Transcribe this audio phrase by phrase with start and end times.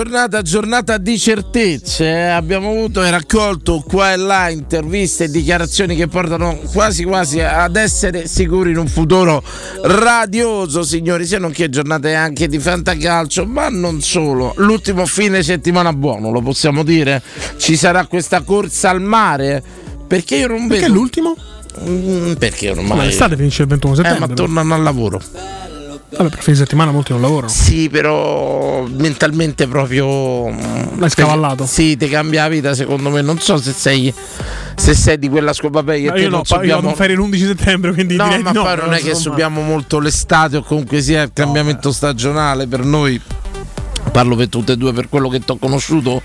[0.00, 2.04] giornata, giornata di certezze.
[2.04, 2.26] eh.
[2.26, 7.76] Abbiamo avuto e raccolto qua e là interviste e dichiarazioni che portano quasi quasi ad
[7.76, 9.42] essere sicuri in un futuro
[9.84, 11.24] radioso, signori.
[11.24, 14.52] Se non che giornate anche di fantacalcio, ma non solo.
[14.58, 17.22] L'ultimo fine settimana buono, lo possiamo dire.
[17.56, 19.62] Ci sarà questa corsa al mare.
[20.06, 20.94] Perché io non Perché vedo.
[20.94, 21.34] l'ultimo?
[21.88, 23.06] Mm, Perché Ma ormai.
[23.06, 24.26] l'estate finisce il 21 Eh, settembre.
[24.28, 25.20] ma tornano al lavoro.
[26.08, 27.48] Vabbè, per fine settimana molti non lavorano.
[27.52, 30.48] Sì, però mentalmente proprio.
[30.48, 31.66] mm, L'hai scavallato?
[31.66, 33.22] Sì, ti cambia la vita, secondo me.
[33.22, 34.12] Non so se sei.
[34.76, 37.16] Se sei di quella scuola, vabbè, te io no, non io subiamo- vado in ferie
[37.16, 38.62] l'11 settembre, quindi No, direi ma no.
[38.62, 42.84] poi però, non è che subiamo molto l'estate o comunque sia il cambiamento stagionale per
[42.84, 43.20] noi.
[44.12, 46.22] Parlo per tutte e due, per quello che ti ho conosciuto,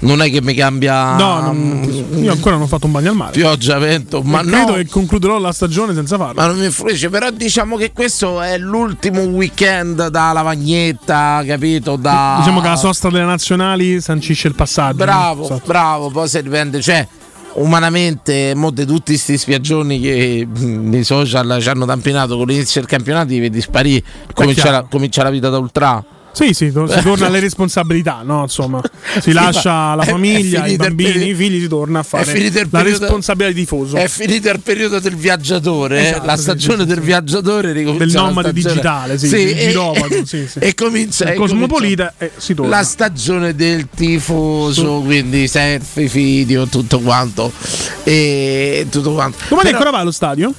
[0.00, 3.16] non è che mi cambia No, non- io ancora non ho fatto un bagno al
[3.16, 3.32] mare.
[3.32, 4.72] pioggia, vento, ma E credo no.
[4.74, 6.40] che concluderò la stagione senza farlo.
[6.40, 11.96] Ma non mi influisce, però diciamo che questo è l'ultimo weekend da lavagnetta, capito?
[11.96, 12.36] Da...
[12.38, 14.96] Diciamo che la sosta delle nazionali sancisce il passaggio.
[14.96, 15.62] Bravo, Esatto.
[15.66, 17.06] bravo, poi se dipende, cioè
[17.54, 22.80] umanamente, mo di tutti questi spiaggioni che mh, i social ci hanno tampinato con l'inizio
[22.80, 24.02] del campionato, vedi sparire,
[24.32, 26.04] comincia la, comincia la vita da ultra.
[26.34, 26.72] Sì, sì, si
[27.02, 28.42] torna alle responsabilità, no?
[28.42, 28.80] Insomma,
[29.20, 32.66] si lascia la famiglia, i bambini, periodo- i figli, si torna a fare il la
[32.68, 33.96] periodo- responsabilità di tifoso.
[33.96, 37.04] È finito il periodo del viaggiatore, eh, Esatto, la sì, stagione sì, del sì.
[37.04, 40.58] viaggiatore ricomincia Del nomade digitale, sì, del e, girovago, sì, sì.
[40.58, 42.76] e comincia Il cosmopolita e si torna.
[42.78, 47.52] la stagione del tifoso, quindi selfie, video, tutto quanto.
[48.02, 49.38] E tutto quanto.
[49.48, 50.52] Domani Però ancora vai allo stadio?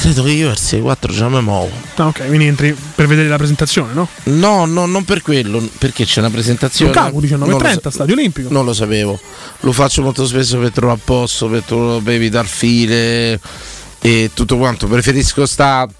[0.00, 1.70] Credo che io verso le 4 già mi muovo.
[1.96, 4.08] Ah, ok, quindi entri per vedere la presentazione, no?
[4.24, 6.90] No, no, non per quello, perché c'è una presentazione.
[6.92, 8.48] Lukaku 19.30, Non lo sa- stadio olimpico.
[8.50, 9.20] Non lo sapevo.
[9.60, 13.38] Lo faccio molto spesso per trovare posto, per, tro- per evitare file
[14.00, 14.86] e tutto quanto.
[14.86, 15.90] Preferisco stare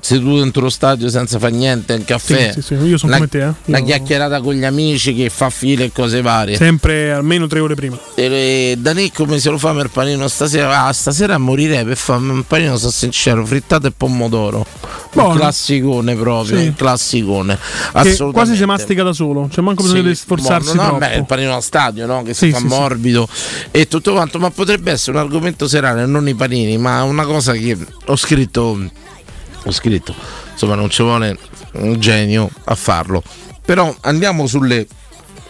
[0.00, 2.52] seduto dentro lo stadio senza fare niente, un caffè.
[2.54, 3.52] Sì, sì, sì, io sono una, come te, eh.
[3.66, 6.56] una Io- chiacchierata con gli amici che fa file e cose varie.
[6.56, 7.98] Sempre almeno tre ore prima.
[8.14, 10.84] E Dani come se lo fa per panino stasera?
[10.84, 14.66] Ah, stasera morirei per fare un panino, sono sincero, frittato e pomodoro.
[15.12, 15.30] Buono.
[15.32, 16.66] Un classicone proprio, Sì.
[16.66, 17.58] un classicone.
[17.92, 18.32] Assolutamente.
[18.32, 20.82] quasi si mastica da solo, c'è manco bisogno Sì, di sforzarsi buono.
[20.82, 21.06] no, troppo.
[21.06, 22.22] beh, il panino a stadio, no?
[22.22, 23.28] Che si fa morbido
[23.70, 27.52] e tutto quanto, ma potrebbe essere un argomento serale, non i panini, ma una cosa
[27.52, 28.80] che ho scritto,
[29.64, 30.14] ho scritto,
[30.52, 31.38] insomma non ci vuole
[31.72, 33.22] un genio a farlo.
[33.64, 34.86] Però andiamo sulle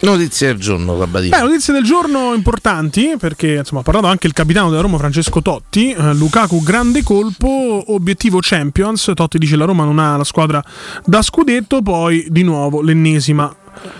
[0.01, 1.35] notizie del giorno, Sabatino.
[1.35, 5.41] Beh, notizie del giorno importanti perché insomma ha parlato anche il capitano della Roma Francesco
[5.41, 5.91] Totti.
[5.91, 9.11] Eh, Lukaku grande colpo, obiettivo Champions.
[9.15, 10.63] Totti dice la Roma non ha la squadra
[11.05, 11.81] da scudetto.
[11.81, 13.53] Poi di nuovo l'ennesima,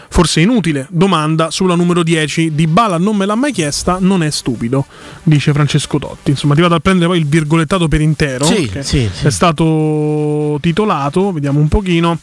[0.09, 2.53] forse inutile, domanda sulla numero 10.
[2.53, 4.85] Di Bala non me l'ha mai chiesta, non è stupido,
[5.23, 6.31] dice Francesco Totti.
[6.31, 8.45] Insomma, è arrivato a prendere poi il virgolettato per intero.
[8.45, 9.27] Sì, sì, sì.
[9.27, 12.19] È stato titolato, vediamo un pochino.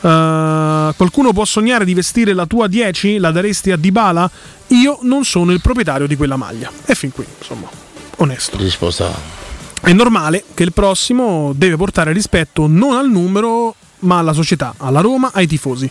[0.00, 3.18] Uh, qualcuno può sognare di vestire la tua 10?
[3.18, 4.30] La daresti a Dybala?
[4.68, 6.70] Io non sono il proprietario di quella maglia.
[6.86, 7.68] E fin qui, insomma,
[8.16, 8.56] onesto.
[8.58, 9.12] Risposta.
[9.80, 15.00] È normale che il prossimo deve portare rispetto non al numero, ma alla società, alla
[15.00, 15.88] Roma, ai tifosi.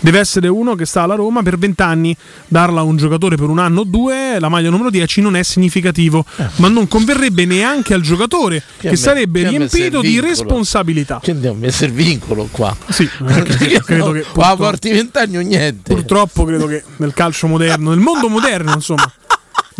[0.00, 2.16] Deve essere uno che sta alla Roma per vent'anni.
[2.48, 5.42] Darla a un giocatore per un anno o due, la maglia numero 10 non è
[5.42, 6.24] significativo,
[6.56, 11.20] ma non converrebbe neanche al giocatore, che me- sarebbe il riempito di responsabilità.
[11.22, 12.74] Quindi ho messo il vincolo qua.
[12.88, 15.92] Sì, eh, credo che Qua purtroppo- porti vent'anni o niente.
[15.94, 19.10] Purtroppo credo che nel calcio moderno, nel mondo moderno, insomma,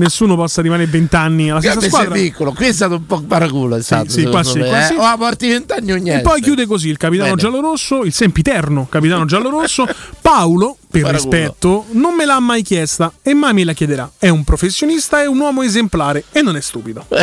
[0.01, 2.15] nessuno possa rimanere 20 anni alla stessa squadra.
[2.15, 4.69] sei piccolo, qui è stato un po' paraculo, è stato, sì, qua secondo sì, me,
[4.69, 4.87] qua eh.
[4.87, 4.95] sì.
[4.95, 6.21] O a porti 20 anni o niente.
[6.21, 7.41] E poi chiude così il capitano Bene.
[7.41, 9.87] giallorosso, il sempiterno capitano giallorosso.
[10.21, 11.31] Paolo, per Paraculo.
[11.31, 14.11] rispetto, non me l'ha mai chiesta e mai me la chiederà.
[14.19, 17.07] È un professionista, è un uomo esemplare e non è stupido.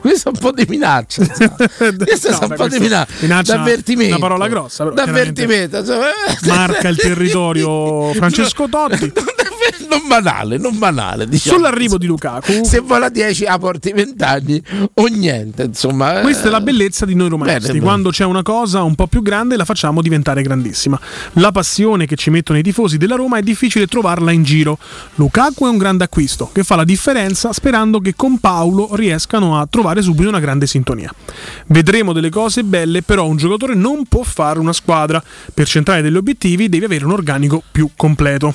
[0.00, 1.24] Questo è un po' di minaccia.
[1.26, 3.12] Questo No, è un beh, po' di minaccia.
[3.20, 4.16] minaccia- D'avvertimento.
[4.16, 5.82] una parola grossa, però, D'avvertimento.
[6.46, 9.12] Marca il territorio Francesco Totti.
[9.88, 11.26] Non banale, non banale.
[11.28, 11.56] Diciamo.
[11.56, 14.62] Sull'arrivo di Lukaku, Se vuole a 10 a porti 20 anni
[14.94, 16.18] o niente, insomma.
[16.18, 16.22] eh.
[16.22, 17.68] Questa è la bellezza di noi romanisti.
[17.72, 17.80] Bene.
[17.80, 20.98] Quando c'è una cosa un po' più grande, la facciamo diventare grandissima.
[21.34, 24.78] La passione che ci mettono i tifosi della Roma è difficile trovarla in giro.
[25.16, 29.66] Lukaku è un grande acquisto che fa la differenza sperando che con Paolo riescano a
[29.68, 31.12] trovare subito una grande sintonia.
[31.66, 35.22] Vedremo delle cose belle, però un giocatore non può fare una squadra.
[35.52, 38.54] Per centrare degli obiettivi devi avere un organico più completo.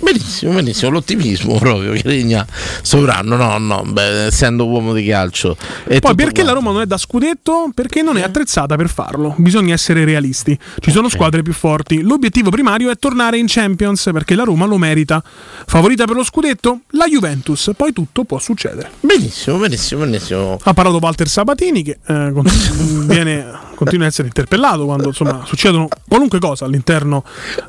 [0.00, 2.46] Benissimo, benissimo, l'ottimismo proprio che regna
[2.82, 5.56] sovrano, no, no, beh, essendo uomo di calcio.
[5.86, 6.60] E Poi perché la quanto.
[6.60, 7.70] Roma non è da scudetto?
[7.74, 9.34] Perché non è attrezzata per farlo.
[9.38, 10.58] Bisogna essere realisti.
[10.78, 12.02] Ci sono squadre più forti.
[12.02, 15.22] L'obiettivo primario è tornare in Champions perché la Roma lo merita.
[15.66, 16.80] Favorita per lo scudetto?
[16.90, 17.70] La Juventus.
[17.76, 18.90] Poi tutto può succedere.
[19.00, 20.58] Benissimo, benissimo, benissimo.
[20.62, 22.32] Ha parlato Walter Sabatini che eh,
[23.06, 27.24] viene- continua a essere interpellato quando insomma succedono qualunque cosa all'interno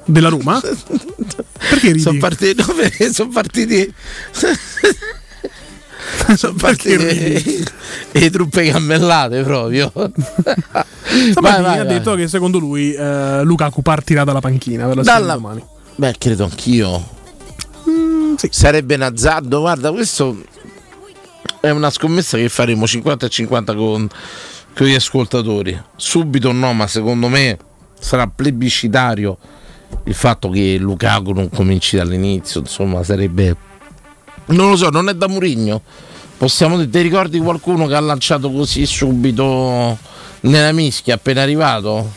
[0.05, 0.62] della Roma.
[0.62, 2.00] Perché ridi?
[2.00, 2.65] Sono partiti, no,
[3.12, 3.93] sono partiti.
[6.35, 7.63] sono partiti
[8.12, 9.91] le truppe cammellate proprio.
[9.93, 10.12] Vai,
[11.43, 11.88] ha vai.
[11.88, 15.63] detto che secondo lui eh, Lukaku partirà dalla panchina per la Dalla- domani.
[15.95, 17.13] Beh, credo anch'io.
[17.89, 18.50] Mm, sì.
[18.51, 19.62] Sarebbe un azzardo.
[19.62, 20.43] Guarda, questo
[21.62, 24.07] è una scommessa che faremo 50 e 50 con,
[24.75, 25.79] con gli ascoltatori.
[25.96, 27.58] Subito no, ma secondo me
[27.98, 29.38] sarà plebiscitario
[30.03, 32.60] il fatto che Lukaku non cominci dall'inizio.
[32.60, 33.55] Insomma, sarebbe.
[34.48, 35.82] Non lo so, non è da Murigno.
[36.38, 39.98] Possiamo dire, ti ricordi qualcuno che ha lanciato così subito
[40.41, 42.12] nella mischia appena arrivato?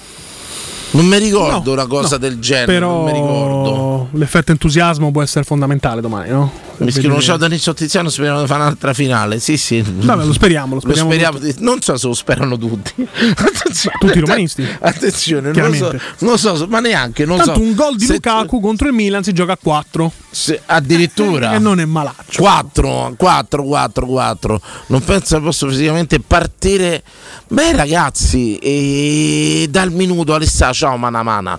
[0.90, 2.18] Non mi ricordo No, una cosa no.
[2.18, 3.62] del genere, non mi ricordo.
[3.62, 6.50] Però l'effetto entusiasmo può essere fondamentale domani, no?
[6.78, 9.38] Mi scrivono ciao Danizio Tiziano, speriamo di fare un'altra finale.
[9.40, 9.82] Sì, sì.
[9.84, 11.10] Vabbè, lo speriamo, lo Lo speriamo.
[11.10, 12.92] speriamo di- non so se lo sperano tutti.
[13.36, 14.66] Attenzione, Tutti i romanisti?
[14.80, 15.90] Attenzione, non lo, so,
[16.20, 17.24] non lo so, ma neanche.
[17.26, 17.60] Non Tanto so.
[17.60, 21.54] un gol di Se- Lukaku contro il Milan si gioca a 4 se- addirittura.
[21.54, 22.40] e non è malaccio.
[22.40, 24.60] 4, 4, 4, 4.
[24.86, 27.02] Non penso che posso fisicamente partire.
[27.48, 31.58] Beh, ragazzi, e dal minuto Alessà, ciao Manamana.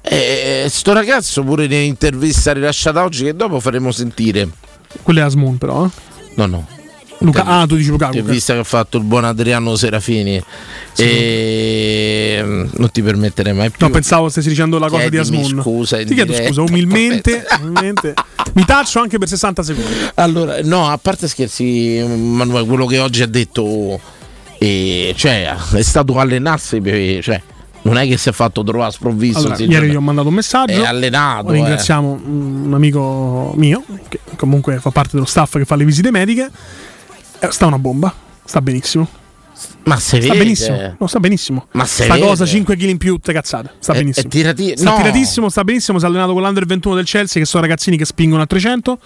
[0.00, 4.48] Eh, sto ragazzo pure nell'intervista rilasciata oggi che dopo faremo sentire.
[5.02, 5.90] Quello è Asmun però, eh.
[6.34, 6.66] No, no.
[7.20, 8.18] Luca- ah, tu dici Lukaku.
[8.18, 8.22] Ok.
[8.24, 10.40] visto che ha fatto il buon Adriano Serafini
[10.96, 13.84] e mm, non ti permetterei mai più.
[13.86, 15.60] No, pensavo stessi dicendo la cosa di Asmun.
[15.62, 16.48] scusa Ti chiedo diretta.
[16.48, 18.14] scusa, umilmente, umilmente.
[18.54, 19.90] Mi taccio anche per 60 secondi.
[20.14, 24.00] Allora, no, a parte scherzi, Manuel, quello che oggi ha detto,
[24.58, 27.40] eh, cioè, è stato allenarsi, per- cioè,
[27.82, 29.38] non è che si è fatto trovare sprovvisto.
[29.40, 30.82] Allora, sì, ieri cioè, gli ho mandato un messaggio.
[30.82, 31.48] È allenato.
[31.50, 31.52] eh.
[31.54, 36.50] Ringraziamo un amico mio che comunque fa parte dello staff che fa le visite mediche.
[37.40, 38.12] Eh, Sta una bomba,
[38.44, 39.08] sta benissimo.
[39.84, 40.38] Ma se Sta vede.
[40.44, 40.94] benissimo.
[40.98, 41.66] No, sta benissimo.
[41.72, 42.26] Ma se Sta vede.
[42.26, 43.70] cosa 5 kg in più, te cazzate.
[43.80, 44.26] Sta benissimo.
[44.26, 44.96] è tirati- sta no.
[44.98, 45.98] tiratissimo, sta benissimo.
[45.98, 48.98] Si è allenato con l'Under 21 del Chelsea, che sono ragazzini che spingono a 300.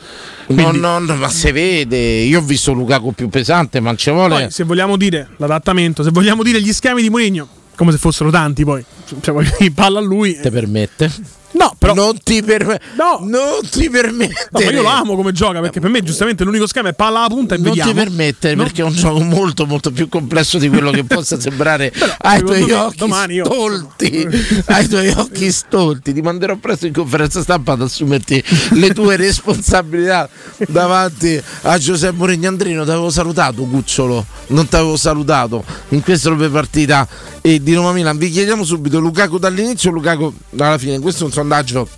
[0.49, 1.97] No, Quindi- no, no, ma se vede.
[1.97, 4.35] Io ho visto Lukaku più pesante, ma non ci vuole.
[4.43, 8.31] Poi, se vogliamo dire l'adattamento, se vogliamo dire gli schemi di Mourinho, come se fossero
[8.31, 8.85] tanti, poi
[9.21, 10.39] cioè, palla a lui.
[10.41, 11.11] Te permette?
[11.53, 11.95] No, però.
[11.95, 12.85] non ti permette.
[12.97, 13.19] No.
[13.23, 14.49] Non ti permette.
[14.51, 17.19] No, ma io lo amo come gioca perché per me giustamente l'unico schema è palla
[17.21, 17.91] alla punta e non vediamo.
[17.91, 18.63] ti permette No.
[18.65, 21.93] perché è un gioco molto molto più complesso di quello che possa sembrare
[22.23, 24.29] ai secondo tuoi occhi stolti
[24.67, 28.43] ai tuoi occhi stolti ti manderò presto in conferenza stampa ad assumerti
[28.73, 30.29] le tue responsabilità
[30.69, 36.31] davanti a Giuseppe Mourinho Andrino ti avevo salutato Cucciolo non ti avevo salutato in questa
[36.35, 37.07] partita
[37.41, 41.27] e di Roma Milan vi chiediamo subito Lukaku dall'inizio o Lukaku dalla fine questo è
[41.27, 41.89] un sondaggio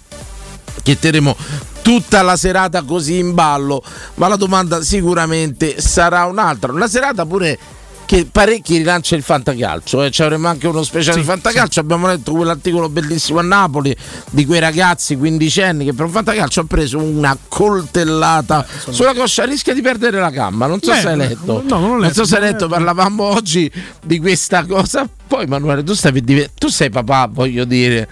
[0.83, 1.37] che terremo
[1.83, 3.83] tutta la serata così in ballo,
[4.15, 6.73] ma la domanda sicuramente sarà un'altra.
[6.73, 7.59] Una serata pure
[8.07, 10.11] che parecchi rilancia il fantacalcio, eh.
[10.11, 13.97] ci avremo anche uno speciale Sì, fantacalcio, abbiamo letto quell'articolo bellissimo a Napoli
[14.31, 19.73] di quei ragazzi quindicenni che per un fantacalcio hanno preso una coltellata sulla coscia, rischia
[19.73, 21.63] di perdere la gamba, non so Beh, se hai letto.
[21.67, 23.71] no, non letto, so se hai non letto, parlavamo oggi
[24.03, 25.09] di questa cosa.
[25.27, 28.09] Poi Manuele, tu, div- tu sei papà, voglio dire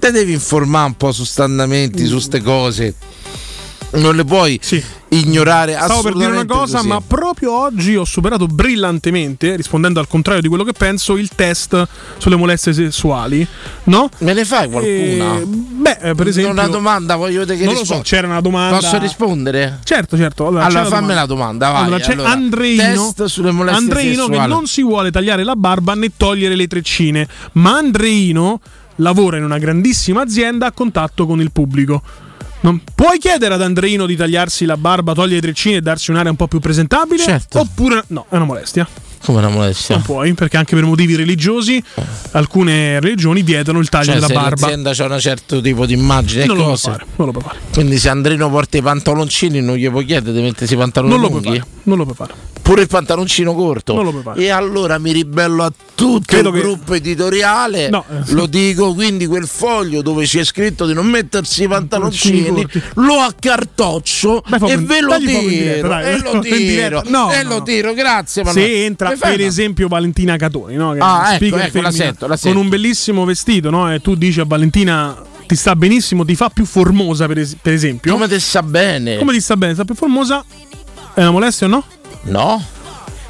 [0.00, 2.94] te devi informare un po' su sti andamenti, su ste cose.
[3.92, 4.80] non le puoi Sì.
[5.08, 6.88] ignorare Stavo per dire una assolutamente cosa, così.
[6.88, 11.88] ma proprio oggi ho superato brillantemente, rispondendo al contrario di quello che penso, il test
[12.18, 13.44] sulle molestie sessuali.
[13.84, 14.08] No?
[14.18, 15.38] me ne fai qualcuna?
[15.40, 16.52] E, beh, eh, per esempio.
[16.52, 18.76] una domanda voglio vedere che non lo so, c'era una domanda.
[18.76, 19.80] Posso rispondere?
[19.82, 20.46] Certo, certo.
[20.46, 21.84] Allora, Allora, fammi la domanda, vai.
[21.86, 25.94] Allora, c'è Allora, Andreino, test sulle molestie Andreino che non si vuole tagliare la barba
[25.94, 28.60] né togliere le treccine, ma Andreino
[29.00, 32.02] lavora in una grandissima azienda a contatto con il pubblico.
[32.60, 36.30] Non puoi chiedere ad Andreino di tagliarsi la barba, togliere le treccine e darsi un'area
[36.30, 37.22] un po' più presentabile?
[37.22, 37.60] Certo.
[37.60, 38.86] Oppure no, è una molestia.
[39.22, 39.96] Come una molestia?
[39.96, 41.82] Non puoi, perché anche per motivi religiosi
[42.32, 44.60] alcune religioni vietano il taglio Cioè, della se barba.
[44.66, 47.58] l'azienda c'ha un certo tipo di immagine Non lo fare, non lo puoi fare.
[47.72, 51.22] Quindi se Andrino porta i pantaloncini non gli puoi chiedere di mettersi i pantaloni Non
[51.22, 51.46] lo lunghi?
[51.58, 51.66] fare.
[51.82, 52.34] Non lo puoi fare.
[52.62, 53.94] Pure il pantaloncino corto.
[53.94, 54.40] Non lo puoi fare.
[54.42, 57.88] E allora mi ribello a tutto Credo il che- gruppo editoriale.
[57.90, 62.42] No, eh, Lo dico, quindi quel foglio dove c'è scritto di non mettersi i Pantaloncini
[62.44, 65.88] pantaloncini lo accartoccio Beh, e ve lo diretta, tiro.
[65.88, 66.04] dai.
[66.14, 67.00] E lo diretta.
[67.00, 67.02] tiro.
[67.06, 68.64] No, e no, lo tiro, grazie Manuel.
[68.64, 70.92] Se entra Per esempio Valentina Catoni, no?
[70.92, 72.58] che Ah, ecco, ecco, la sento, la con sento.
[72.60, 73.92] un bellissimo vestito, no?
[73.92, 77.72] E tu dici a Valentina ti sta benissimo, ti fa più formosa, per, es- per
[77.72, 78.12] esempio.
[78.12, 79.16] Come te sa bene?
[79.18, 80.44] Come ti sta bene, sta più formosa?
[81.14, 81.84] È una molestia o no?
[82.22, 82.64] No?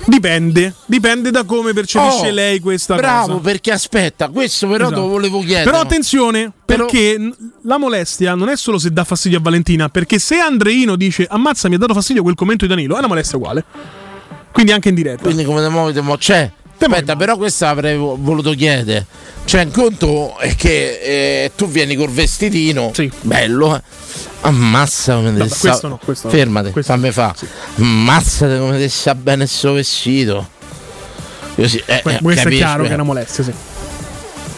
[0.07, 3.39] Dipende, dipende da come percepisce Oh, lei questa Bravo, cosa.
[3.41, 5.01] perché aspetta, questo però te Esatto.
[5.03, 5.65] lo volevo chiedere.
[5.65, 7.31] Però attenzione, Però- perché
[7.65, 11.69] la molestia non è solo se dà fastidio a Valentina, perché se Andreino dice ammazza
[11.69, 13.65] mi ha dato fastidio quel commento di Danilo, è una molestia uguale.
[14.52, 15.23] Quindi anche in diretta.
[15.23, 16.19] Quindi come te muovi, te muovi?
[16.21, 16.50] C'è.
[16.78, 16.85] Te.
[16.87, 19.04] Aspetta, però questa avrei vo- voluto chiedere.
[19.45, 20.99] Cioè, un conto è che
[21.45, 23.11] eh, tu vieni col vestitino, Sì.
[23.23, 23.83] bello, eh.
[24.42, 25.69] ammazza come te Vabbè, sta...
[25.69, 26.33] questo no, questo no.
[26.33, 27.35] Fermate, Questo fammi fa.
[27.76, 30.49] Ammazzate come te sta bene sto vestito.
[31.54, 32.62] Così, eh, Que- eh, questo è capisci?
[32.62, 33.53] chiaro che è una molestia, sì.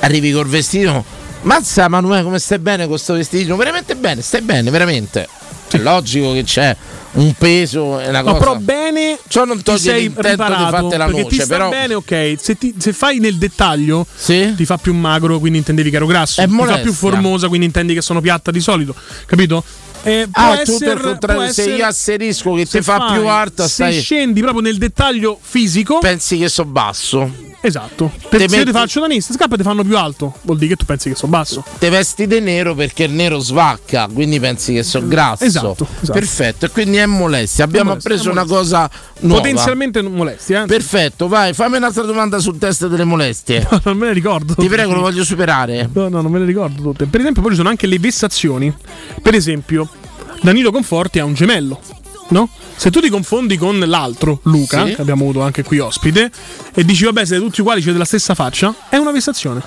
[0.01, 1.05] Arrivi col vestito,
[1.43, 3.57] mazza Manuele come stai bene con questo vestitino?
[3.57, 5.29] Veramente bene, stai bene, veramente.
[5.77, 6.77] È logico che c'è
[7.15, 8.39] un peso e una No, cosa...
[8.39, 11.47] però bene Ciò non ti toglie sei di riparato farti la perché ti noce, sta
[11.47, 11.69] però...
[11.69, 12.35] bene, ok.
[12.41, 14.55] Se, ti- se fai nel dettaglio Sì?
[14.55, 16.41] ti fa più magro, quindi intendevi che ero grasso.
[16.41, 16.83] È ti fa molestia.
[16.83, 18.95] più formosa, quindi intendi che sono piatta di solito.
[19.27, 19.63] Capito?
[20.05, 23.63] Eh, Ah, essere- contrario, può se essere- io asserisco che ti fa fai- più alta,
[23.65, 24.01] se stai...
[24.01, 27.51] scendi proprio nel dettaglio fisico, pensi che so basso.
[27.65, 28.11] esatto.
[28.29, 30.35] Te se io metti- ti faccio danista, scappa e ti fanno più alto.
[30.43, 31.63] Vuol dire che tu pensi che sono basso.
[31.79, 35.45] Te vesti di nero perché il nero svacca, quindi pensi che so grasso.
[35.45, 36.13] Esatto, esatto.
[36.19, 37.63] Perfetto, e quindi è molestia.
[37.65, 39.41] Abbiamo molestia, appreso è una cosa nuova.
[39.41, 40.65] Potenzialmente molestia.
[40.65, 40.67] Eh?
[40.67, 43.65] Perfetto, vai, fammi un'altra domanda sul test delle molestie.
[43.85, 44.55] non me le ricordo.
[44.57, 45.89] Ti prego, lo voglio superare.
[45.93, 47.07] No, no, non me le ricordo tutte.
[47.07, 48.75] Per esempio, poi ci sono anche le vessazioni.
[49.23, 49.89] Per esempio,
[50.43, 51.81] Danilo Conforti ha un gemello.
[52.29, 52.49] No?
[52.77, 54.95] Se tu ti confondi con l'altro, Luca, Sì.
[54.95, 56.31] che abbiamo avuto anche qui ospite,
[56.75, 59.61] e dici vabbè, siete tutti uguali, siete della stessa faccia, è una vessazione.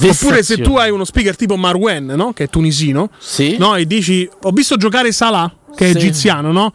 [0.00, 2.32] Oppure se tu hai uno speaker tipo Marwen, no?
[2.32, 3.56] Che è tunisino, Sì.
[3.58, 3.74] no?
[3.76, 5.96] E dici ho visto giocare Salah, che è Sì.
[5.98, 6.72] egiziano, no?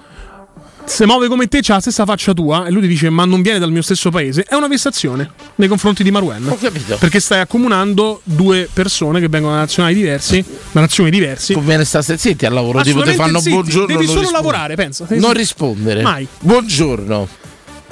[0.86, 3.42] Se muove come te, c'ha la stessa faccia tua, e lui ti dice ma non
[3.42, 6.48] viene dal mio stesso paese, è una vessazione nei confronti di Marwen.
[6.48, 6.98] Ho capito.
[6.98, 11.54] Perché stai accomunando due persone che vengono da nazionali diversi, da nazioni diverse.
[11.54, 13.88] Conviene stare zitti al lavoro, tipo ti fanno zitti, buongiorno.
[13.88, 14.46] Devi solo rispondi.
[14.46, 15.06] lavorare, pensa.
[15.10, 16.02] Non rispondere.
[16.02, 16.28] Mai.
[16.40, 17.28] Buongiorno.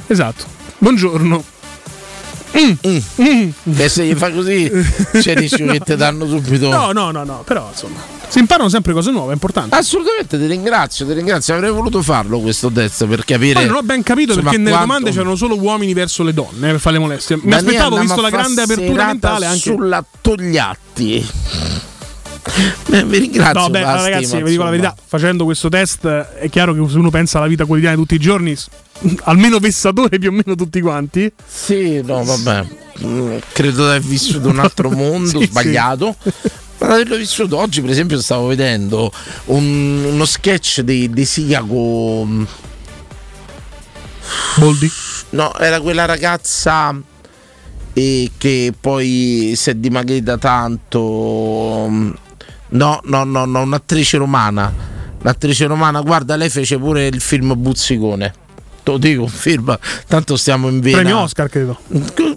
[0.08, 0.46] Esatto.
[0.78, 1.44] Buongiorno.
[2.52, 4.70] Che se gli fa così
[5.14, 6.70] c'è il rischio che ti danno subito.
[6.70, 8.00] No, no, no, no, però insomma.
[8.28, 9.76] Si imparano sempre cose nuove, è importante.
[9.76, 11.54] Assolutamente, ti ringrazio, ti ringrazio.
[11.54, 13.54] Avrei voluto farlo questo test per capire.
[13.56, 16.34] Poi non ho ben capito insomma, perché nelle quanto- domande c'erano solo uomini verso le
[16.34, 17.36] donne per fare le molestie.
[17.38, 19.60] Mi Daniele, aspettavo, visto la grande apertura mentale, anche.
[19.60, 21.28] sulla Togliatti.
[22.92, 23.62] Eh, vi ringrazio.
[23.62, 26.98] No, beh, Basti, ragazzi, vi dico la verità, facendo questo test è chiaro che se
[26.98, 28.56] uno pensa alla vita quotidiana di tutti i giorni,
[29.24, 31.32] almeno vessatore più o meno tutti quanti.
[31.46, 32.66] Sì, no, vabbè.
[33.04, 36.16] Mm, Credo di aver vissuto un altro mondo Sì, sbagliato.
[36.80, 39.12] Ma di averlo vissuto oggi, per esempio, stavo vedendo
[39.46, 42.46] un- uno sketch di, di Sia con.
[44.58, 44.90] Boldi.
[45.32, 46.94] No, era quella ragazza
[47.94, 52.20] eh, che poi si è dimagrita tanto.
[52.72, 54.74] No, no, no, no, un'attrice romana.
[55.22, 58.34] Un'attrice romana, guarda, lei fece pure il film Buzzicone.
[58.84, 59.78] Te lo dico, un film.
[60.08, 60.98] Tanto stiamo in vena.
[60.98, 61.80] Premio Oscar, credo.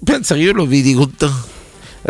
[0.04, 1.14] Pensa che io lo vidi con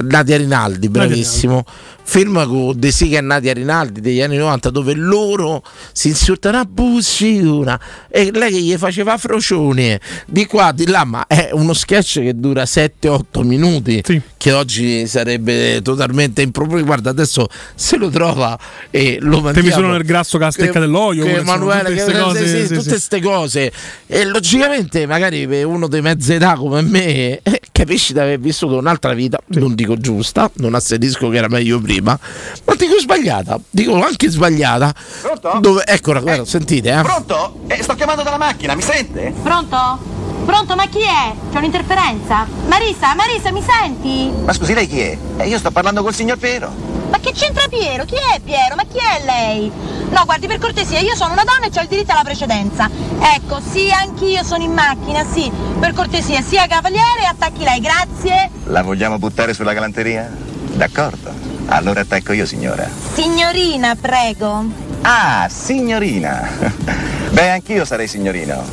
[0.03, 1.65] Nadia Rinaldi, bravissimo.
[2.07, 6.65] Film con De Sica e Nadia Rinaldi degli anni 90 dove loro si insultano a
[6.67, 7.81] bussina
[8.11, 12.35] e lei che gli faceva frocione di qua di là ma è uno sketch che
[12.39, 14.21] dura 7-8 minuti Sì.
[14.37, 18.59] che oggi sarebbe totalmente improponibile guarda adesso se lo trova
[18.91, 21.25] e lo mandiamo Temi solo nel grasso che la stecca che- dell'olio.
[21.25, 23.73] che Emanuele tutte queste cose, sì, sì, tutte queste cose
[24.07, 28.77] e logicamente magari per uno di mezza età come me eh, capisci di aver vissuto
[28.77, 32.19] un'altra vita non di dico giusta, non asserisco che era meglio prima,
[32.65, 34.95] ma dico sbagliata, dico anche sbagliata.
[35.21, 35.59] Pronto?
[35.61, 37.03] Dove, eccola, guarda, sentite, eh.
[37.03, 37.61] Pronto?
[37.69, 39.33] Eh, sto chiamando dalla macchina, mi sente?
[39.43, 40.13] Pronto?
[40.45, 41.35] Pronto, ma chi è?
[41.53, 42.47] C'è un'interferenza?
[42.67, 44.31] Marisa, Marisa, mi senti?
[44.45, 45.19] Ma scusi, lei chi è?
[45.39, 46.94] Eh, io sto parlando col signor Piero.
[47.15, 48.05] Ma che c'entra Piero?
[48.05, 48.75] Chi è Piero?
[48.75, 49.71] Ma chi è lei?
[50.11, 52.91] No, guardi, per cortesia, io sono una donna e ho il diritto alla precedenza.
[53.37, 55.49] Ecco, sì, anch'io sono in macchina, sì.
[55.79, 58.51] Per cortesia, sia cavaliere attacchi lei, grazie.
[58.65, 60.29] La vogliamo buttare sulla galanteria?
[60.73, 61.33] D'accordo.
[61.67, 62.91] Allora attacco io, signora.
[63.13, 64.65] Signorina, prego.
[65.03, 66.51] Ah, signorina.
[67.31, 68.65] Beh, anch'io sarei signorino.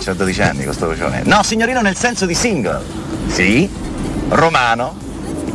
[0.00, 1.20] Sì, ho 12 anni con sto vocione.
[1.24, 2.82] No, signorino nel senso di single.
[3.26, 3.68] Sì,
[4.28, 5.03] romano.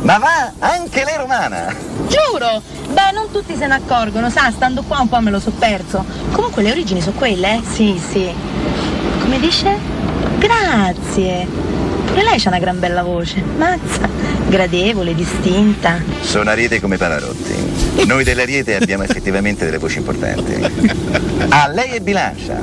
[0.02, 1.74] Ma va, anche lei romana.
[2.08, 2.62] Giuro!
[2.92, 6.04] Beh, non tutti se ne accorgono, sa, stando qua un po' me lo so perso.
[6.32, 7.60] Comunque le origini sono quelle, eh?
[7.70, 8.28] Sì, sì.
[9.20, 9.76] Come dice?
[10.38, 11.46] Grazie.
[12.06, 13.40] Pure lei c'ha una gran bella voce.
[13.40, 14.08] Mazza.
[14.48, 16.02] Gradevole, distinta.
[16.22, 18.04] Sono ariete come Panarotti.
[18.06, 20.98] Noi dell'ariete abbiamo effettivamente delle voci importanti.
[21.50, 22.60] Ah, lei è bilancia.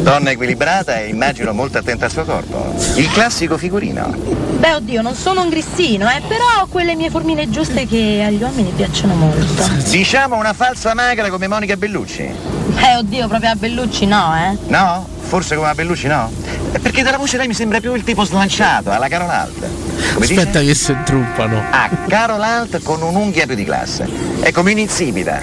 [0.00, 2.74] Donna equilibrata e immagino molto attenta al suo corpo.
[2.96, 4.47] Il classico figurino.
[4.58, 8.42] Beh, oddio, non sono un grissino, eh, però ho quelle mie formine giuste che agli
[8.42, 9.62] uomini piacciono molto.
[9.88, 12.22] Diciamo una falsa magra come Monica Bellucci.
[12.22, 14.56] Eh, oddio, proprio a Bellucci no, eh.
[14.66, 15.06] No?
[15.20, 16.30] Forse come a Bellucci no?
[16.72, 19.66] Eh, Perché dalla voce lei mi sembra più il tipo slanciato, alla Carol Alt.
[20.14, 20.64] Come Aspetta dice?
[20.64, 21.62] che si intruppano.
[21.70, 24.08] Ah, Carol Alt con un'unghia più di classe.
[24.40, 25.40] È come un'insipida.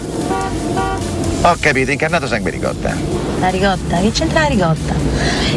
[1.43, 2.93] Ho capito, incarnato sangue ricotta.
[3.39, 4.93] La ricotta, che c'entra la ricotta?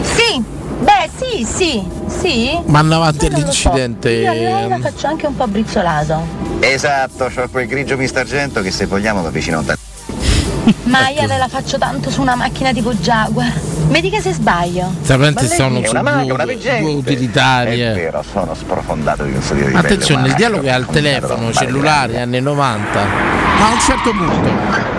[0.03, 0.43] Sì,
[0.81, 2.59] beh, sì, sì, sì.
[2.67, 3.27] Ma non lo so.
[3.71, 4.11] all'incidente.
[4.11, 6.47] Io a lei la faccio anche un po' brizzolato.
[6.61, 9.77] Esatto, c'ho quel grigio misto argento che se vogliamo va vicino a un ta-
[10.85, 13.53] Ma io la faccio tanto su una macchina tipo Jaguar.
[13.89, 14.93] Mi dica se sbaglio.
[15.07, 16.91] Lei sono una maga, due, una veggente.
[16.91, 17.93] È utilitarie.
[17.95, 19.77] vero, sono sprofondato di di livelli.
[19.77, 23.05] Attenzione, il dialogo è al telefono, da mare anni 90.
[23.59, 24.97] Ma a un certo punto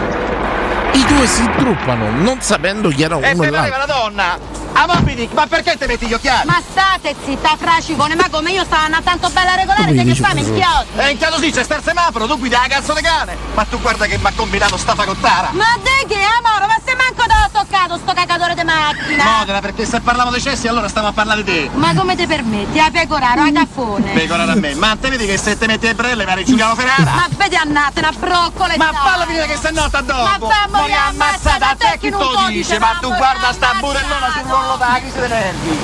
[0.93, 3.77] i due si intruppano, non sapendo chi era uno E e l'altro.
[3.77, 4.37] la donna!
[4.81, 6.47] Ah, Moby Dick, ma perché ti metti gli occhiali?
[6.47, 10.41] Ma state zitta, fracicone, ma come io stavo andando tanto bella regolare, che fa, così?
[10.41, 10.97] minchiotti?
[10.99, 13.35] E in caso sì, c'è sta il semaforo, tu guidi la cazzo di cane!
[13.55, 15.49] Ma tu guarda che mi ha combinato sta fagottara!
[15.51, 16.65] Ma di che, amore?
[16.67, 19.23] Ma se manco te l'ho toccato sto cacatore di macchina!
[19.25, 21.69] Modena, perché se parliamo dei cessi allora stiamo a parlare di te!
[21.73, 22.79] Ma come ti permetti?
[22.79, 24.11] A pecoraro, a caffone!
[24.13, 27.11] Pecorare a me, ma te vedi che se te metti le brelle mi Giuliano Ferrara!
[27.11, 30.47] Ma vedi annate, una broccola e Ma fallo finire che se no sta dopo!
[30.47, 34.68] Ma fa morire ammazzata a te chi non dice, ma tu guarda sta burellona sull'orlo
[34.77, 35.77] della crisi dei nervi!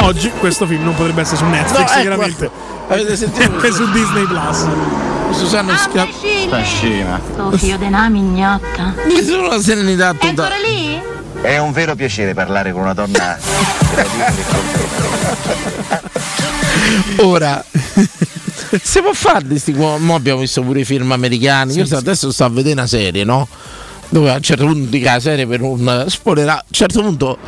[0.00, 2.50] Oggi questo film non potrebbe essere su Netflix, No, ecco, chiaramente.
[2.88, 3.58] Avete sentito?
[3.66, 4.66] È su Disney Plus.
[5.32, 7.56] Susano Ah, Schiaffo.
[7.56, 8.94] Figlio di una mignotta.
[9.06, 10.54] Mi sono una serenità È totale.
[10.54, 11.02] ancora lì?
[11.40, 13.36] È un vero piacere parlare con una donna
[17.18, 17.62] Ora
[18.82, 21.74] si può fare di sti qua- mo abbiamo visto pure i film americani.
[21.74, 23.46] Io adesso sto a vedere una serie, no?
[24.08, 27.38] Dove a un certo punto dica la serie per un spoilerà, a un certo punto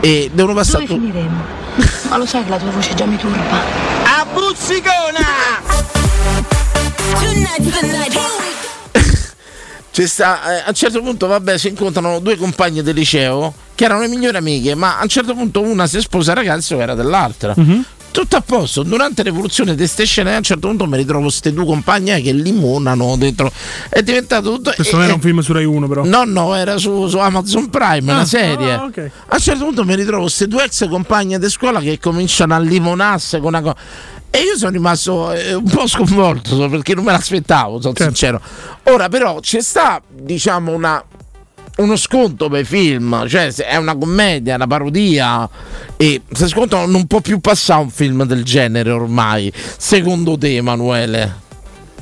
[0.00, 0.86] e devono passare.
[0.86, 1.42] Dove finiremo?
[2.08, 3.58] Ma lo sai che la tua voce già mi turba?
[4.04, 5.82] A buzzicona!
[9.94, 13.84] C'è sta, eh, a un certo punto, vabbè, si incontrano due compagne del liceo che
[13.84, 16.82] erano le migliori amiche, ma a un certo punto una si sposa al ragazzo che
[16.82, 17.54] era dell'altra.
[18.14, 21.52] Tutto a posto, durante l'evoluzione di queste scene, a un certo punto mi ritrovo queste
[21.52, 23.50] due compagne che limonano dentro.
[23.88, 24.70] È diventato tutto.
[24.72, 26.04] Questo non era un film su Rai 1, però.
[26.04, 28.72] No, no, era su, su Amazon Prime, Ah, una serie.
[28.72, 29.10] ah, ok.
[29.26, 32.60] A un certo punto mi ritrovo queste due ex compagne di scuola che cominciano a
[32.60, 33.76] limonarsi con una cosa.
[34.30, 38.14] E io sono rimasto eh, un po' sconvolto perché non me l'aspettavo, sono Certo.
[38.14, 38.40] sincero.
[38.84, 41.02] Ora, però, c'è sta, diciamo, una,
[41.76, 45.48] uno sconto per i film, cioè è una commedia, una parodia.
[45.96, 49.52] E se sconto non può più passare un film del genere ormai.
[49.76, 51.42] Secondo te, Emanuele?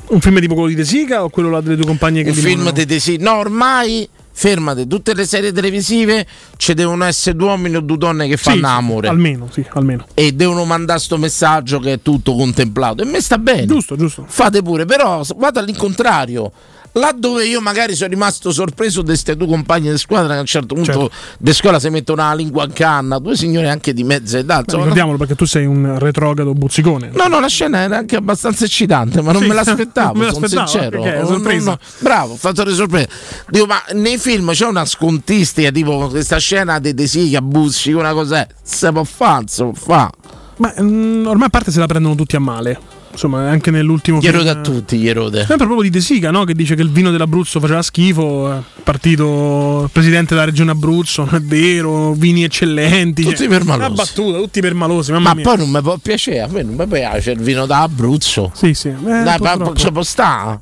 [0.09, 2.35] Un film tipo quello di De Sica o quello là delle due compagne che un
[2.35, 6.25] film di desi- No, ormai fermate, tutte le serie televisive
[6.57, 10.05] ci devono essere due uomini o due donne che fanno sì, amore Almeno, sì, almeno.
[10.15, 13.01] e devono mandare sto messaggio che è tutto contemplato.
[13.01, 13.65] E me sta bene.
[13.65, 14.25] Giusto, giusto.
[14.27, 16.51] Fate pure, però vado all'incontrario.
[16.95, 20.41] Là dove io magari sono rimasto sorpreso di queste due compagne di squadra che a
[20.41, 21.11] un certo punto Certo.
[21.39, 24.59] di scuola si mettono la lingua in canna, due signore anche di mezza età.
[24.59, 27.09] Insomma, ricordiamolo perché tu sei un retrogrado buzzicone.
[27.13, 30.39] No, no, la scena era anche abbastanza eccitante, ma non Sì, me l'aspettavo, me sono
[30.41, 30.99] l'aspettavo, sincero.
[31.01, 31.65] ok, è Non- sorpresa.
[31.69, 33.09] non- bravo, ho fatto le sorprese.
[33.49, 38.13] Dico, ma nei film c'è una scontistica, tipo questa scena di De Sica, Busci, una
[38.13, 40.11] cosa, se può fare, se può fare.
[40.57, 42.79] Ma mm, ormai a parte se la prendono tutti a male.
[43.13, 45.45] Insomma, anche nell'ultimo Gli erode a tutti, gli erode.
[45.45, 46.43] Sempre proprio di De Sica, no?
[46.43, 48.51] Che dice che il vino dell'Abruzzo faceva schifo.
[48.53, 53.23] eh, Partito presidente della regione Abruzzo, non è vero, vini eccellenti.
[53.23, 53.85] Tutti cioè, permalosi.
[53.85, 55.11] Una battuta, tutti permalosi.
[55.13, 55.43] Ma mia.
[55.43, 58.51] poi non mi può piacere, a me non mi piace il vino da Abruzzo.
[58.53, 58.89] Sì, sì.
[58.89, 59.75] Eh, Dai, purtroppo.
[59.75, 60.59] ci può sta?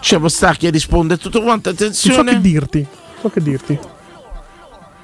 [0.00, 2.40] Ci può sta chi risponde tutto quanto, Non so che attenzione.
[2.40, 2.86] dirti.
[3.20, 3.78] So che dirti.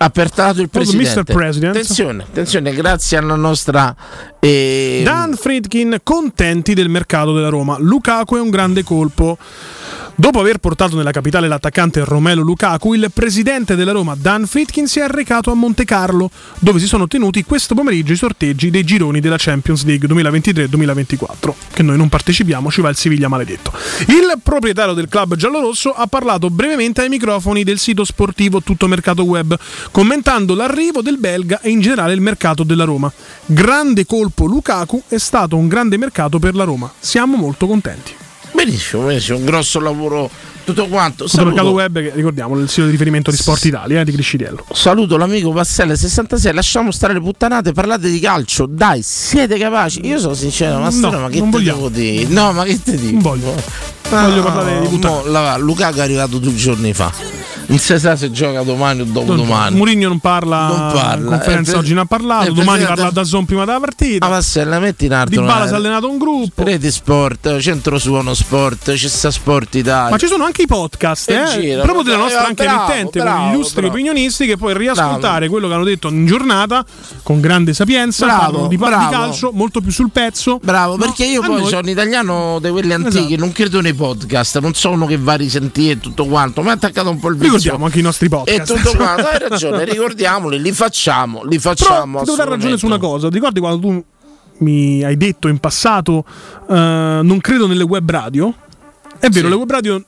[0.03, 1.21] Ha pertalato il presidente.
[1.21, 1.23] Mr.
[1.23, 1.77] President.
[1.77, 3.95] Attenzione, attenzione, grazie alla nostra
[4.41, 7.77] eh, Dan Friedkin contenti del mercato della Roma.
[7.79, 9.39] Lukaku è un grande colpo.
[10.15, 15.01] Dopo aver portato nella capitale l'attaccante Romelo Lukaku, il presidente della Roma Dan Friedkin si
[15.01, 19.21] è recato a Monte Carlo, dove si sono tenuti questo pomeriggio i sorteggi dei gironi
[19.21, 23.73] della Champions League 2023-2024, che noi non partecipiamo, ci va il Siviglia maledetto.
[24.09, 29.25] Il proprietario del club giallorosso ha parlato brevemente ai microfoni del sito sportivo Tutto Mercato
[29.25, 29.59] Web,
[29.91, 33.11] commentando l'arrivo del belga e in generale il mercato della Roma.
[33.47, 36.93] Grande colpo Lukaku è stato un grande mercato per la Roma.
[36.99, 38.22] Siamo molto contenti.
[38.53, 40.31] Benissimo, benissimo, un grosso lavoro
[40.65, 41.25] tutto quanto.
[41.25, 44.13] Tutto Mercato Saluto, Web, che ricordiamo, il sito di riferimento di Sport Italia, eh, di
[44.13, 44.65] Criscidiello.
[44.73, 50.07] saluto l'amico Passelle66, lasciamo stare le puttanate, parlate di calcio, dai, siete capaci.
[50.07, 51.89] Io sono sincero, ma, No, ma che non vogliamo.
[51.89, 52.27] devo dire?
[52.29, 53.11] No, ma che te dico?
[53.13, 53.55] Non voglio.
[54.21, 57.41] Voglio parlare di mo, la- Lukaku è arrivato due giorni fa.
[57.65, 59.77] Non si sa se gioca domani o dopodomani.
[59.77, 61.29] Murigno non parla, Non parla.
[61.37, 64.27] conferenza Eh, oggi non ha parlato, eh, domani parla da Zon prima della partita.
[64.27, 65.41] Ah, Passella, metti in Di arte.
[65.41, 66.65] Bala si è allenato un gruppo.
[66.65, 70.11] Rete Sport, Centro Suono Sport, ci sta Sport Italia.
[70.11, 73.29] Ma ci sono anche i podcast, eh, gira, proprio della nostra anche bravo, emittente, con
[73.29, 73.95] bravo, illustri bravo.
[73.95, 75.53] opinionisti che puoi riascoltare Bravo.
[75.53, 76.85] quello che hanno detto in giornata
[77.23, 80.59] con grande sapienza, Bravo, di, parla di calcio, molto più sul pezzo.
[80.63, 83.37] Bravo, No, perché io poi noi- sono italiano di quelli antichi, Esatto.
[83.41, 86.63] non credo nei podcast, non sono che va a risentire tutto quanto.
[86.63, 87.53] Mi ha attaccato un po' il vizio.
[87.55, 88.75] Ricordiamo anche i nostri E podcast.
[88.75, 92.19] tutto quanto, hai ragione, ricordiamoli, li facciamo, li Però facciamo.
[92.19, 93.29] ti devo dare ragione su una cosa.
[93.29, 94.05] Ti ricordi quando tu
[94.59, 96.25] mi hai detto in passato
[96.69, 96.75] eh,
[97.23, 98.53] non credo nelle web radio?
[99.19, 99.53] È vero, Sì.
[99.53, 100.03] le web radio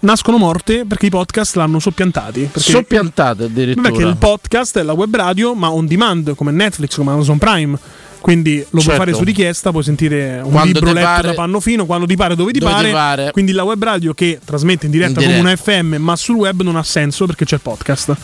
[0.00, 2.48] nascono morte perché i podcast l'hanno soppiantati.
[2.52, 3.88] Perché, Soppiantate addirittura.
[3.90, 7.78] perché il podcast è la web radio, ma on demand, come Netflix, come Amazon Prime.
[8.26, 8.98] Quindi lo puoi Certo.
[8.98, 12.16] fare su richiesta, puoi sentire un Quando libro letto pare- da panno fino, quando ti
[12.16, 12.90] pare, dove ti Dove ti pare.
[12.90, 13.30] pare.
[13.30, 15.72] Quindi la web radio che trasmette in diretta, In come una diretta.
[15.72, 18.16] FM, ma sul web non ha senso perché c'è il podcast.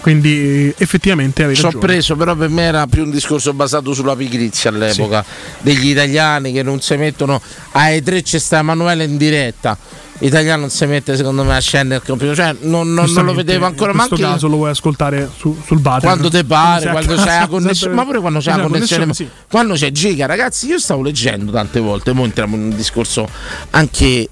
[0.00, 1.86] Quindi effettivamente avevi Ci ho ragione.
[1.86, 5.24] preso, però per me era più un discorso basato sulla pigrizia all'epoca
[5.60, 7.40] degli italiani che non si mettono
[7.72, 9.78] ai tre c'è sta Emanuele in diretta.
[10.18, 13.34] L'italiano non si mette secondo me a scendere il computer, cioè non, non- non lo
[13.34, 16.00] vedevo ancora, ma anche caso lo vuoi ascoltare su- sul water.
[16.02, 19.28] quando te pare, Quando c'è la connessione, ma pure quando c'è la connessione, sì.
[19.50, 23.28] quando c'è giga, ragazzi, io stavo leggendo tante volte, ora entriamo in un discorso
[23.70, 24.28] anche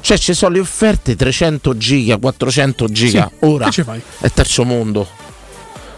[0.00, 4.02] cioè ci sono le offerte 300 giga, 400 giga, Sì, ora che ci fai?
[4.20, 5.08] è terzo mondo.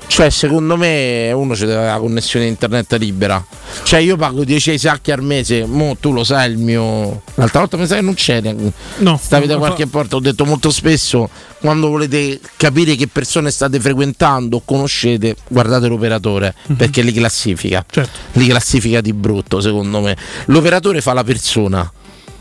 [0.08, 3.44] Cioè, secondo me uno ci deve avere la connessione internet libera.
[3.82, 5.66] Cioè, io pago 10 sacchi al mese.
[5.66, 7.22] Mo tu lo sai il mio.
[7.34, 8.54] L'altra volta mi sa che non c'era.
[8.98, 10.16] No, Stavi da qualche fa- porta.
[10.16, 11.28] Ho detto molto spesso:
[11.60, 16.54] quando volete capire che persone state frequentando o conoscete, guardate l'operatore.
[16.76, 17.84] Perché li classifica.
[17.90, 18.18] Certo.
[18.32, 20.16] Li classifica di brutto, secondo me.
[20.46, 21.92] L'operatore fa la persona.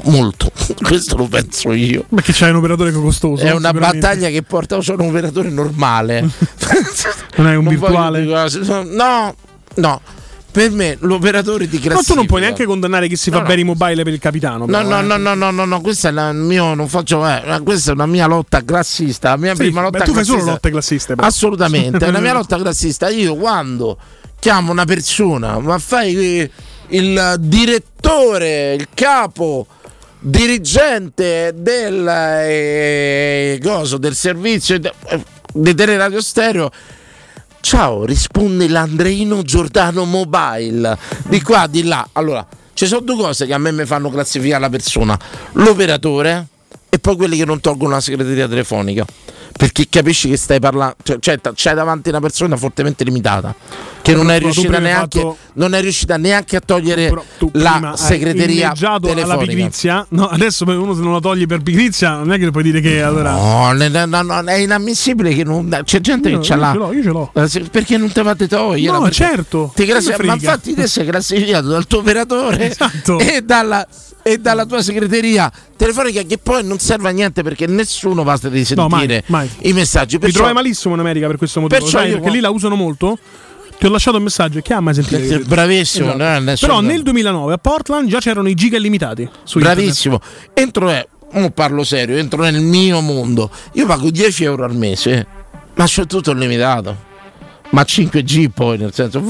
[0.06, 0.52] Molto.
[0.82, 2.06] Questo lo penso io.
[2.14, 3.44] Perché c'hai un operatore costoso.
[3.44, 6.22] È una battaglia che porta solo un operatore normale.
[7.38, 8.24] Non è un Non virtuale.
[8.24, 9.36] No,
[9.76, 10.02] no.
[10.52, 11.96] Per me l'operatore di classifica.
[11.96, 13.48] Ma tu non puoi neanche condannare chi si No, fa no.
[13.50, 14.66] bene i mobile per il capitano.
[14.66, 15.02] No, no, eh.
[15.02, 18.06] no, no, no, no, no, questa è la mia, non faccio, eh, questa è una
[18.06, 20.40] mia lotta classista, la mia Sì, prima lotta beh, tu fai classista.
[20.40, 21.16] solo lotte classiste.
[21.16, 21.28] però.
[21.28, 23.10] Assolutamente, è una mia lotta classista.
[23.10, 23.98] Io quando
[24.40, 26.50] chiamo una persona, ma fai
[26.88, 29.68] il direttore, il capo,
[30.26, 36.72] dirigente del, eh, coso, del servizio de- eh, di Teleradio Stereo.
[37.62, 40.98] Ciao, risponde l'Andreino Giordano Mobile.
[41.28, 42.08] Di qua, di là.
[42.14, 45.18] Allora, ci sono due cose che a me mi fanno classificare la persona:
[45.54, 46.48] l'operatore
[46.90, 49.06] e poi quelli che non tolgono la segreteria telefonica.
[49.58, 53.56] Perché capisci che stai parlando, cioè, cioè, c'hai davanti una persona fortemente limitata
[54.02, 54.38] che non è
[54.80, 57.10] neanche, fatto- non è riuscita neanche a togliere
[57.54, 59.38] la segreteria telefonica.
[59.46, 60.06] pigrizia.
[60.10, 63.02] No, adesso uno se non la togli per pigrizia, non è che puoi dire che
[63.02, 63.32] allora.
[63.32, 65.70] No, ne- no, no, è inammissibile che non.
[65.86, 66.72] C'è gente Io- che ce io l'ha.
[66.74, 67.32] ce l'ho, io ce l'ho.
[67.34, 68.98] Eh, Perché non te fate togliere?
[69.00, 69.72] No, certo.
[69.74, 73.20] ti classi- ma infatti te sei classificato dal tuo operatore Esatto.
[73.20, 73.88] e, dalla,
[74.28, 78.66] e dalla tua segreteria telefonica che poi non serve a niente perché nessuno basta di
[78.76, 79.48] No, mai, sentire mai.
[79.60, 80.16] i messaggi.
[80.16, 81.80] Mi Perciò, trovi malissimo in America per questo motivo.
[81.80, 83.20] Perciò sai, perché lì la usano molto.
[83.78, 85.18] Ti ho lasciato un messaggio e chi ha mai sentito?
[85.36, 86.40] Eh, Bravissimo, Esatto.
[86.44, 89.30] no, Però nel 2009 a Portland già c'erano i giga illimitati.
[89.44, 89.78] Su internet.
[89.84, 90.20] Bravissimo.
[90.54, 93.52] Entro è, mo parlo serio, entro nel mio mondo.
[93.74, 95.28] Io pago 10 euro al mese,
[95.76, 96.98] ma c'ho tutto limitato.
[97.72, 99.22] Ma 5G poi, nel senso.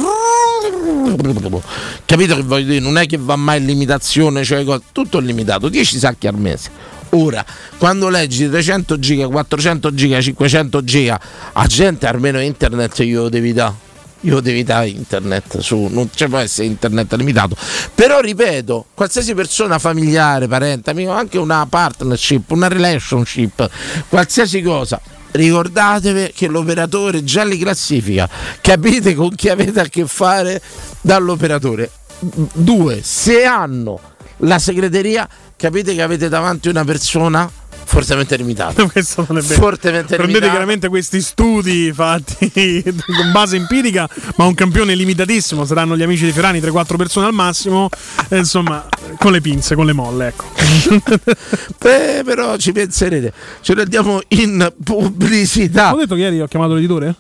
[2.06, 2.80] Capito che voglio dire?
[2.80, 6.70] Non è che va mai in limitazione, cioè tutto è limitato, 10 sacchi al mese.
[7.10, 7.46] Ora,
[7.78, 11.20] quando leggi 300 giga, 400 giga, 500 giga,
[11.54, 13.84] a gente almeno internet io lo devi dare.
[14.22, 17.56] Io devi dare internet su, non ci può essere internet limitato.
[17.94, 23.70] Però ripeto, qualsiasi persona familiare, parente, amico, anche una partnership, una relationship,
[24.10, 25.00] qualsiasi cosa,
[25.36, 28.30] ricordatevi che l'operatore già li classifica,
[28.62, 30.62] capite con chi avete a che fare
[31.02, 31.92] dall'operatore.
[32.20, 34.00] Due, se hanno
[34.38, 37.50] la segreteria, capite che avete davanti una persona
[37.86, 38.86] fortemente limitata.
[38.90, 39.62] Questo non è vero.
[39.62, 40.50] Fortemente Prendete limitata.
[40.52, 42.52] chiaramente questi studi fatti
[43.06, 45.64] con base empirica, ma un campione limitatissimo.
[45.66, 47.90] Saranno gli amici di Ferrani, 3-4 persone al massimo.
[48.30, 50.46] E insomma, con le pinze, con le molle, ecco.
[51.80, 53.32] Beh, però ci penserete.
[53.62, 55.94] Ce lo andiamo in pubblicità.
[55.94, 57.16] Ho detto che ieri ho chiamato l'editore?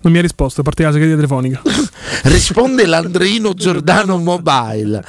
[0.00, 1.60] Non mi ha risposto, parte la segreteria telefonica.
[2.24, 5.02] Risponde l'Andrino Giordano Mobile.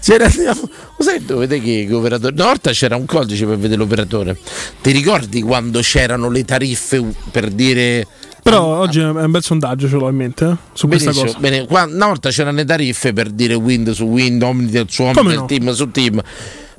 [0.00, 0.68] Ce ne andiamo.
[0.98, 2.32] Lo sai dove vede che, che operatore?
[2.32, 4.38] Una volta c'era un codice per vedere l'operatore.
[4.80, 8.06] Ti ricordi quando c'erano le tariffe per dire.
[8.42, 11.36] Però oggi è un bel sondaggio, ce l'ho in mente, eh, su questa cosa.
[11.38, 15.34] bene, qua- una volta c'erano le tariffe per dire Wind su Wind, Omnitel su Omnitel,
[15.34, 15.44] no?
[15.46, 16.22] Team su Team.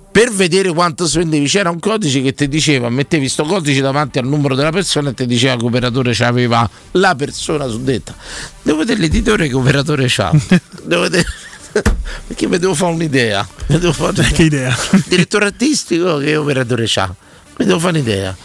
[0.09, 4.25] Per vedere quanto spendevi c'era un codice che ti diceva, mettevi sto codice davanti al
[4.25, 8.15] numero della persona e ti diceva che operatore c'aveva la persona suddetta.
[8.63, 10.31] Devo vedere l'editore che operatore c'ha.
[10.83, 11.25] Devo vedere...
[12.27, 13.47] Perché mi devo fare un'idea.
[13.67, 14.75] Mi devo fare Che idea.
[15.07, 17.13] Direttore artistico che operatore c'ha.
[17.57, 18.35] Mi devo fare un'idea.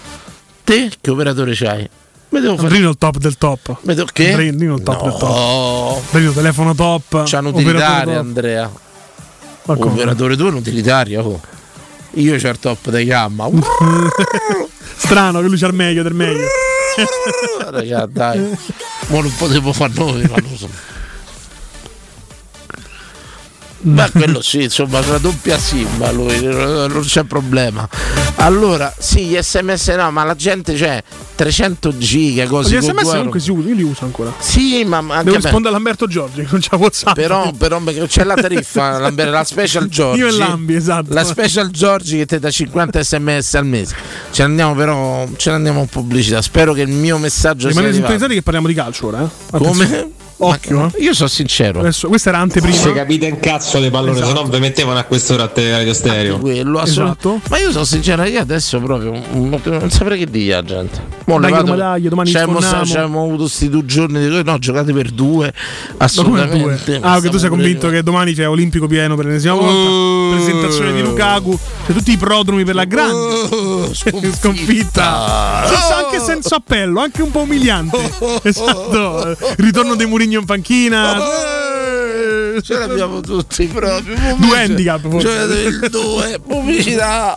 [0.65, 1.89] Te che operatore c'hai?
[2.31, 3.77] Mi devo fare Rino il top del top.
[3.83, 4.35] mi devo- che?
[4.37, 5.29] Rino il top del top.
[5.29, 6.03] No.
[6.11, 7.23] Rino telefono top.
[7.25, 8.25] C'hanno operatore utilitaria, top.
[8.25, 8.71] Andrea.
[9.65, 9.75] Ma?
[9.75, 11.23] Operatore tu è un'utilitaria.
[11.23, 11.41] oh.
[12.17, 13.49] Io c'ho il top di gamma.
[14.97, 16.47] Strano che lui c'ha il meglio del meglio.
[17.71, 18.39] Raga, dai.
[19.09, 20.69] Ma non potevo fare noi, ma non so.
[23.83, 27.89] Ma quello sì, insomma, una doppia simba lui, non c'è problema.
[28.37, 31.03] Allora, sì, gli sms no, ma la gente c'è
[31.35, 34.33] 300 giga, così Gli sms comunque si usano, io li uso ancora.
[34.39, 37.15] Sì, ma anche Devo rispondere a Lamberto Giorgi, che non c'ha WhatsApp.
[37.15, 40.21] Però, però c'è la tariffa, la, special Giorgi.
[40.21, 41.13] Io e Lambi, esatto.
[41.13, 43.97] La special Giorgi che ti dà 50 sms al mese.
[44.31, 46.41] Ce ne andiamo però, ce ne andiamo in pubblicità.
[46.41, 49.59] Spero che il mio messaggio sia Rimanete sintonizzati che parliamo di calcio ora, eh.
[49.59, 50.11] Come?
[50.45, 51.03] Occhio, Ma- eh.
[51.03, 51.81] Io sono sincero.
[51.81, 52.75] Adesso, questa era anteprima.
[52.75, 54.27] Se capite un cazzo di pallone, Esatto.
[54.37, 56.39] se no vi mettevano a quest'ora a te radio stereo.
[56.39, 57.41] Quello, Esatto.
[57.49, 61.01] Ma io sono sincero, io adesso proprio non saprei che dire la gente.
[61.27, 65.53] Mo levato- dai, domani ci abbiamo- avuto questi due giorni di no, giocate per due.
[65.99, 66.99] Assolutamente.
[66.99, 66.99] due?
[67.03, 69.91] Ah, che tu sei convinto che domani c'è Olimpico pieno per l'ennesima volta.
[69.91, 70.31] Oh.
[70.33, 71.59] Presentazione di Lukaku.
[71.87, 74.37] C'è tutti i prodromi per la grande Oh, sconfitta.
[74.41, 75.65] sconfitta.
[75.67, 78.01] Senza- anche senza appello, anche un po' umiliante.
[78.43, 79.29] Esatto.
[79.31, 81.17] Il ritorno di Murigno in panchina.
[82.57, 84.17] Eh, Ce l'abbiamo tutti proprio.
[84.37, 85.27] Due handicap, forse.
[85.29, 87.37] Cioè, due, pubblicità.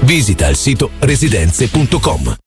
[0.00, 2.43] Visita il sito residenze.com.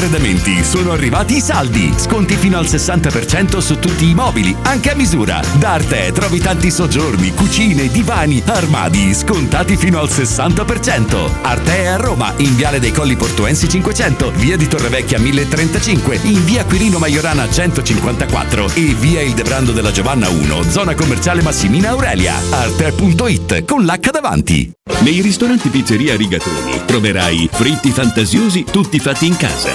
[0.00, 0.64] Arredamenti.
[0.64, 1.92] Sono arrivati i saldi.
[1.94, 5.42] Sconti fino al 60% su tutti i mobili, anche a misura.
[5.58, 11.30] Da Arte trovi tanti soggiorni, cucine, divani, armadi, scontati fino al 60%.
[11.42, 16.44] Arte è a Roma, in Viale dei Colli Portuensi 500, Via di Torrevecchia 1035, in
[16.46, 22.40] Via Quirino Maiorana 154 e Via Il Debrando della Giovanna 1, zona commerciale Massimina Aurelia.
[22.50, 24.72] Arte.it con l'H davanti.
[25.00, 29.74] Nei ristoranti Pizzeria Rigatoni troverai fritti fantasiosi tutti fatti in casa,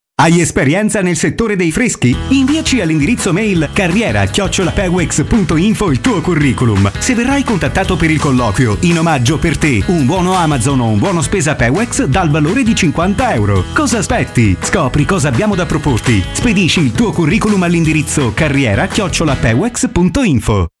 [0.21, 2.15] Hai esperienza nel settore dei freschi?
[2.27, 6.91] Inviaci all'indirizzo mail carriera chiocciolapewex.info il tuo curriculum.
[6.99, 10.99] Se verrai contattato per il colloquio, in omaggio per te un buono Amazon o un
[10.99, 13.63] buono spesa Pewex dal valore di 50 euro.
[13.73, 14.55] Cosa aspetti?
[14.61, 16.23] Scopri cosa abbiamo da proporti.
[16.33, 20.80] Spedisci il tuo curriculum all'indirizzo carriera chiocciolapewex.info.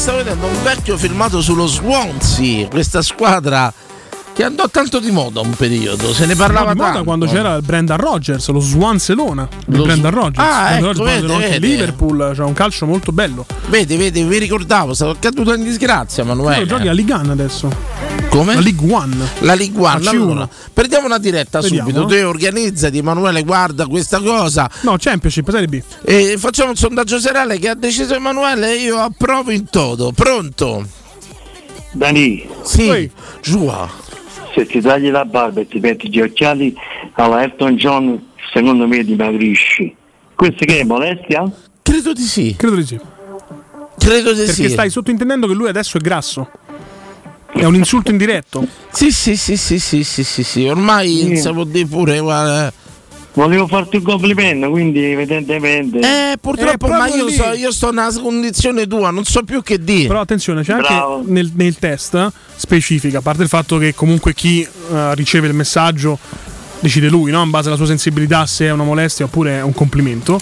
[0.00, 3.70] stavo vedendo un vecchio filmato sullo Swansea, questa squadra
[4.32, 7.62] che andò tanto di moda un periodo, se ne parlava di moda quando c'era il
[7.62, 9.46] Brendan Rogers, lo Swanselona.
[9.66, 10.38] Il Lo- Brendan Rogers.
[10.38, 11.66] Ah, Brendan ecco, quando anche vede.
[11.66, 13.44] Liverpool, c'è un calcio molto bello.
[13.66, 16.66] Vedi, vedi, mi ricordavo, stavo caduto in disgrazia, Quello Manuele.
[16.66, 17.70] giochi a Ligue 1 adesso.
[18.30, 18.54] Come?
[18.54, 19.16] La League One.
[19.40, 20.02] La League One.
[20.02, 20.14] La C1.
[20.14, 21.88] Allora, prendiamo una diretta Vediamo.
[21.88, 22.06] subito.
[22.06, 24.70] Te organizzati, Emanuele, guarda questa cosa.
[24.82, 25.82] No, Championship, Serie B.
[26.04, 30.12] E facciamo un sondaggio serale che ha deciso Emanuele e io approvo in toto.
[30.12, 30.86] Pronto?
[31.92, 33.10] Dani, Sì,
[33.42, 33.68] giù.
[34.54, 36.72] se ti tagli la barba e ti metti gli occhiali
[37.14, 39.92] alla Elton John, secondo me dimagrisci.
[40.36, 41.50] Questo che è molestia?
[41.82, 42.54] Credo di sì.
[42.56, 43.00] Credo di sì.
[43.98, 44.68] Credo di Perché sì.
[44.70, 46.48] stai sottointendendo che lui adesso è grasso.
[47.52, 48.66] È un insulto indiretto.
[48.92, 50.66] Sì, sì, sì, sì, sì, sì, sì, sì.
[50.66, 51.36] Ormai Sì.
[51.36, 52.72] stavo di pure, guarda.
[53.32, 55.98] Volevo farti un complimento, quindi evidentemente.
[56.00, 59.78] Eh, purtroppo, Eh, ma io, so, io sto nella condizione tua, non so più che
[59.78, 60.08] dire.
[60.08, 61.16] Però attenzione, c'è Bravo.
[61.18, 65.46] anche nel, nel test eh, specifica, a parte il fatto che comunque chi eh, riceve
[65.46, 66.18] il messaggio
[66.80, 67.42] decide lui, no?
[67.42, 70.38] in base alla sua sensibilità, se è una molestia oppure è un complimento.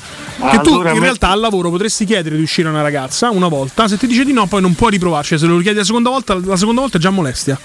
[0.51, 3.31] che tu Allora, in me- realtà al lavoro potresti chiedere di uscire a una ragazza
[3.31, 5.39] una volta, se ti dice di no, poi non puoi riprovarci.
[5.39, 7.59] Se lo richiedi la seconda volta, la seconda volta è già molestia.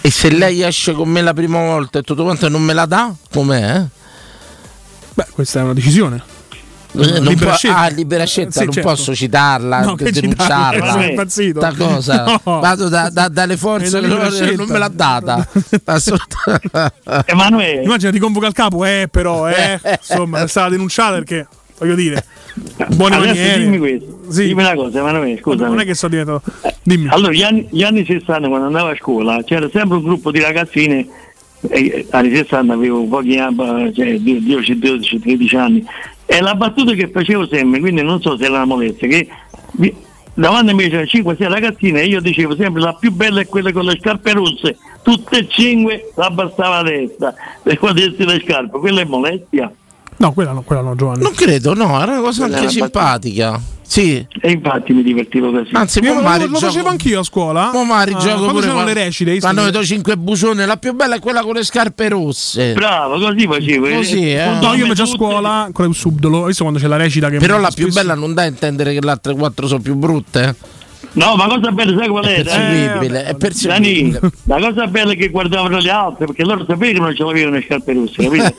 [0.00, 2.72] E se lei esce con me la prima volta e tutto quanto e non me
[2.72, 3.76] la dà, com'è?
[3.76, 3.86] eh?
[5.14, 6.22] Beh, questa è una decisione.
[6.92, 7.76] Eh, non libera può- scelta.
[7.78, 8.88] ah, libera scelta, Sì, non certo.
[8.88, 10.72] posso citarla, No, denunciarla.
[10.72, 11.60] citarla, sei impazzito.
[11.60, 12.24] Sta cosa?
[12.24, 12.60] No.
[12.60, 14.22] Vado da- da- dalle forze dell'ordine,
[14.56, 14.72] non scelta.
[14.72, 15.48] me l'ha data.
[17.26, 17.82] Emanuele.
[17.82, 19.78] Immagina ti convoca il capo, eh, però, eh.
[20.00, 21.46] Insomma, è stata denunciata perché,
[21.78, 22.24] voglio dire,
[22.94, 23.60] buone Adesso maniere.
[23.62, 24.18] dimmi questo.
[24.30, 24.46] Sì.
[24.46, 25.66] Dimmi una cosa, Emanuele, scusa.
[25.66, 26.42] Non è che sto diventato.
[26.82, 27.08] Dimmi.
[27.08, 30.40] Allora, gli anni, gli anni 60, quando andavo a scuola, c'era sempre un gruppo di
[30.40, 31.06] ragazzine,
[31.68, 35.84] e, anni 60 avevo pochi anni, cioè 10, 12, 13 anni,
[36.32, 39.28] e la battuta che facevo sempre, quindi non so se era una molestia, che
[40.32, 43.72] davanti a me c'erano 5-6 ragazzine e io dicevo sempre la più bella è quella
[43.72, 48.40] con le scarpe rosse, tutte e cinque la bastava la testa, e quando avessi le
[48.44, 49.72] scarpe, quella è molestia.
[50.18, 51.22] No, quella no, quella no, Giovanni.
[51.24, 53.60] Non credo, no, era una cosa Quella anche è simpatica.
[53.90, 54.24] Sì.
[54.40, 55.70] E infatti mi divertivo così.
[55.72, 57.70] Anzi, Io lo, mari lo gioco- facevo anch'io a scuola.
[57.72, 59.40] mo mari Ah, gioco quando c'erano le recite.
[59.40, 62.72] Quando vedo 5 bucione, la più bella è quella con le scarpe rosse.
[62.74, 63.88] Bravo, così facevo.
[63.88, 64.58] Così, eh.
[64.62, 67.58] No, io invece a scuola con il subdolo, visto quando c'è la recita che Però
[67.58, 70.54] la più bella non dà a intendere che le altre quattro sono più brutte.
[71.12, 72.42] No, ma cosa bella, sai qual È era?
[72.44, 74.20] perseguibile, è Dani, perseguibile.
[74.44, 77.56] la cosa bella è che guardavano le altre, perché loro sapevano che non ce l'avevano
[77.56, 78.54] le scarpe rosse, capito?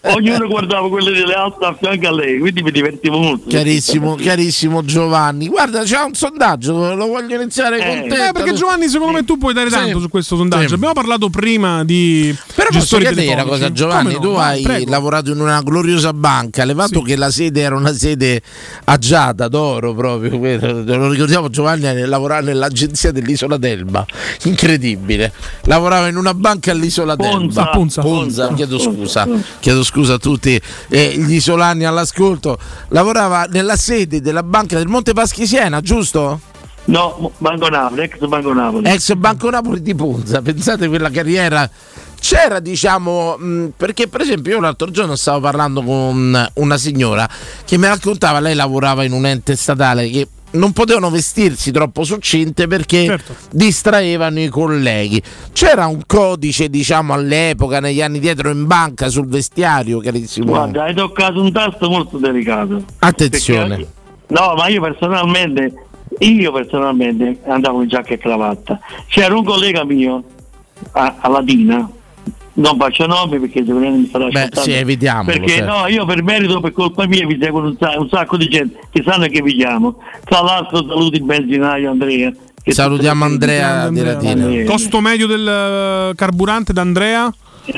[0.16, 3.48] Ognuno guardava quelle delle altre a fianco a lei, quindi mi divertivo molto.
[3.48, 5.48] Chiarissimo, chiarissimo Giovanni.
[5.48, 8.28] Guarda, c'è un sondaggio, lo voglio iniziare con te.
[8.28, 10.00] Eh, perché Giovanni, secondo me tu puoi dare tanto Sì.
[10.02, 10.68] su questo sondaggio.
[10.68, 10.74] Sì.
[10.74, 13.62] Abbiamo parlato prima di Però posso gestori chiedere una telefonici.
[13.62, 14.20] cosa, Giovanni, no?
[14.20, 14.90] tu Vai, hai prego.
[14.90, 18.40] lavorato in una gloriosa banca, levato che la sede era una sede
[18.84, 24.04] agiata d'oro proprio, lo ricordiamo Giovanni eh, lavorava nell'agenzia dell'isola d'Elba,
[24.44, 25.32] incredibile,
[25.64, 29.28] lavorava in una banca all'isola Ponza, d'Elba, Ponza, Ponza, Ponza, chiedo scusa,
[29.60, 32.58] chiedo scusa a tutti eh, gli isolani all'ascolto,
[32.88, 36.40] lavorava nella sede della banca del Monte Paschi Siena, giusto?
[36.86, 38.88] No, Banco Napoli, ex Banco Napoli.
[38.88, 41.68] ex Banco Napoli di Ponza, pensate quella carriera.
[42.20, 47.28] C'era, diciamo, mh, perché per esempio io l'altro giorno stavo parlando con una signora
[47.64, 52.66] che mi raccontava, lei lavorava in un ente statale che non potevano vestirsi troppo succinte
[52.66, 53.34] perché Certo.
[53.52, 55.22] distraevano i colleghi.
[55.52, 60.46] C'era un codice, diciamo, all'epoca, negli anni dietro in banca sul vestiario, carissimo.
[60.46, 62.82] Guarda, hai toccato un tasto molto delicato.
[62.98, 63.76] Attenzione.
[63.76, 63.88] Perché-
[64.28, 65.72] no, ma io personalmente,
[66.18, 68.78] io personalmente andavo in giacca e cravatta.
[69.06, 70.22] C'era un collega mio
[70.92, 71.88] a, a Latina,
[72.54, 75.72] non faccio nomi perché sicuramente mi starà Beh, sì, evitiamolo, Perché certo.
[75.78, 79.02] no, io per merito, per colpa mia, mi seguono un, un sacco di gente che
[79.04, 79.96] sanno che vi chiamo.
[80.24, 82.32] Tra l'altro saluto il benzinaio Andrea.
[82.62, 84.44] che Salutiamo Andrea di Latina.
[84.44, 84.64] Andrea.
[84.66, 85.46] Costo medio del
[86.10, 87.32] eh, carburante d'Andrea?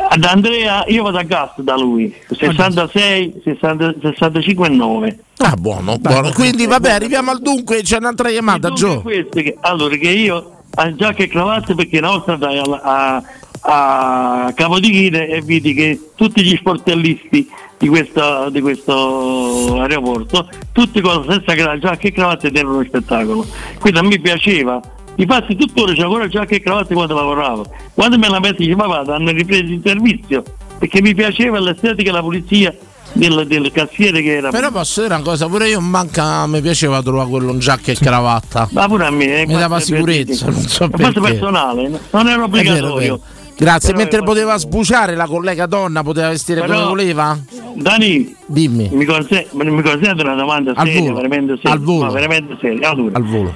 [0.08, 5.98] Ad Andrea io vado a gas da lui 66 60, 65 e 9 Ah, buono,
[5.98, 6.30] buono.
[6.30, 9.02] Quindi vabbè, arriviamo al dunque, c'è un'altra chiamata, Gio.
[9.02, 13.22] che- allora che io a giacca e cravatta perché una volta andai alla- a,
[13.64, 17.48] a Capodichino e vidi che tutti gli sportellisti
[17.78, 22.68] di questo, di questo aeroporto tutti con la stessa gra- giacca e cravatta ed era
[22.68, 23.46] uno spettacolo
[23.78, 24.80] quindi a me piaceva
[25.16, 27.66] Infatti tuttora c'è ancora giacca e cravatta quando lavoravo.
[27.92, 30.42] Quando me la metti dice vada, hanno ripreso il servizio
[30.78, 32.74] perché mi piaceva l'estetica e la pulizia
[33.12, 34.48] del, del cassiere che era.
[34.48, 37.92] Però posso dire una cosa, pure io in banca mi piaceva trovare quello in giacca
[37.92, 38.68] e cravatta.
[38.72, 41.20] Ma pure a me, eh, Mi dava sicurezza, per- non so perché.
[41.20, 41.98] personale, no?
[42.10, 42.96] non era È vero, è obbligatorio.
[42.98, 43.20] vero.
[43.62, 47.38] Grazie, Però mentre poteva sbuciare la collega donna, poteva vestire Però- come voleva?
[47.74, 48.88] Dani, Dimmi.
[48.92, 51.70] mi, conse- mi consente una domanda Al seria, volo, veramente seria.
[51.70, 52.04] al volo.
[52.06, 52.90] no, veramente seria.
[52.90, 53.52] Allora, Al volo.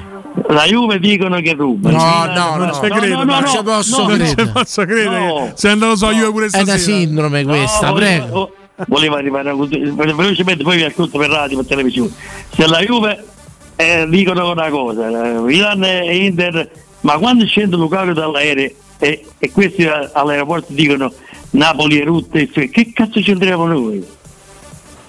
[0.48, 1.90] la Juve dicono che ruba.
[1.90, 2.72] No, no, non no.
[2.72, 4.28] ci no, credo, no, no, non no, ci posso no, credere.
[4.28, 4.34] no.
[4.36, 5.26] Non ci posso credere.
[5.26, 5.50] No.
[5.54, 6.78] Se so io pure È una stasera.
[6.78, 8.24] sindrome questa, No, prego.
[8.26, 8.52] volevo-
[8.88, 12.10] Voleva arrivare a velocemente, poi vi ascolto per radio, per televisione.
[12.54, 13.24] Se la Juve
[13.74, 19.50] eh, dicono una cosa, eh, Milan e Inter, ma quando scende Lukaku dall'aereo e, e
[19.50, 21.12] questi all'aeroporto dicono
[21.50, 24.04] Napoli e Rutte, che cazzo c'entriamo noi?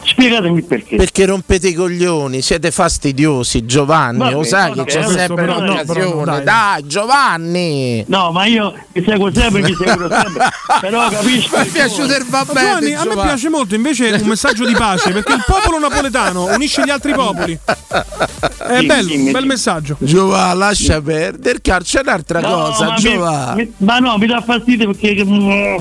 [0.07, 0.95] Spiegatemi perché.
[0.95, 4.19] Perché rompete i coglioni, siete fastidiosi, Giovanni.
[4.19, 6.43] Vabbè, lo sai che c'è sempre però però no, dai.
[6.43, 8.03] dai, Giovanni.
[8.07, 10.49] No, ma io mi seguo sempre, mi seguo sempre,
[10.79, 11.57] però capisco.
[11.57, 12.59] Mi è piaciuto il Ma vabbè.
[12.59, 16.83] Giovanni, a me piace molto invece un messaggio di pace perché il popolo napoletano unisce
[16.85, 17.57] gli altri popoli.
[17.57, 19.47] È Dimmi, bello, dimmi, un bel dimmi.
[19.47, 19.95] messaggio.
[19.99, 23.63] Giovanni, lascia perdere, car- c'è un'altra No, cosa, ma, Giovanni.
[23.63, 25.75] mi- ma no, mi dà fastidio perché mm,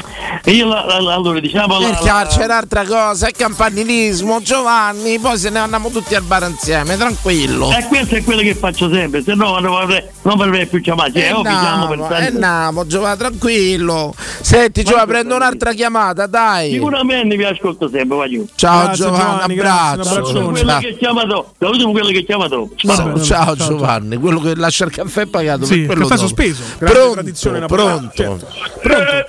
[0.47, 5.37] io la- la- la- allora diciamo Perché la- c'è un'altra cosa, è campanilismo, Giovanni, poi
[5.39, 7.71] se ne andiamo tutti al bar insieme, tranquillo.
[7.77, 11.13] E questo è quello che faccio sempre, se no non avrei, non avrei più chiamato.
[11.13, 14.15] Cioè, E oh, per andiamo, tanto- andiamo, Giovanni, tranquillo.
[14.41, 16.73] Senti, Giovanni, prendo un'altra chiamata, dai.
[16.73, 18.47] Sicuramente vi ascolto sempre, va giù.
[18.55, 20.33] Ciao Grazie, Giovanni, Giovanni, abbraccio.
[20.33, 20.81] Quello Ciao.
[20.81, 22.73] che chiama dopo, l'ultimo quello che chiama dopo.
[22.77, 26.15] Ciao, Vabbè, ciao, ciao, Giovanni, quello che lascia il caffè pagato Sì, per quello caffè
[26.21, 26.29] dopo.
[26.29, 28.11] sospeso, Pronto, tradizione pronto.
[28.15, 28.47] certo.
[28.83, 29.25] Eh,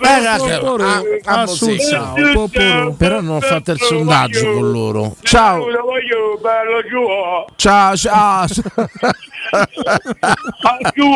[0.00, 1.78] ragazzi, ah, ah, Ah, sì.
[1.78, 2.50] ciao.
[2.96, 5.16] Però non ho fatto il sondaggio con loro.
[5.22, 5.58] Ciao.
[5.58, 7.04] Voglio bello giù.
[7.56, 8.42] Ciao, ciao.
[8.42, 8.46] Ah,
[10.94, 11.08] giù.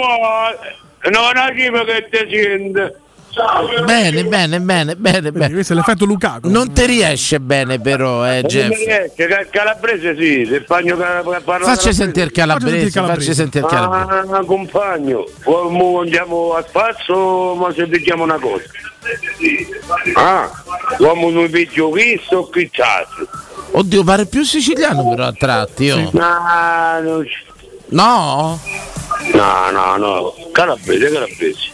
[1.11, 2.99] Non arrivo che ti sente.
[3.85, 5.53] bene, bene, bene, bene, bene.
[5.53, 6.49] Questo è l'effetto Lukaku.
[6.49, 8.69] Non ti riesce bene però, eh, Jeff.
[8.69, 14.33] riesce, ca- Calabrese sì, se Spagno parla Facci sentire calabrese, facci sentire calabrese.
[14.35, 18.65] Ah, compagno, Mo- mo andiamo a spazio, ma se diciamo una cosa.
[20.15, 20.51] Ah,
[20.99, 23.29] uomo non vedo visto o cazzo.
[23.73, 26.11] Oddio, pare più siciliano però a tratti, oh.
[26.13, 27.01] No,
[27.89, 28.61] No?
[29.33, 31.73] No, no, no, calabrese, calabrese.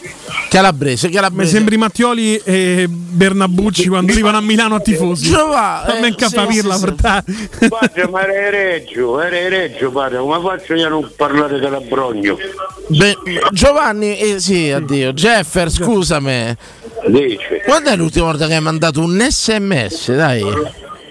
[0.49, 1.51] Calabrese, Mi calabrese.
[1.51, 5.27] sembri Mattioli e Bernabucci quando arrivano a Milano a tifosi.
[5.31, 7.69] Giova, Fammi eh, incapapirla, sì, sì, fratello.
[7.69, 12.37] Padre, ma era Reggio, era Reggio, padre, come faccio io a non parlare calabrogno?
[12.87, 13.17] Beh,
[13.51, 15.13] Giovanni, eh, sì, addio.
[15.13, 16.55] Jeffer, scusami.
[17.07, 20.15] Dice, Quando è l'ultima volta che hai mandato un sms?
[20.15, 20.43] Dai.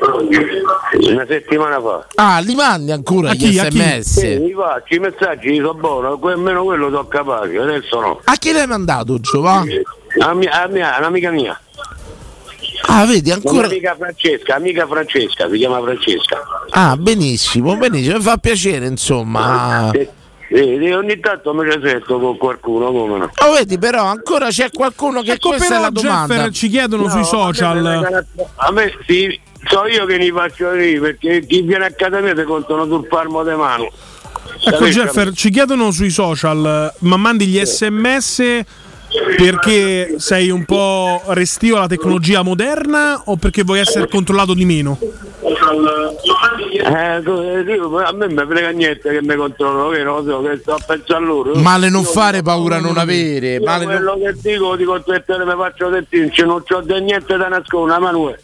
[0.01, 2.07] Una settimana fa.
[2.15, 3.59] Ah, li mandi ancora A gli chi?
[3.59, 3.79] A chi?
[3.79, 4.19] sms?
[4.19, 8.21] Sì, mi faccio i messaggi, sono buono, almeno quello sono capace, adesso no.
[8.25, 9.81] A chi l'hai mandato, Giovanni?
[10.21, 11.61] A mia, a mia, un'amica mia.
[12.87, 13.67] Ah, vedi, ancora.
[13.67, 16.39] Amica Francesca, amica Francesca, si chiama Francesca.
[16.71, 19.91] Ah, benissimo, benissimo, mi fa piacere, insomma.
[19.93, 20.09] Sì,
[20.49, 23.31] sì, ogni tanto mi ci sento con qualcuno, come no.
[23.45, 26.35] Oh, vedi, però ancora c'è qualcuno che Ecco, questa però, è la domanda.
[26.35, 27.87] Jeffer, ci chiedono sui No, social.
[27.87, 28.27] A me,
[28.57, 32.35] a me sì, so io che ne faccio lì, perché chi viene a casa mia
[32.35, 33.91] ti contano sul palmo di mano.
[34.65, 34.87] Ecco?
[34.87, 38.65] Jeffer, ci chiedono sui social, ma mandi gli sms
[39.37, 44.99] perché sei un po' restio alla tecnologia moderna o perché vuoi essere controllato di meno?
[46.73, 50.59] Eh, eh, dico, a me mi frega niente che mi controllano, che non so, che
[50.59, 51.55] sto a pensare a loro.
[51.57, 53.59] Male non fare, paura non avere.
[53.59, 57.49] Male non- quello che dico dico tutte le mi faccio sentire, non c'ho niente da
[57.49, 58.39] nascondere, Manuel.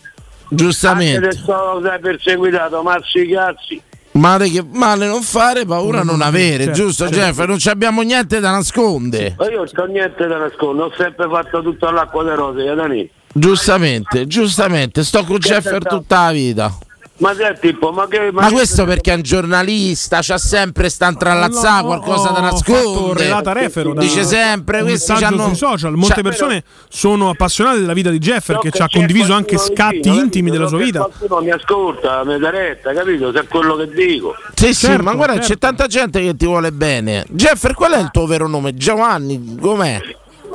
[0.49, 1.25] Giustamente.
[1.27, 3.83] Anche se sto sai, perseguitato, mazzi cazzi.
[4.13, 6.81] Male, che- male non fare, paura non avere, Certo.
[6.81, 7.39] giusto Jeff?
[7.45, 9.35] Non ci abbiamo niente da nascondere.
[9.37, 13.11] Ma io non ho niente da nascondere, ho sempre fatto tutto all'acqua di rose, Dani.
[13.35, 16.79] Giustamente, giustamente, sto con Che Jeffer sta- tutta la vita.
[17.19, 18.29] Ma senti un po', ma che...
[18.31, 23.25] Ma questo perché è un giornalista, c'ha sempre sta intrallazzà, qualcosa da nascondere.
[23.25, 25.95] relata refero da- Dice sempre, questi messaggio c'hanno sui social.
[25.95, 29.57] Molte c'ha- persone sono appassionate della vita di Jeffer che che ci ha condiviso anche
[29.57, 30.53] scatti vicino, intimi capito?
[30.53, 30.99] della sua Che vita.
[31.05, 33.33] Qualcuno mi ascolta, mi dà retta, capito?
[33.33, 34.35] Se è quello che dico.
[34.55, 35.49] Sì, sì, Certo, ma guarda, certo.
[35.53, 37.25] c'è tanta gente che ti vuole bene.
[37.31, 38.75] Jeffer, qual è il tuo vero nome?
[38.75, 40.01] Giovanni, com'è?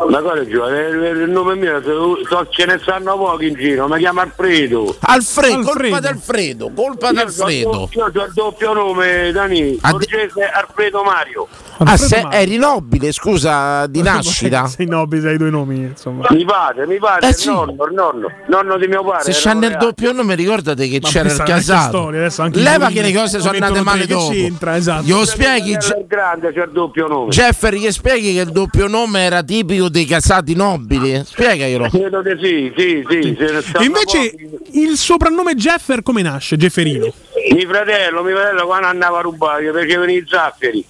[0.09, 0.67] Ma quale gioco?
[0.69, 4.95] Il, il nome mio, so- ce ne stanno pochi in giro, mi chiamo Alfredo.
[4.99, 7.69] Alfredo, colpa d'Alfredo, colpa Io d'Alfredo.
[7.69, 11.47] ho il doppio nome, Dani, Borgese Alfredo Mario.
[11.83, 14.67] Ah, se eri nobile, scusa, di nascita.
[14.71, 16.27] Sei nobile, hai due nomi, insomma.
[16.29, 17.47] Mi padre, mi padre, Eh il sì.
[17.49, 19.31] nonno, il nonno, nonno di mio padre.
[19.31, 22.09] Se c'ha nel doppio nome, ricordate che Ma c'era il casato.
[22.09, 24.29] Leva che le cose sono andate male dopo.
[24.31, 25.03] c'entra, esatto.
[25.03, 25.77] Glielo spieghi,
[26.07, 27.29] grande, c'è il doppio nome.
[27.29, 31.21] Jeffer, gli spieghi che il doppio nome era tipico dei casati nobili?
[31.23, 31.89] Spiegaglielo.
[31.89, 33.37] Credo che sì, sì, sì.
[33.83, 34.33] invece
[34.71, 36.57] il soprannome Jeffer come nasce?
[36.57, 37.13] Jefferino.
[37.51, 40.85] Mio fratello, mio fratello quando andava a rubare, gli facevano i zafferi.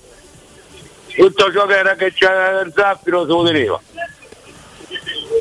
[1.16, 3.82] Tutto ciò che era che c'era il zaffiro se lo teneva.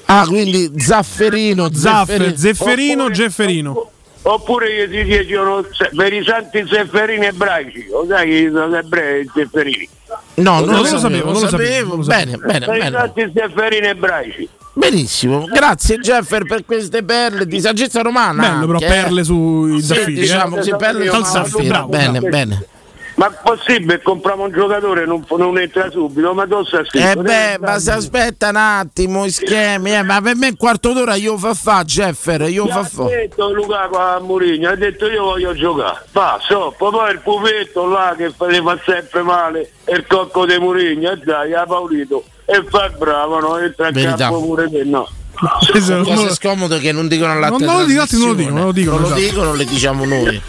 [0.06, 2.36] Ah, quindi Zafferino, Zaffer, Zefferino.
[2.36, 3.90] Zefferino, Jefferino.
[4.22, 5.64] Oppure gli si dicevano
[5.96, 9.88] per i santi zefferini ebraici, lo sai che sono ebrei i zefferini?
[10.34, 11.96] No, non, Non lo lo sapevo, sapevo, non lo sapevo.
[11.96, 12.46] lo Bene, sapevo.
[12.52, 12.90] bene, i bene.
[12.96, 14.48] santi zefferini ebraici.
[14.72, 18.48] Benissimo, grazie Jeffer per queste perle di saggezza romana.
[18.50, 20.16] Bello, però che- perle sui Sì, zaffiri.
[20.16, 20.20] eh.
[20.20, 21.62] diciamo perle sul bravo, zaffiro.
[21.68, 22.28] bravo, Bene, bravo.
[22.28, 22.66] bene.
[23.20, 26.32] Ma è possibile compriamo un giocatore e non, non entra subito?
[26.32, 27.06] Ma dove sta scritto?
[27.20, 30.94] Eh beh, ma se aspetta un attimo, i schemi, eh, ma per me un quarto
[30.94, 33.04] d'ora io fa fa Jeffer, io Gli fa ha fa.
[33.04, 36.06] detto Lukaku a Mourinho, ha detto io voglio giocare.
[36.12, 40.46] Va, so, poi il pupetto là che fa, le fa sempre male, e il cocco
[40.46, 43.58] di Mourinho, e dai, ha Paolito, e fa bravo, no?
[43.58, 44.16] Entra Verità.
[44.16, 45.06] campo pure te, no.
[45.80, 48.56] Sono cose scomode che non dicono all'altra Non- non lo dico, altri non lo dicono,
[48.56, 49.30] non lo dicono, Non lo esatto.
[49.30, 50.42] dicono, le diciamo noi.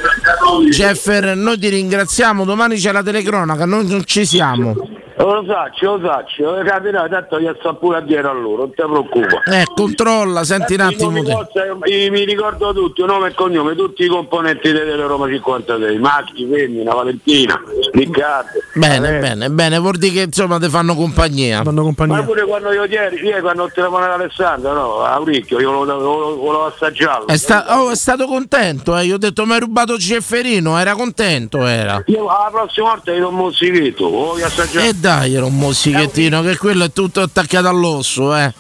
[0.70, 4.76] Jeffer, noi ti ringraziamo, domani c'è la telecronaca, noi non ci siamo.
[5.22, 8.70] Lo saccio, lo saccio, eh, capirà, tanto gli sta pure a dire a loro, non
[8.70, 9.62] ti preoccupare.
[9.62, 11.12] Eh, controlla, senti un I attimo
[11.84, 16.94] eh, mi ricordo tutti, nome e cognome, tutti i componenti delle Roma 56, Maschi, Femmina,
[16.94, 17.60] Valentina,
[17.92, 18.60] Riccardo.
[18.74, 19.20] Bene, Valerio.
[19.20, 21.62] bene, bene, vuol dire che insomma ti fanno compagnia.
[21.64, 22.24] Fanno Ma compagnia.
[22.24, 26.00] pure quando io ieri, ieri quando ho telefonato ad Alessandro, no, a Auricchio, io volevo,
[26.00, 27.28] volevo, volevo assaggiarlo.
[27.28, 29.06] È, sta- oh, è stato contento, eh.
[29.06, 32.02] Io ho detto mi hai rubato Cefferino, era contento, era.
[32.08, 34.88] Io alla prossima volta gli do un mozzichetto, voglio assaggiare.
[35.12, 38.54] Dai, era un mossichettino, che quello è tutto attaccato all'osso, eh.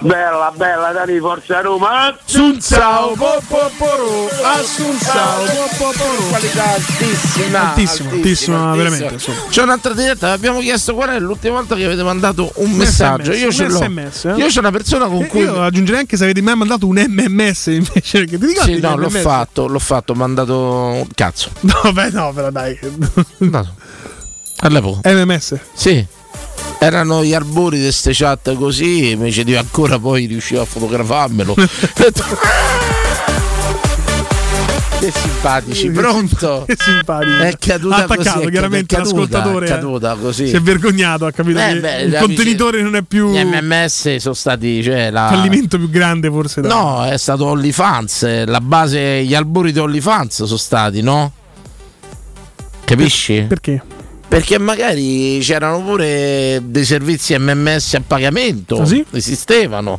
[0.00, 2.16] Bella, bella, Dani, forza Roma.
[2.24, 6.22] Assunzao, Popoporo, Assunzao, Popoporo.
[6.30, 7.68] Qualità altissima.
[7.68, 9.16] Altissima, altissima, veramente.
[9.50, 13.32] C'è un'altra diretta, abbiamo chiesto qual è l'ultima volta che avete mandato un messaggio.
[13.32, 13.78] Io ce un l'ho.
[13.80, 14.34] SMS, eh?
[14.36, 15.40] Io c'ho una persona con Eh, cui.
[15.40, 18.24] Io aggiungerei anche se avete mai mandato un MMS invece.
[18.24, 21.06] Che ti ricordi Sì, no, l'ho fatto, l'ho fatto, ho mandato.
[21.14, 21.50] Cazzo.
[21.68, 22.78] No, beh, no, però dai.
[24.60, 25.08] All'epoca.
[25.12, 25.58] MMS.
[25.72, 26.04] Sì.
[26.80, 31.54] Erano gli arbori di queste chat così, invece di ancora poi riuscivo a fotografarmelo.
[34.98, 36.64] che simpatici, pronto?
[36.68, 37.42] Che simpatico.
[37.42, 39.66] È caduta Ha attaccato così, è chiaramente caduta, l'ascoltatore.
[39.66, 39.72] È eh.
[39.72, 40.48] caduta così.
[40.48, 44.16] Si è vergognato, ha capito Eh, che beh, il contenitore non è più Gli MMS
[44.16, 44.82] sono stati.
[44.82, 45.28] Cioè, la...
[45.30, 46.60] fallimento più grande forse.
[46.60, 48.44] da- No, è stato OnlyFans.
[48.44, 51.32] La base, gli albori di OnlyFans sono stati, no?
[52.84, 53.44] Capisci?
[53.48, 53.82] Perché?
[54.28, 58.82] Perché magari c'erano pure dei servizi MMS a pagamento.
[58.82, 59.04] Ah, sì?
[59.10, 59.98] Esistevano.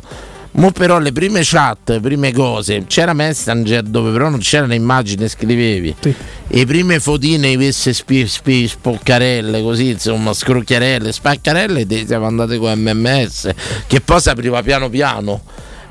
[0.52, 5.28] Mo però le prime chat, le prime cose, c'era Messenger dove però non c'erano immagini,
[5.28, 5.94] scrivevi.
[6.00, 6.14] E
[6.48, 12.72] le prime fotine, queste spi, spi, spoccarelle, così insomma, scrocchiarelle, spaccarelle, te siamo andate con
[12.76, 13.50] MMS,
[13.86, 15.40] che poi si apriva piano piano.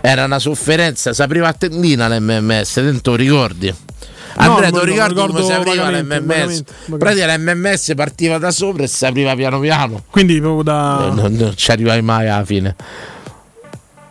[0.01, 3.73] Era una sofferenza, si apriva a tendina l'MMS, te non ricordi?
[4.35, 6.25] Andrea, me tu lo ricordi come ricordo si apriva l'MMS?
[6.25, 10.03] vagamente, Pratica l'MMS partiva da sopra e si apriva piano piano.
[10.09, 11.07] Quindi proprio da.
[11.11, 12.75] Eh, Non, non ci arrivavi mai alla fine.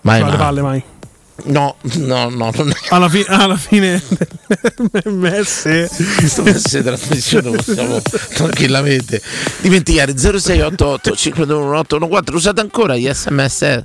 [0.02, 0.36] Mai, mai.
[0.36, 0.82] palle mai.
[1.44, 4.02] No, no, no, non Alla, fi- alla fine
[5.04, 5.86] MMS
[6.42, 8.02] queste trasmissioni possiamo
[8.34, 9.22] tranquillamente
[9.60, 13.82] dimenticare 0688 521 usate ancora gli sms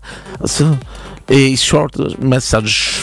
[1.30, 3.02] i short message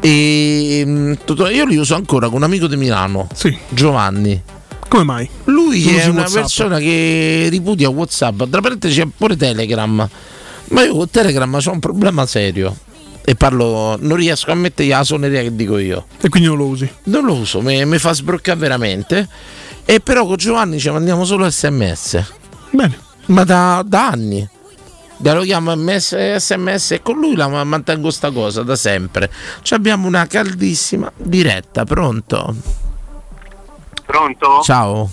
[0.00, 3.26] e mm, tutto- io li uso ancora con un amico di Milano
[3.70, 4.40] Giovanni
[4.88, 5.28] Come mai?
[5.44, 6.40] lui Non è una WhatsApp?
[6.40, 10.08] persona che ripudia Whatsapp tra parentesi c'è pure Telegram
[10.68, 12.76] ma io con Telegram ho un problema serio
[13.24, 16.66] e parlo non riesco a mettere la suoneria che dico io E quindi non lo
[16.66, 16.88] usi.
[17.04, 19.28] non lo uso, mi, mi fa sbroccare veramente.
[19.84, 22.22] E però con Giovanni ci mandiamo solo sms.
[22.70, 22.96] Bene.
[23.26, 24.48] Ma da, da anni.
[25.18, 29.30] Da lo chiamo MS, sms e con lui la ma- mantengo sta cosa da sempre.
[29.62, 32.54] Ci abbiamo una caldissima diretta, pronto?
[34.04, 34.60] Pronto?
[34.62, 35.10] Ciao.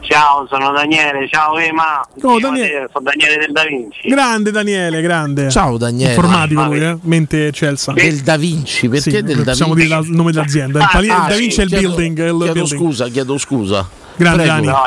[0.00, 1.28] Ciao, sono Daniele.
[1.28, 2.04] Ciao Ema.
[2.22, 2.88] Oh, Daniele.
[2.92, 4.08] Sono Daniele del Da Vinci.
[4.08, 5.48] Grande Daniele, grande.
[5.50, 6.10] Ciao, Daniele.
[6.14, 6.96] Informatico Ah, lui, eh?
[7.02, 7.92] Mente eccelsa.
[7.92, 9.88] Del Da Vinci, perché Sì, del Da possiamo Vinci?
[9.88, 10.80] dire la- il nome dell'azienda.
[10.80, 12.18] Il, pali- il Ah, Da sì, Vinci è il chiedo- building.
[12.18, 12.80] è il Chiedo building.
[12.80, 13.88] scusa, chiedo scusa.
[14.16, 14.52] Grande Prego.
[14.54, 14.66] Dani.
[14.66, 14.82] No,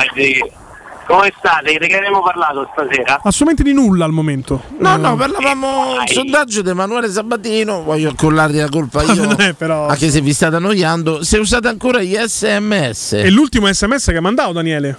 [1.08, 1.78] Come state?
[1.78, 3.20] Di che abbiamo parlato stasera?
[3.22, 4.64] Assolutamente di nulla al momento.
[4.80, 9.14] No, Eh, no, parlavamo del sondaggio di Emanuele Sabatino, voglio collargli la colpa io.
[9.26, 13.14] Non è però- Anche se vi state annoiando, se usate ancora gli sms.
[13.14, 14.97] E l'ultimo sms che ha mandato Daniele?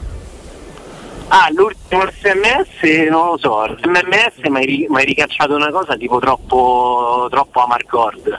[1.29, 3.65] Ah, l'ultimo sms non lo so.
[3.67, 8.39] L'MMS mi hai ri- mi hai ricacciato una cosa tipo troppo, troppo Amarcord.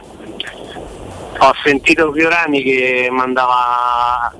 [1.39, 4.33] Ho sentito Fiorani che mandava.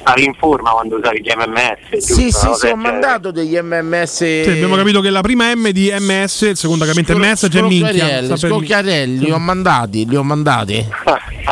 [0.00, 2.04] Stavi in forma quando usavi gli MMS.
[2.04, 2.14] Sì, giusto?
[2.14, 4.06] sì, sì, ho cosa del mandato degli mms.
[4.16, 7.88] Sì, abbiamo capito che la prima M di MS, il secondo chiaramente message è minchia.
[7.90, 10.86] Scocchiarelli, sta per- Scocchiarelli, li ho mandati, li ho mandati.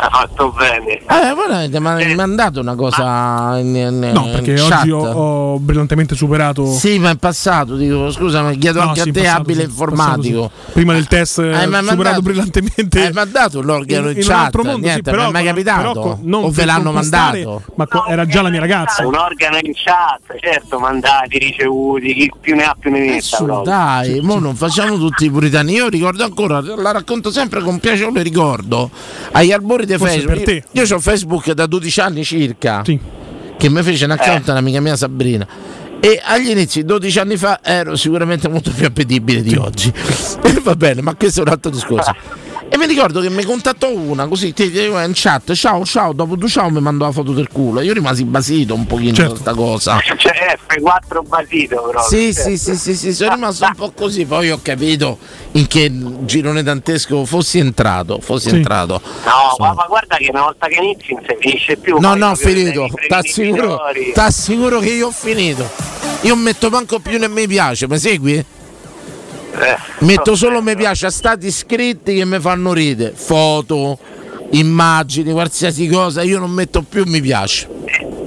[0.01, 0.93] Ha fatto bene.
[0.93, 5.59] Eh, voi avete ma- mandato una cosa in, in- No, perché in oggi ho, ho
[5.59, 6.65] brillantemente superato.
[6.71, 9.59] Sì, ma in passato, dico, scusa, ma chiedo No, anche sì, a te, passato, abile
[9.59, 10.41] sì, in informatico.
[10.41, 10.71] passato, sì.
[10.73, 13.05] Prima del test, eh, Hai superato mandato- brillantemente.
[13.05, 14.45] Hai mandato l'organo in, in un chat?
[14.45, 15.79] altro mondo, sì, Niente, però non è mai capitato?
[15.79, 17.61] però con- non o ve l'hanno mandato?
[17.75, 19.05] Ma co- era già la mia ragazza.
[19.05, 23.37] Un organo in chat, certo, mandati, ricevuti, chi più ne ha più ne metta.
[23.37, 23.61] Proprio.
[23.63, 25.73] dai, mo non facciamo tutti i puritani.
[25.73, 28.89] Io ricordo ancora, la racconto sempre con piacevole ricordo.
[29.31, 30.43] Agli albori di Forse Facebook.
[30.43, 30.63] per te.
[30.71, 32.81] Io, ho Facebook da 12 anni circa.
[32.81, 34.51] Che mi fece un account Eh.
[34.51, 35.45] un'amica mia Sabrina.
[36.01, 39.91] E agli inizi, 12 anni fa, ero sicuramente molto più appetibile di oggi.
[40.41, 42.15] E va bene, ma questo è un altro discorso.
[42.71, 46.37] E mi ricordo che mi contattò una così ti, ti- in chat, ciao ciao, dopo
[46.37, 47.81] tu ciao mi mandò la foto del culo.
[47.81, 49.99] Io rimasi basito un pochino da questa cosa.
[50.19, 52.01] Cioè, F4 basito proprio.
[52.07, 52.49] Sì, certo.
[52.49, 55.17] sì, sì, sì, sì, sono rimasto un po' così, poi ho capito
[55.53, 55.91] in che
[56.25, 58.55] girone dantesco fossi entrato, fossi Sì.
[58.57, 59.01] entrato.
[59.25, 61.97] No, ma, ma guarda che una volta che inizi non si finisce più.
[61.99, 63.79] No, no, ho finito, t'assicuro,
[64.13, 65.67] t'assicuro che io ho finito.
[66.21, 68.45] Io metto manco più né mi piace, mi segui?
[69.51, 69.75] Eh,
[70.05, 73.97] Metto solo mi piace a stati iscritti che mi fanno ridere, foto,
[74.51, 77.67] immagini, qualsiasi cosa, io non metto più mi piace.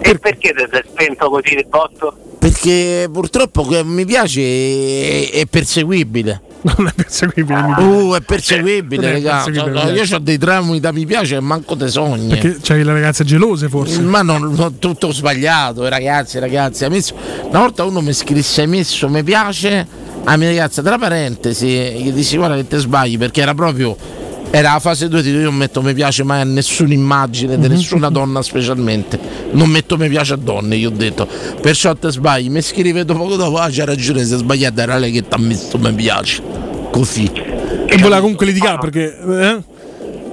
[0.00, 2.16] E perché ti sei spento così di botto?
[2.38, 6.42] Perché purtroppo che mi piace è, è perseguibile.
[6.62, 7.60] Non è perseguibile.
[7.60, 7.82] mi piace.
[7.82, 9.42] Uh, è perseguibile, Non è raga.
[9.44, 12.28] perseguibile, No, io ho dei traumi da mi piace e manco te sogni.
[12.28, 14.00] Perché c'hai le ragazze gelose forse.
[14.00, 16.84] Ma non, non- tutto sbagliato, ragazzi, ragazzi.
[16.84, 19.86] una volta uno mi scrisse: Hai messo mi piace
[20.24, 23.96] a mia ragazza, tra parentesi, gli dissi guarda che te sbagli perché era proprio
[24.54, 28.10] era la fase 2 io non metto mi piace mai a nessuna immagine di nessuna
[28.10, 29.18] donna specialmente.
[29.52, 31.26] Non metto mi piace a donne io ho detto.
[31.62, 32.50] Perciò te sbagli.
[32.50, 35.38] Mi scrive dopo poco dopo ah c'ha ragione se sbagliata era lei che ti ha
[35.38, 36.42] messo mi piace
[36.90, 37.30] così.
[37.32, 39.18] E voleva comunque litigare perché.
[39.18, 39.62] Eh?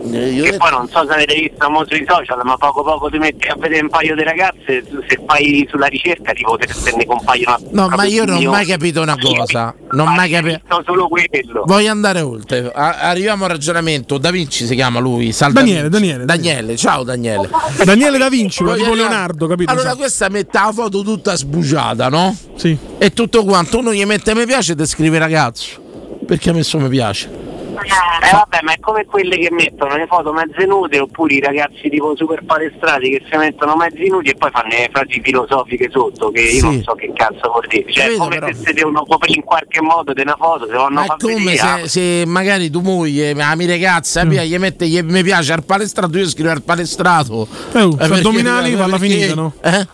[0.01, 3.47] Che poi non so se avete visto mo sui social, ma poco poco ti metti
[3.47, 7.57] a vedere un paio di ragazze, se fai sulla ricerca tipo te, te ne compaiono
[7.71, 9.73] No, ma io non ho mai capito una cosa.
[9.91, 10.59] Non ho mai capito.
[10.85, 11.63] Solo quello.
[11.65, 12.71] Voglio andare oltre.
[12.73, 14.17] A- arriviamo al ragionamento.
[14.17, 15.31] Da Vinci si chiama lui.
[15.31, 16.25] Sal Daniele, Da Vinci.
[16.25, 17.49] Daniele, ciao Daniele.
[17.83, 19.71] Daniele Da Vinci, ma tipo Leonardo, capito?
[19.71, 22.35] Allora questa mette la foto tutta sbugiata, no?
[22.55, 22.77] Sì.
[22.97, 23.79] E tutto quanto.
[23.79, 25.81] Uno gli mette mi piace e ti scrive ragazzo.
[26.25, 27.48] Perché ha messo mi piace?
[27.83, 31.89] Eh vabbè, ma è come quelle che mettono le foto mezze nude oppure i ragazzi
[31.89, 36.29] tipo super palestrati che si mettono mezzi nudi e poi fanno le frasi filosofiche sotto
[36.31, 36.61] che io Sì.
[36.61, 37.91] non so che cazzo vuol dire.
[37.91, 38.51] Cioè, è Capito, come però.
[38.63, 41.17] se devono coprire in qualche modo di una foto, se vanno a Ma è far
[41.17, 45.53] come se, se magari tu moglie, la mia ragazza, via, gli mette gli mi piace
[45.53, 47.47] al palestrato, io scrivo al palestrato.
[47.73, 49.53] Eh, oh, Eh, addominali va alla perché- finita, no?
[49.63, 49.87] Eh?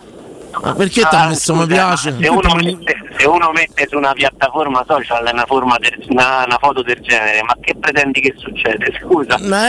[0.62, 2.16] Ma perché ti Ah, ha messo mi piace?
[2.20, 6.58] Se uno, mette, se uno mette su una piattaforma social una, forma del- una, una
[6.60, 8.98] foto del genere, ma che pretendi che succede?
[9.02, 9.38] Scusa.
[9.42, 9.68] Ma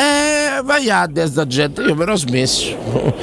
[0.59, 2.75] eh, vai a destra gente, io però ho smesso.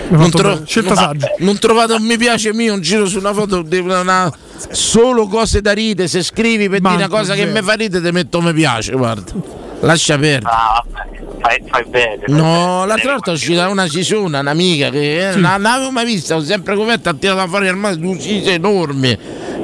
[0.10, 3.78] Non, tro- non- non trovate un mi piace mio, un giro su una foto di
[3.80, 4.32] una,
[4.72, 6.08] solo cose da ride.
[6.08, 9.32] Se scrivi per dire una cosa che mi fa ride, ti metto mi piace, guarda.
[9.84, 10.46] Lascia perdere.
[10.46, 10.84] Ah,
[11.40, 12.24] fai, fai bene.
[12.26, 12.88] fai No, bene.
[12.88, 16.76] l'altra volta è uscita una Cisona, un'amica che eh, non l'avevo mai vista, ho sempre
[16.76, 19.18] coperta, ha tirato fuori al mare due cise enormi.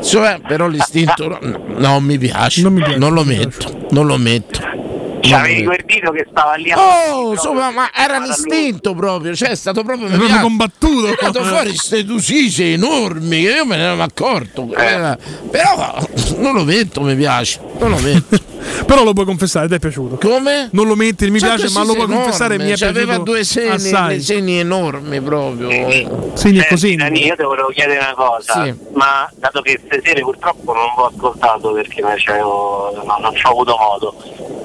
[0.04, 4.79] Cioè, però l'istinto no, no, non mi piace, non, lo metto, non lo metto.
[5.22, 6.78] C'avevi quel dito che stava lì a
[7.14, 11.08] Oh, insomma, ma era l'istinto proprio, cioè è stato proprio, È proprio combattuto.
[11.08, 14.70] È venuto fuori queste due cise enormi che io me ne ero accorto.
[14.76, 14.94] Eh.
[14.94, 15.18] Eh,
[15.52, 15.96] Però
[16.38, 18.38] non lo metto, mi piace, non lo metto.
[18.86, 20.18] Però lo puoi confessare, ti è piaciuto.
[20.26, 20.70] Come?
[20.72, 23.12] Non lo metti, mi C'ha piace, ma lo puoi enormi, confessare, mi è cioè, piaciuto.
[23.12, 24.22] Aveva due seni, assai.
[24.22, 25.70] seni enormi proprio.
[25.70, 26.96] Segni e Senti, così.
[26.96, 28.74] Dani, io ti volevo chiedere una cosa, Sì.
[28.94, 33.50] ma dato che stasera purtroppo non l'ho ascoltato perché non, c'avevo- no, non ci ho
[33.50, 34.16] avuto modo,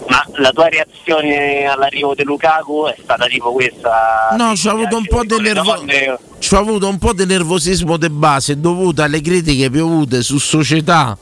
[0.09, 4.35] ma la tua reazione all'arrivo di Lukaku è stata tipo questa?
[4.37, 7.97] No, c'ho avuto un po' di nervo- donne- Ci ho avuto un po' di nervosismo
[7.97, 11.17] di base dovuto alle critiche piovute su società,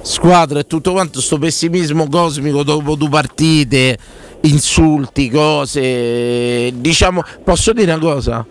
[0.00, 3.98] squadra e tutto quanto, sto pessimismo cosmico dopo due partite,
[4.42, 6.72] insulti, cose.
[6.74, 8.44] Diciamo, posso dire una cosa?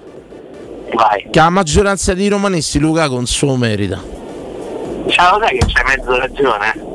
[0.93, 1.27] Vai.
[1.31, 3.99] Che la maggioranza dei romanisti Lukaku non se lo merita.
[5.07, 6.89] Cioè, lo sai che c'hai mezzo ragione?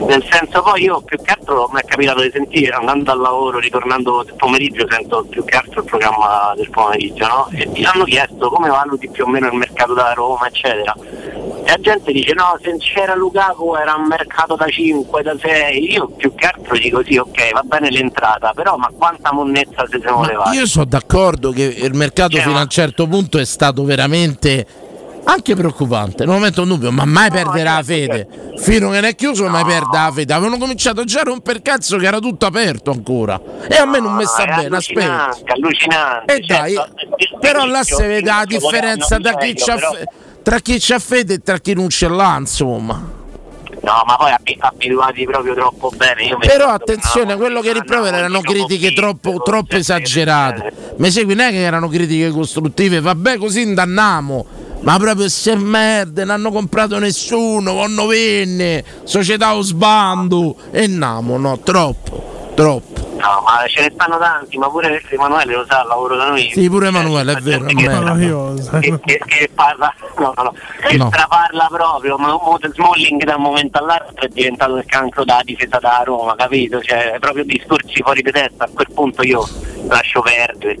[0.00, 3.58] Nel senso poi io più che altro mi è capitato di sentire andando al lavoro,
[3.58, 7.48] ritornando il pomeriggio, sento più che altro il programma del pomeriggio, no?
[7.52, 10.94] E ti hanno chiesto come valuti più o meno il mercato da Roma, eccetera.
[11.64, 15.92] E la gente dice no, se c'era Lukaku era un mercato da 5, da 6,
[15.92, 19.98] io più che altro dico sì, ok, va bene l'entrata, però ma quanta monnezza se
[20.00, 20.56] siamo levati?
[20.56, 24.66] Io sono d'accordo che il mercato fino a un certo punto è stato veramente
[25.28, 28.28] anche preoccupante, non metto un dubbio, ma mai perderà la fede.
[28.58, 30.32] Fino che non è chiuso, mai perde la fede.
[30.32, 33.40] Avevano cominciato già a romper cazzo che era tutto aperto ancora.
[33.68, 35.36] E a me non mi sta bene, aspetta.
[35.46, 36.34] allucinante.
[36.36, 39.18] E dai, certo, però là si vede la inizio differenza
[40.42, 43.14] tra chi, c'ha fede e tra chi non ce l'ha, insomma.
[43.82, 46.36] No, ma poi abi- abituati proprio troppo bene.
[46.38, 50.94] Però attenzione, una- quello che rimprovera erano critiche troppo, troppo esagerate.
[50.98, 54.46] Mi segui, non è che erano critiche costruttive, vabbè così indanniamo.
[54.80, 60.56] Ma proprio se merda, non hanno comprato nessuno, vanno venne, società o sbando.
[60.70, 63.15] E namo, no, troppo, troppo.
[63.26, 66.48] No, ma ce ne stanno tanti, ma pure Emanuele lo sa, lavoro da noi.
[66.52, 67.66] Sì, pure Emanuele, è vero.
[67.66, 68.54] è vero.
[68.80, 70.54] Che, che- che parla, no, no, no,
[70.88, 71.08] che No.
[71.12, 72.38] straparla proprio, ma
[72.72, 76.80] Smalling da un momento all'altro è diventato il cancro da difesa da Roma, capito?
[76.80, 79.46] Cioè, proprio discorsi fuori di testa, a quel punto io
[79.88, 80.76] lascio perdere,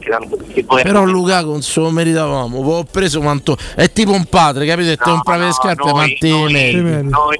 [0.82, 3.56] Però Lukaku non se lo meritavamo, poi ho preso quanto.
[3.74, 4.90] È tipo un padre, capito?
[4.90, 7.36] E te un le scarpe, ma le noi,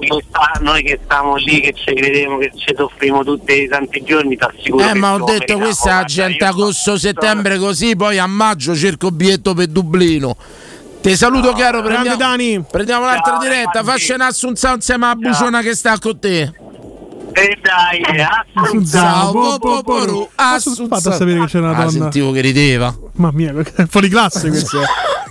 [0.61, 4.43] noi che stiamo lì, che ci crediamo, che ci soffriamo tutti i tanti giorni, ti
[4.43, 8.75] assicuro Eh, ma ho detto questa è la guarda, gente agosto-settembre così, poi a maggio
[8.75, 10.35] cerco biglietto per Dublino.
[11.01, 12.63] Ti saluto caro, prendiamo, Dani.
[12.69, 16.51] prendiamo un'altra diretta, faccia un'assunzione insieme alla buciona che sta con te.
[17.33, 18.01] E dai,
[18.89, 21.89] Ciao, po- po- poru, Fatto a sapere che c'era una Ah, donna.
[21.91, 22.93] sentivo che rideva.
[23.13, 24.79] Mamma mia, è fuori classe questo.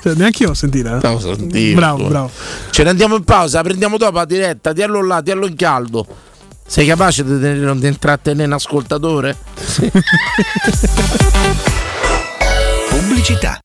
[0.02, 0.96] Cioè, neanche io ho sentito.
[0.96, 1.18] eh.
[1.20, 1.74] sentivo.
[1.80, 2.30] Bravo, bravo.
[2.70, 6.06] Ce ne andiamo in pausa, prendiamo dopo la diretta, diallo là, diallo in caldo.
[6.66, 9.36] Sei capace di, tenere, di intrattenere un ascoltatore?
[12.90, 13.60] Pubblicità.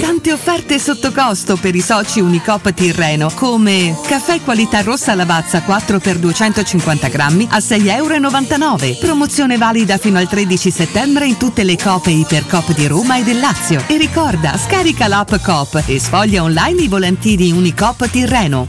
[0.00, 5.98] Tante offerte sotto costo per i soci Unicop Tirreno, come caffè qualità rossa Lavazza 4
[5.98, 8.98] x 250 grammi a 6,99 euro.
[9.00, 13.24] Promozione valida fino al 13 settembre in tutte le Coop e Ipercoop di Roma e
[13.24, 13.82] del Lazio.
[13.88, 18.68] E ricorda, scarica l'app Coop e sfoglia online i volantini Unicop Tirreno.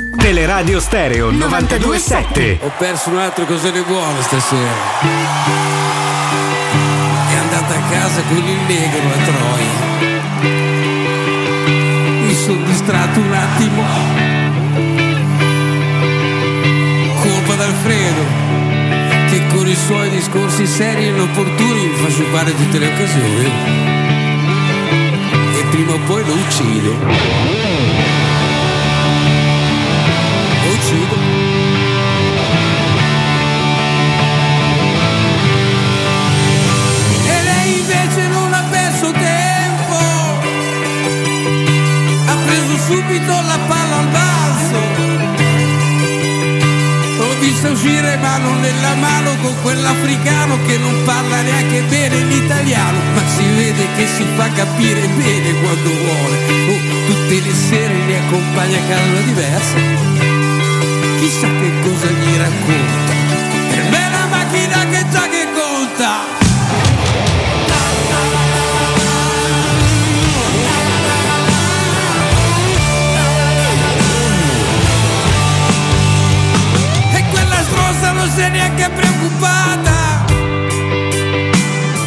[0.21, 2.59] Teleradio Stereo 927.
[2.61, 4.69] Ho perso un'altra cosone buone stasera.
[7.27, 9.79] È andata a casa con il negro a Troia.
[12.23, 13.83] Mi sono distratto un attimo.
[17.19, 18.23] Colpa d'Alfredo,
[19.27, 23.51] che con i suoi discorsi seri e inopportuni mi fa sciupare tutte le occasioni.
[25.55, 27.60] E prima o poi lo uccido.
[42.51, 44.79] Preso subito la palla al balzo.
[47.17, 53.21] L'ho vista uscire mano nella mano con quell'africano che non parla neanche bene l'italiano, ma
[53.27, 56.37] si vede che si fa capire bene quando vuole.
[56.71, 60.40] Oh, tutte le sere li accompagna a casa diversa.
[61.21, 63.13] Chissà che cosa gli racconta.
[63.69, 66.11] Per me è una macchina che sa che conta.
[77.13, 80.25] E quella stronza non si è neanche preoccupata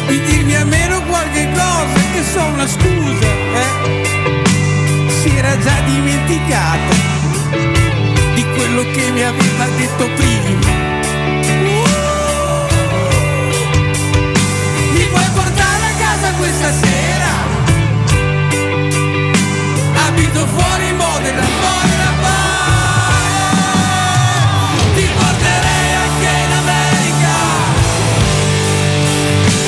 [0.07, 4.03] di dirmi almeno qualche cosa che so una scusa, eh?
[5.07, 7.14] Si era già dimenticata di
[8.65, 10.73] quello che mi aveva detto prima.
[14.91, 17.31] Mi puoi portare a casa questa sera?
[20.07, 20.93] Abito fuori
[26.57, 27.33] America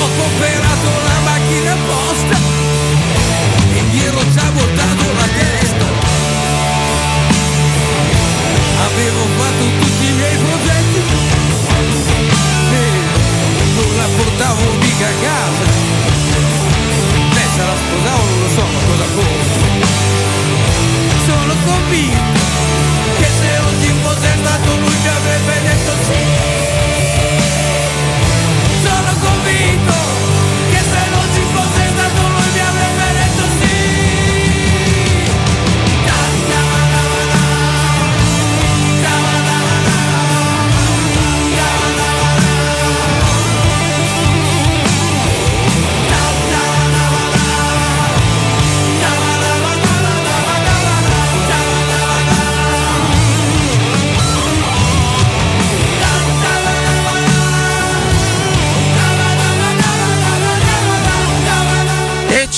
[0.00, 2.36] Ho comprato la macchina apposta
[3.74, 4.22] E gli ero
[8.98, 11.00] Avevo fatto tutti i miei progetti.
[12.72, 12.84] E
[13.76, 15.66] non la portavo mica a casa.
[17.32, 19.76] Beh se la sposavo non lo so ma cosa conta
[21.26, 22.40] Sono convinto
[23.18, 26.57] che se ci fosse stato lui mi avrebbe detto sì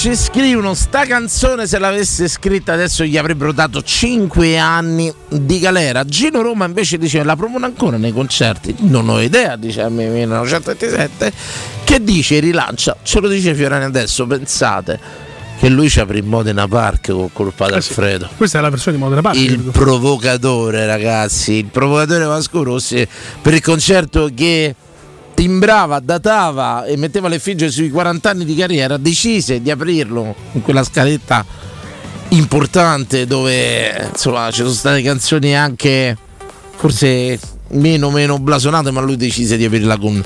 [0.01, 6.07] ci scrivono sta canzone se l'avesse scritta adesso gli avrebbero dato 5 anni di galera.
[6.07, 8.77] Gino Roma invece dice la propone ancora nei concerti.
[8.79, 11.33] Non ho idea, dice a me 1927.
[11.85, 14.99] Che dice rilancia, ce lo dice Fiorani adesso, pensate
[15.59, 18.27] che lui ci apre in Modena Park con colpa di Alfredo.
[18.39, 19.37] Questa è la versione di Modena Park.
[19.37, 23.07] Il provocatore, ragazzi, il provocatore Vasco Rossi
[23.43, 24.75] per il concerto che
[25.41, 30.85] timbrava, datava e metteva l'effigie sui 40 anni di carriera, decise di aprirlo in quella
[30.85, 31.43] scaletta
[32.29, 36.15] importante dove insomma ci sono state canzoni anche
[36.77, 40.23] forse meno meno blasonate, ma lui decise di aprirla con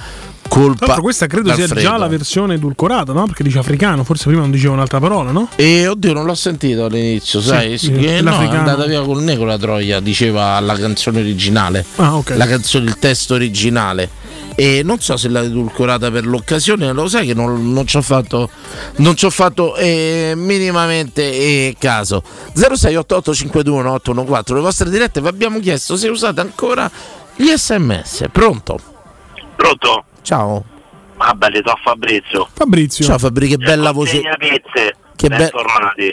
[0.49, 0.99] colpa.
[0.99, 1.89] Questa credo sia d'Alfredo.
[1.89, 3.27] già la versione edulcorata, no?
[3.27, 5.49] Perché dice africano, forse prima non diceva un'altra parola, no?
[5.55, 7.79] E oddio, non l'ho sentito all'inizio, sai?
[7.79, 11.85] sì, che no, è andata via col negro la troia, diceva la canzone originale.
[11.97, 12.31] Ah, ok.
[12.37, 14.23] La canzone, il testo originale.
[14.57, 18.03] E non so se l'ha edulcorata per l'occasione, lo sai che non, non ci ho
[18.03, 18.51] fatto,
[18.97, 22.23] non ci ho fatto eh, minimamente eh, caso.
[22.55, 26.91] 0688521814, le vostre dirette vi abbiamo chiesto se usate ancora
[27.37, 28.27] gli sms.
[28.31, 28.79] Pronto?
[29.57, 30.05] Pronto?
[30.23, 30.65] Ciao.
[31.17, 32.49] Ah, belli, sono Fabrizio.
[32.53, 33.05] Fabrizio.
[33.05, 34.21] Ciao Fabri, che bella voce.
[34.21, 34.37] Consegna
[35.17, 35.53] Che, be-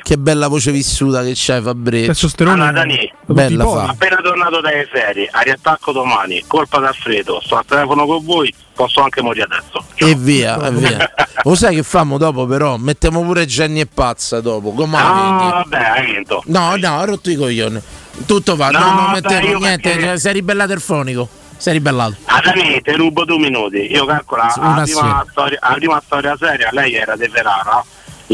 [0.03, 2.29] che bella voce vissuta che c'hai Fabrizio.
[2.51, 3.83] Allora, Dani, Bella fa.
[3.87, 9.01] appena tornato dalle ferie, a riattacco domani, colpa d'Alfredo, sto al telefono con voi, posso
[9.01, 9.83] anche morire adesso.
[9.95, 11.11] E via, e via.
[11.43, 12.77] Lo sai che famo dopo però?
[12.77, 14.71] Mettiamo pure Jenny e Pazza dopo.
[14.71, 15.07] Come vedi?
[15.09, 16.43] Ah, vabbè, hai vinto.
[16.45, 17.81] No, no, ho rotto i coglioni.
[18.27, 21.27] Tutto va, No, no, non mettevo io niente, perché- cioè, sei ribellato il fonico.
[21.57, 22.15] Sei ribellato.
[22.25, 23.91] Ah, Dani, ti rubo due minuti.
[23.91, 27.83] Io calcolo, Una la prima, storia, la prima storia seria, lei era di Ferrara,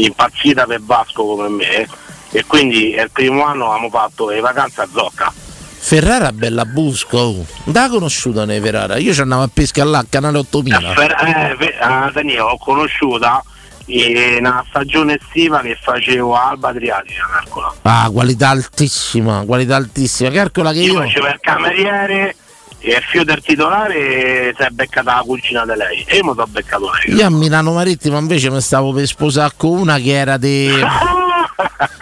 [0.04, 1.88] impazzita per Vasco come me,
[2.30, 5.32] e quindi il primo anno abbiamo fatto le vacanze a Zocca.
[5.80, 7.16] Ferrara bella busco.
[7.18, 7.46] oh.
[7.64, 8.96] Da conosciuta nei Ferrara.
[8.98, 10.92] Io ci andavo a pesca là, canale 8000.
[10.92, 13.42] Per, eh, ve- ah, Dani, ho conosciuta
[13.86, 17.74] in una stagione estiva che facevo a Alba Adriatica, calcola.
[17.82, 20.28] Ah, qualità altissima, qualità altissima.
[20.30, 21.00] Calcola che Io io.
[21.00, 22.36] facevo il cameriere
[22.80, 26.30] e il fio del titolare si è beccata la cugina di lei e io mi
[26.34, 27.16] sono beccato lei.
[27.16, 30.70] Io a Milano Marittima invece mi stavo per sposare con una che era di.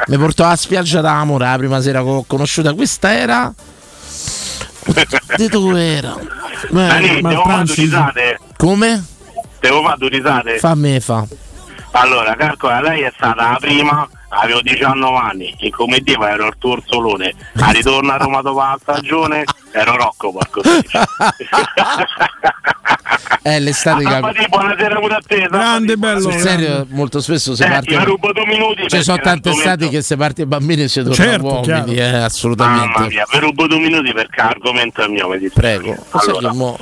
[0.07, 2.74] mi portò alla spiaggia d'Amore la prima sera che ho conosciuta.
[2.74, 3.53] Questa era.
[5.37, 6.14] Dito dove era?
[6.70, 8.39] Dani, devo fare due risate.
[8.57, 9.05] Come?
[9.61, 10.59] Devo fare due risate.
[10.59, 11.27] Fammi fa.
[11.93, 14.09] Allora, calcola, lei è stata la prima,
[14.41, 18.78] avevo 19 anni, in comitiva ero il tuo orsolone, a ritorno a Roma dopo la
[18.80, 20.61] stagione ero Rocco, porco
[23.43, 25.47] Eh, l'estate Ah, buonasera pure a te.
[25.49, 26.20] Grande bello.
[26.20, 28.11] Sul serio, molto spesso si Senti, parte.
[28.32, 31.45] due minuti Ci sono tante estati che se parte i bambini e si torna Certo,
[31.47, 33.07] uomini, eh, Mamma assolutamente.
[33.09, 35.78] mia, vi rubo due minuti perché l'argomento è mio, mi dispiace.
[35.80, 35.97] Prego.
[36.11, 36.78] Allora, mo-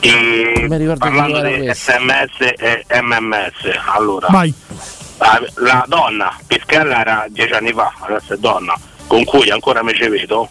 [0.00, 4.54] e parlando di sms e mms, allora, Vai.
[5.18, 8.74] La, la donna, Pischella era dieci anni fa, adesso è donna,
[9.06, 10.48] con cui ancora mi ci vedo,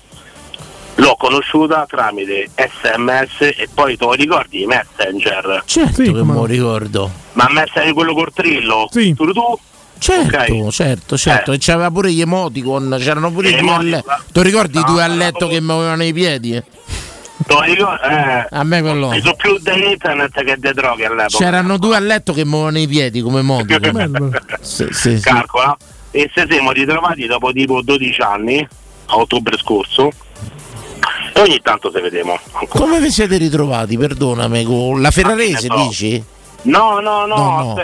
[0.96, 5.64] l'ho conosciuta tramite sms e poi te lo ricordi i messenger?
[5.66, 7.12] Certo che me lo ricordo.
[7.34, 8.88] Ma messenger quello col trillo?
[8.92, 9.14] Sì.
[9.16, 9.60] Tu, tu?
[9.98, 11.52] Certo, certo, certo.
[11.52, 11.56] Eh.
[11.56, 13.90] E c'aveva pure gli emoticon, c'erano pure i Gli due a emoticon.
[14.06, 14.24] letto.
[14.34, 16.62] Ti ricordi i No, due a no, letto che muovevano i piedi?
[17.46, 17.72] Ricordi?
[17.74, 19.14] Eh, A me quello.
[19.20, 21.38] sono più di internet che di droghe all'epoca.
[21.38, 24.42] C'erano due a letto che muovevano i piedi come emoticon.
[24.62, 25.22] Sì, sì, sì.
[25.24, 25.76] Calcola.
[26.12, 28.68] E se siamo ritrovati dopo tipo 12 anni,
[29.08, 30.10] a ottobre scorso,
[31.34, 32.40] e ogni tanto se vediamo.
[32.70, 33.98] Come vi siete ritrovati?
[33.98, 35.76] Perdonami, con la Ferrarese so.
[35.88, 36.24] dici?
[36.64, 37.82] No, no, no, No, no.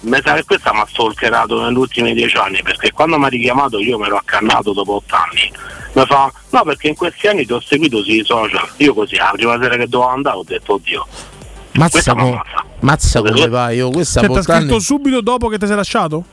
[0.00, 3.28] Mi sa che questa mi ha stalkerato negli ultimi dieci anni perché quando mi ha
[3.28, 5.50] richiamato io mi ero accannato dopo otto anni.
[5.94, 8.68] Mi fa, no perché in questi anni ti ho seguito sui social.
[8.78, 11.06] Io così, la prima sera che dovevo andare ho detto oddio.
[11.72, 12.42] Mazza, co-
[12.80, 13.76] mazza come vai?
[13.76, 16.24] Io questa Cioè, ti ha portando- scritto subito dopo che ti sei lasciato?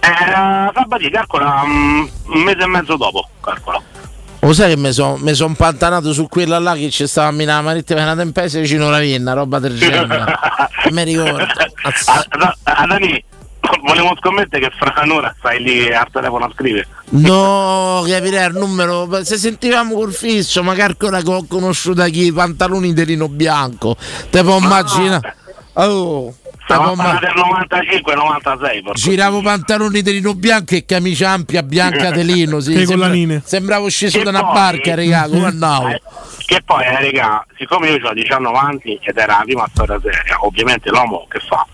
[0.00, 3.80] Eh, Sabati, calcola mm, un mese e mezzo dopo, calcola.
[4.40, 7.62] Lo sai che mi sono son impantanato su quella là che ci stava a Milano
[7.62, 10.24] Marittima una tempesta vicino a Ravenna, roba del genere.
[10.90, 11.36] mi ricordo.
[11.44, 13.24] Ah, ah, ah, Dani,
[13.82, 16.86] volevo scommettere che fra un'ora stai lì al telefono a scrivere.
[17.10, 19.08] No, capire il numero.
[19.24, 23.96] Se sentivamo col fisso, ma calcola che ho conosciuto chi i pantaloni di Rino Bianco.
[24.30, 25.36] Te può immaginare.
[25.74, 26.34] Oh,
[26.64, 28.82] Stavo parlando del 95-96.
[28.82, 28.92] porco.
[28.98, 32.60] Giravo pantaloni di Rino Bianco e camicia ampia bianca di lino.
[32.60, 33.42] Sì, Che sembra- collanine.
[33.44, 35.88] sembravo sceso Che da una poi- barca, regà, come andavo.
[35.88, 36.00] Eh,
[36.44, 39.98] Che poi, eh, raga, siccome io ho 10 anni avanti ed era la prima storia
[40.02, 41.66] seria, ovviamente l'uomo che fa?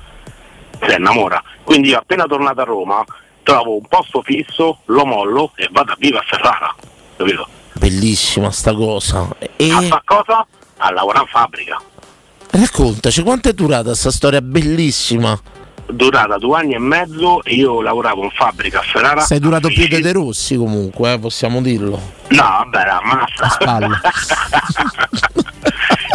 [0.81, 1.43] Si innamora.
[1.65, 3.05] Quindi io appena tornato a Roma
[3.43, 6.75] trovo un posto fisso, lo mollo e vado a vivere a Ferrara.
[7.17, 7.49] Capito?
[7.73, 9.29] Bellissima sta cosa.
[9.57, 10.47] E A fa cosa?
[10.79, 11.81] A lavorare in fabbrica.
[12.51, 15.39] raccontaci quanto è durata sta storia bellissima.
[15.91, 19.21] Durata due anni e mezzo e io lavoravo in fabbrica a Ferrara.
[19.23, 20.01] Sei durato a più di.
[20.01, 21.99] De Rossi comunque, eh, possiamo dirlo.
[22.29, 23.49] No, vabbè, la massa.
[23.49, 24.01] Spalle.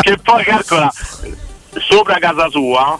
[0.01, 0.91] che poi calcola
[1.89, 2.99] sopra casa sua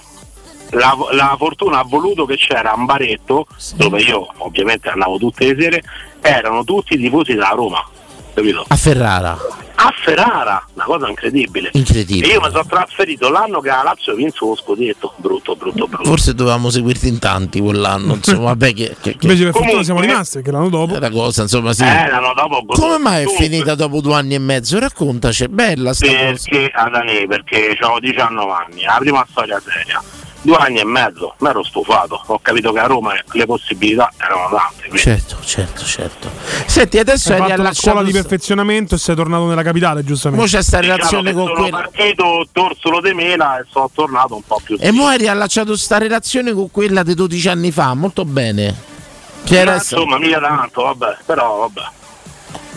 [0.74, 5.62] la, la fortuna ha voluto che c'era un baretto dove io ovviamente andavo tutte le
[5.62, 5.84] sere
[6.22, 7.84] erano tutti tifosi della Roma
[8.34, 8.66] capito?
[8.68, 9.38] A Ferrara.
[9.76, 11.70] a Ferrara, una cosa incredibile.
[11.74, 12.28] Incredibile.
[12.28, 16.04] E io mi sono trasferito l'anno che la Lazio vinse lo scudetto, brutto, brutto, brutto.
[16.06, 19.84] Forse dovevamo seguirti in tanti quell'anno, insomma, vabbè che, che, che- Invece per fortuna Comunque-
[19.84, 20.98] siamo rimasti perché l'anno dopo.
[20.98, 21.84] la cosa, insomma, sì.
[21.84, 24.80] Eh, l'anno dopo Come mai è finita dopo due anni e mezzo?
[24.80, 26.18] Raccontaci, bella sta cosa.
[26.24, 30.02] Perché Adani, perché avevo 19 anni, la prima storia seria.
[30.46, 34.50] Due anni e mezzo, mi ero stufato, ho capito che a Roma le possibilità erano
[34.54, 34.82] tante.
[34.90, 36.30] quindi- Certo, certo, certo.
[36.66, 40.44] Senti, adesso Hai fatto una scuola di perfezionamento e sei tornato nella capitale, giustamente.
[40.44, 41.78] Mo c'è sta Diciamo relazione con sono quella.
[41.78, 45.98] partito torsolo di mela e sono tornato un po' più E mo hai riallacciato sta
[45.98, 48.76] relazione con quella di 12 anni fa, molto bene.
[49.46, 51.88] Che era insomma, mica tanto, vabbè, però vabbè.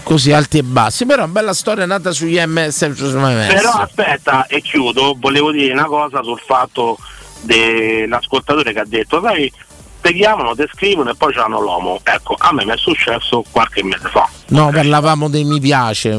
[0.04, 1.04] così alti e bassi.
[1.04, 2.80] Però è una bella storia nata sugli MS.
[2.82, 3.52] MS.
[3.52, 6.96] Però aspetta, e chiudo, volevo dire una cosa sul fatto
[7.42, 9.52] dell'ascoltatore che ha detto, sai,
[10.00, 12.00] te chiamano, te scrivono e poi c'hanno l'uomo.
[12.02, 14.28] Ecco, a me mi è successo qualche mese fa.
[14.48, 16.10] No, parlavamo dei mi piace.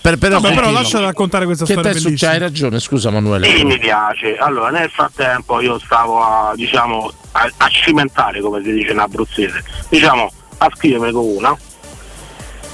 [0.00, 2.10] Per, però, Vabbè, però lascia raccontare questa che storia te succede?
[2.10, 2.30] bellissima.
[2.32, 3.46] Hai ragione, scusa Manuele.
[3.48, 4.36] Sì, mi piace.
[4.36, 9.62] Allora, nel frattempo io stavo a, diciamo, a, a cimentare, come si dice in abruzzese,
[9.90, 11.58] diciamo, a scrivermi con una.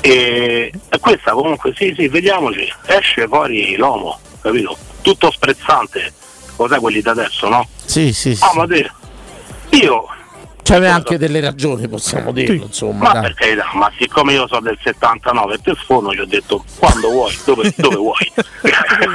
[0.03, 4.77] E, e questa comunque, sì, sì, vediamoci, esce fuori l'uomo, capito?
[5.03, 6.13] Tutto sprezzante,
[6.61, 7.67] cos'è quelli da adesso, no?
[7.85, 8.45] Sì, sì, sì.
[8.45, 8.91] Ah, ma te,
[9.71, 10.05] io,
[10.63, 13.05] C'aveva anche delle ragioni, possiamo dirlo, insomma.
[13.07, 13.23] ma dai.
[13.23, 17.09] per carità, ma siccome io sono del 79 e te sfono, gli ho detto quando
[17.09, 18.33] vuoi, dove, dove vuoi.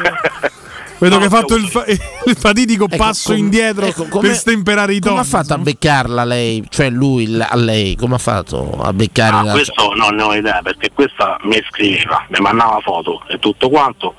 [0.97, 4.93] Vedo che hai fatto il, fa- il fatidico passo com- indietro ecco, come- per stemperare
[4.93, 5.25] i Come toni.
[5.25, 6.63] ha fatto a beccarla lei?
[6.69, 10.23] Cioè lui l- a lei, come ha fatto a beccare Ah, la questo non ne
[10.23, 14.15] ho idea perché questa mi scriveva, mi mandava foto e tutto quanto.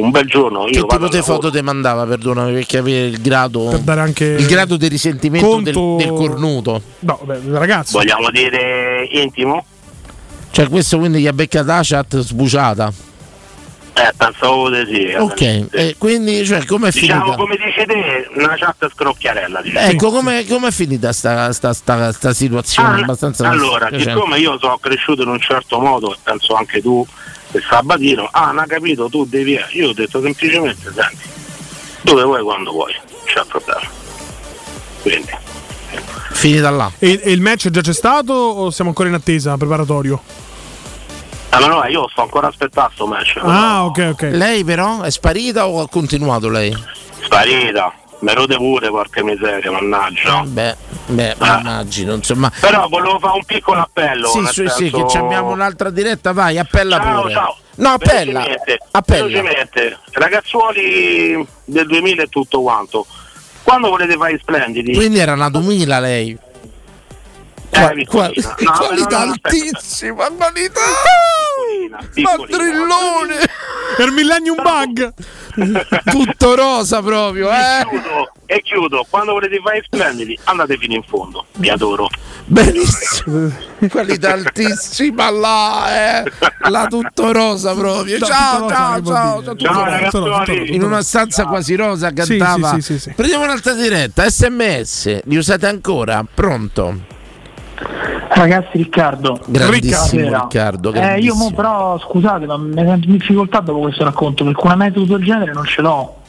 [0.00, 3.68] Un bel giorno io Che tipo di foto ti mandava, perdonami, per capire il grado,
[3.70, 6.82] Per dare anche il grado di risentimento conto- del, del cornuto.
[7.00, 7.92] No, beh, ragazzi.
[7.92, 9.64] Vogliamo dire intimo?
[10.50, 12.92] Cioè questo quindi gli ha beccata la chat sbuciata.
[13.92, 15.14] Eh, pensavo di sì.
[15.18, 17.36] Ok, e quindi cioè, com'è Diciamo finita?
[17.36, 19.60] come dici te, una chat scrocchiarella.
[19.60, 19.86] Diciamo.
[19.86, 24.78] Ecco, com'è, com'è finita sta, sta, sta, sta situazione Ah, abbastanza allora, siccome io sono
[24.78, 27.06] cresciuto in un certo modo, e penso anche tu,
[27.52, 29.58] e Sabatino, ah, non ha capito, tu devi.
[29.72, 31.28] Io ho detto semplicemente, senti,
[32.02, 33.88] dove vuoi quando vuoi, non c'è problema.
[35.02, 35.30] Quindi.
[36.32, 36.90] Finita là.
[36.98, 40.22] E, e il match già c'è stato o siamo ancora in attesa preparatorio?
[41.50, 43.36] Ah, ma no, io sto ancora aspettando sto match.
[43.42, 44.22] Ah, ok, ok.
[44.32, 46.72] Lei però è sparita o ha continuato lei?
[47.22, 50.42] Sparita, me rode pure, porca miseria, mannaggia.
[50.46, 50.76] Beh,
[51.06, 52.50] beh, immagino, insomma.
[52.60, 54.28] Però volevo fare un piccolo appello.
[54.28, 57.32] Sì, sì, sì, senso- che ci abbiamo un'altra diretta, vai, appella Ciao, pure.
[57.34, 57.56] ciao.
[57.76, 58.40] No, appella.
[58.40, 59.26] Velocemente, Appella.
[59.26, 59.98] velocemente.
[60.12, 63.06] Ragazzuoli del 2000 e tutto quanto.
[63.62, 64.94] Quando volete fare i splendidi?
[64.94, 66.38] Quindi era una 2000 lei.
[67.70, 68.30] Eh, Qua-.
[68.58, 69.56] No, qualità no, no, aspetta.
[69.56, 70.80] altissima, qualità.
[72.14, 73.36] piccolina, Madrillone.
[73.96, 75.12] Per Millennium Bug.
[76.10, 77.86] Tutto rosa proprio, E eh.
[77.88, 79.06] chiudo, e chiudo.
[79.08, 81.46] Quando volete fare i splendidi, andate fino in fondo.
[81.56, 82.08] Vi adoro.
[82.44, 83.52] Benissimo.
[83.88, 86.32] Qualità altissima là, eh.
[86.68, 88.18] La tutto rosa proprio.
[88.18, 90.52] Ciao, ciao, ciao, ciao, tutto rosa.
[90.52, 92.74] In una stanza quasi rosa cantava.
[92.74, 93.12] Sì, sì, sì, sì.
[93.14, 94.28] Prendiamo un'altra diretta.
[94.28, 96.24] SMS, li usate ancora?
[96.32, 97.18] Pronto?
[98.32, 99.38] Ragazzi Riccardo.
[99.46, 100.38] Grandissimo Buonasera.
[100.42, 104.60] Riccardo, Eh, io mo però scusate ma mi sento in difficoltà dopo questo racconto perché
[104.64, 106.19] una metodo del genere non ce l'ho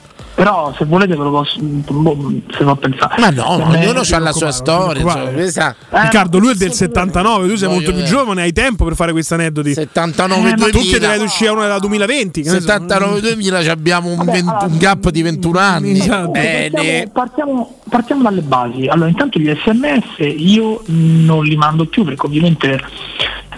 [0.41, 3.99] però se volete ve lo posso boh, se lo pensare Ma no, Per me- ognuno
[4.09, 5.03] ha la sua storia.
[5.03, 8.83] insomma, questa- Riccardo, lui è del 79, tu sei Voglio molto più giovane, hai tempo
[8.85, 9.73] per fare questi aneddoti.
[9.75, 10.81] 79 Eh, ma tu 2000.
[10.89, 12.41] chiederai di uscire uno della 2020.
[12.41, 12.61] che ne so.
[12.61, 15.99] 79 2000 ci abbiamo un, vent- un gap di 21 anni.
[15.99, 16.31] Esatto.
[16.31, 16.69] Bene.
[16.71, 18.87] Partiamo, partiamo, partiamo dalle basi.
[18.87, 22.79] Allora, intanto gli sms io non li mando più perché ovviamente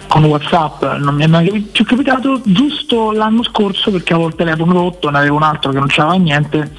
[0.08, 4.28] con Whatsapp non mi è mai capi- ci è capitato giusto l'anno scorso perché avevo
[4.28, 6.72] il telefono rotto, ne avevo un altro che non c'aveva niente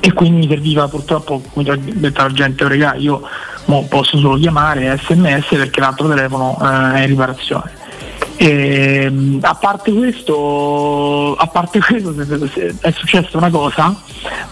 [0.00, 3.22] e quindi mi serviva purtroppo, come ha detto la gente, regà, io
[3.88, 7.77] posso solo chiamare sms perché l'altro telefono eh, è in riparazione.
[8.40, 13.92] E, mh, a parte questo, a parte questo se- se- se- è successa una cosa,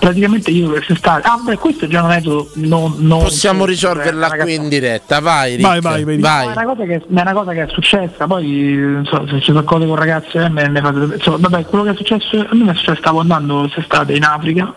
[0.01, 4.55] praticamente io quest'estate, ah beh questo è già un metodo non, non Possiamo risolverla qui
[4.55, 5.55] in diretta, vai.
[5.55, 5.69] Rick.
[5.69, 6.21] Vai, vai, vedi.
[6.21, 9.25] No, è, una cosa che, ma è una cosa che è successa, poi non so,
[9.29, 11.15] se ci sono cose con ragazze eh, me ne fate.
[11.15, 14.75] insomma, vabbè, quello che è successo, a me è successo, stavo andando quest'estate in Africa,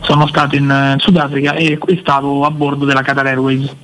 [0.00, 3.74] sono stato in, eh, Sudafrica e, e stavo a bordo della Qatar Airways.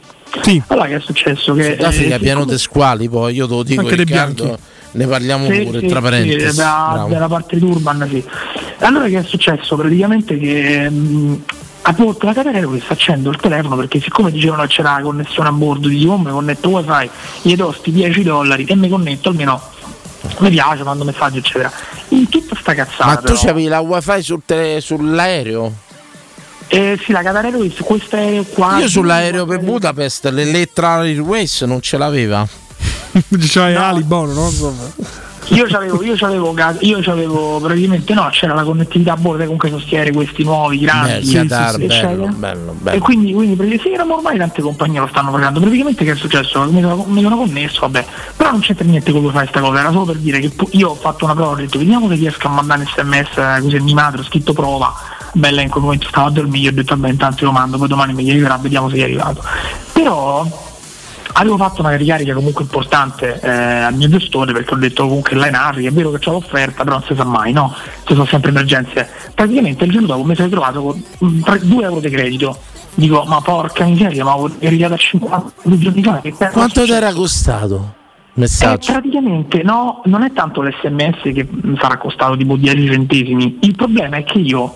[0.43, 0.63] Sì.
[0.69, 1.55] Allora che è successo?
[1.55, 1.91] Che, eh, pieno
[2.21, 4.59] siccome- di squali, poi io te lo dico Anche Riccardo,
[4.93, 6.57] ne parliamo Sì, pure sì, tra sì, parentesi.
[6.57, 7.09] da- Bravo.
[7.09, 8.25] della parte di Urban, sì.
[8.81, 9.77] Allora che è successo?
[9.77, 11.43] Praticamente che mh,
[11.83, 15.49] a bordo della Qatar Airways accendo il telefono perché siccome dicevano che c'era la connessione
[15.49, 17.11] a bordo, dico "Oh, mi connetto wifi,
[17.43, 19.61] gli do sti 10 dollari e mi connetto almeno
[20.39, 21.71] mi piace, mando messaggi eccetera.
[22.09, 23.07] In tutta sta cazzata.
[23.07, 23.39] Ma tu però.
[23.39, 25.73] c'avevi la wifi sul tele- sull'aereo?
[26.69, 28.79] Eh, sì, la Qatar Airways, questo aereo qua.
[28.79, 32.47] Io sull'aereo per Budapest l'Elettra Airways non ce l'aveva.
[33.39, 34.51] C'hai ali buono, no?
[35.51, 39.81] Io c'avevo, io c'avevo, io c'avevo praticamente no, c'era la connettività a bordo, comunque sono
[39.81, 42.09] sti aerei questi nuovi, grandi, Beh, Qatar, eccetera.
[42.09, 42.99] bello, bello, E bello.
[43.03, 45.61] quindi, quindi praticamente- sì, erano ormai tante compagnie lo stanno facendo.
[45.61, 46.65] Praticamente che è successo?
[46.65, 48.05] Mi sono, mi sono connesso, vabbè,
[48.37, 50.91] però non c'entra niente con lo fare sta cosa, era solo per dire che io
[50.91, 53.77] ho fatto una prova, ho detto vediamo se riesco a mandare un sms eh, così
[53.77, 54.93] animato, ho scritto prova,
[55.35, 58.13] bella in quel momento stavo a dormire, ho detto vabbè intanto lo mando, poi domani
[58.13, 59.43] mi arriverà, vediamo se è arrivato.
[59.93, 60.47] Però
[61.33, 65.49] avevo fatto una ricarica comunque importante eh, al mio gestore perché ho detto comunque là
[65.49, 67.75] in Africa, è vero che c'ho l'offerta, però non si sa mai, no?
[68.05, 69.09] Ci sono sempre emergenze.
[69.35, 71.03] Praticamente il giorno dopo mi sono ritrovato con
[71.63, 72.59] 2 euro di credito.
[72.95, 76.03] Dico, ma porca miseria, ma ho arrivato a 50 due giorni
[76.33, 76.49] fa.
[76.49, 77.95] Quanto ti era costato?
[78.39, 78.93] eh, Messaggio.
[78.93, 81.49] praticamente no, non è tanto l'SMS che
[81.81, 83.59] sarà costato tipo 10 centesimi.
[83.63, 84.75] Il problema è che io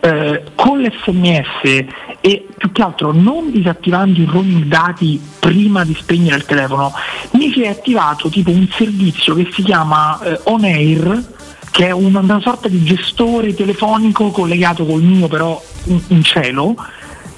[0.00, 1.84] eh, con l'SMS
[2.20, 6.92] e più che altro non disattivando il roaming dati prima di spegnere il telefono,
[7.32, 11.36] mi si è attivato tipo un servizio che si chiama eh, On Air
[11.70, 16.74] che è una, una sorta di gestore telefonico collegato col mio però in, in cielo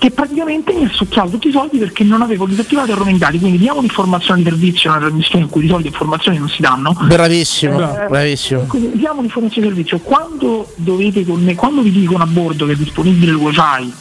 [0.01, 3.59] che praticamente mi ha succhiato tutti i soldi perché non avevo disattivato il roaming quindi
[3.59, 6.97] diamo un'informazione di servizio una trasmissione in cui di soldi e informazioni non si danno.
[7.03, 8.63] Bravissimo, Eh, bravissimo.
[8.63, 12.77] quindi diamo un'informazione di servizio quando dovete conne- quando vi dicono a bordo che è
[12.77, 13.93] disponibile il wifi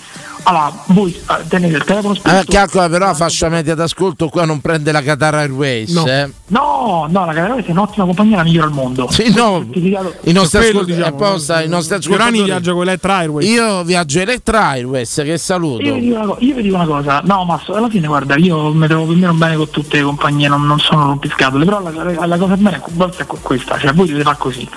[0.44, 4.46] allora voi eh, tenete il telefono spento Ah, calcola però la fascia media d'ascolto qua
[4.46, 5.92] non prende la Qatar Airways.
[5.92, 6.06] No.
[6.08, 6.30] eh.
[6.48, 9.08] No, no, la Qatar Airways è un'ottima compagnia, la migliore al mondo.
[9.12, 12.44] Sì, no, I nostri quello, ascolti, diciamo, apposta, i nostri ascoltatori.
[12.44, 13.50] viaggia con Elettra Airways.
[13.50, 15.82] Io viaggio Electra Airways, che saluto.
[15.84, 18.36] Io vi, dico una co- io vi dico una cosa, no Masso, alla fine guarda,
[18.36, 21.66] io mi trovo più o meno bene con tutte le compagnie, non, non sono rompiscatole,
[21.66, 22.82] però la, la cosa bene
[23.18, 24.70] è questa, cioè voi dovete fare così.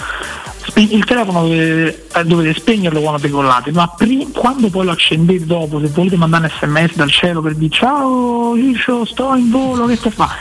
[0.75, 5.81] Il telefono dovete, eh, dovete spegnerlo quando decollate, ma pri- quando poi lo accendete dopo,
[5.81, 9.97] se volete mandare un sms dal cielo per dire ciao Ciccio, sto in volo, che
[9.97, 10.35] stai a fare?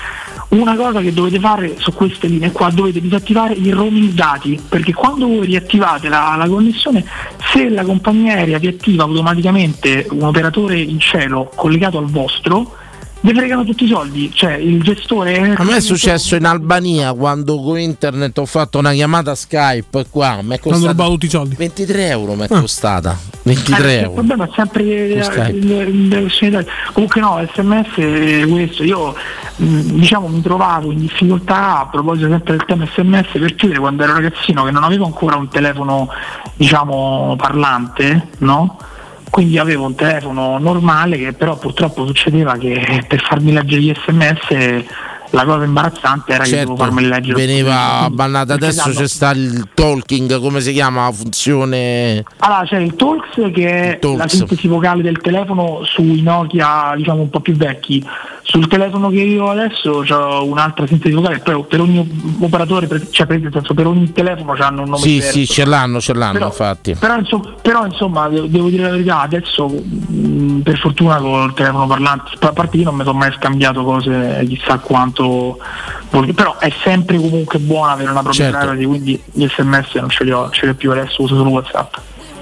[0.49, 4.93] Una cosa che dovete fare su queste linee qua, dovete disattivare il roaming dati, perché
[4.93, 7.05] quando voi riattivate la, la connessione,
[7.53, 12.75] se la compagnia aerea vi attiva automaticamente un operatore in cielo collegato al vostro,
[13.23, 15.53] vi fregano tutti i soldi, cioè il gestore...
[15.55, 20.39] A me è successo in Albania quando con internet ho fatto una chiamata Skype qua.
[20.41, 21.55] Mi è Hanno costata rubato tutti i soldi.
[21.55, 22.59] 23 euro mi è Ah.
[22.59, 23.11] costata.
[23.11, 24.11] Eh, 23 Il euro.
[24.13, 24.89] problema è sempre il-
[25.53, 29.13] il- il- il- comunque no, sms è questo, io
[29.55, 34.03] mh, diciamo mi trovavo in difficoltà a proposito sempre del tema sms per chiudere quando
[34.03, 36.09] ero ragazzino che non avevo ancora un telefono
[36.55, 38.77] diciamo parlante, no?
[39.31, 44.83] Quindi avevo un telefono normale che però purtroppo succedeva che per farmi leggere gli sms
[45.31, 48.53] la cosa imbarazzante era che dovevo Certo, farmeli leggere veniva bannata.
[48.53, 48.99] Adesso esatto.
[48.99, 52.23] c'è sta il talking, come si chiama la funzione?
[52.39, 54.17] Allora c'è il Talks che è Talks.
[54.17, 58.05] la sintesi vocale del telefono sui Nokia diciamo un po' più vecchi.
[58.43, 63.07] Sul telefono che io ho adesso ho un'altra sintesi vocale, poi per ogni operatore, per-
[63.09, 65.31] cioè per, senso, per ogni telefono hanno un nome Sì, diverso.
[65.31, 66.95] sì, ce l'hanno, ce l'hanno, Però- infatti.
[66.99, 71.53] Però, insomma, però, insomma, devo, devo dire la verità, adesso mh, per fortuna con il
[71.53, 75.20] telefono parlante, a parte che non mi sono mai scambiato cose chissà quanto,
[76.33, 78.87] però è sempre comunque buono avere una propria Certo.
[78.87, 81.95] quindi gli sms non ce li ho, ce li ho più adesso, uso solo Whatsapp.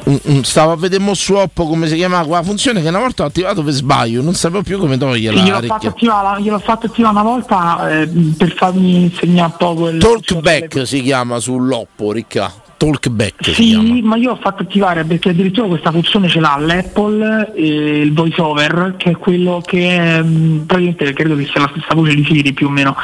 [0.09, 2.99] Mm, mm, Stavo a vedere mo su Oppo come si chiama quella funzione che una
[2.99, 5.41] volta ho attivato per sbaglio, non sapevo più come toglierla.
[5.41, 8.07] gliel'ho, fatto attivare, gliel'ho fatto attivare una volta eh,
[8.37, 12.51] per farmi insegnare poco il Talkback si chiama sull'Oppo, Ricca.
[12.79, 13.53] Talkback.
[13.53, 18.13] Sì, ma io ho fatto attivare perché addirittura questa funzione ce l'ha l'Apple e il
[18.13, 22.15] voice over, che è quello che è, mh, praticamente credo che sia la stessa voce
[22.15, 22.95] di Siri più o meno.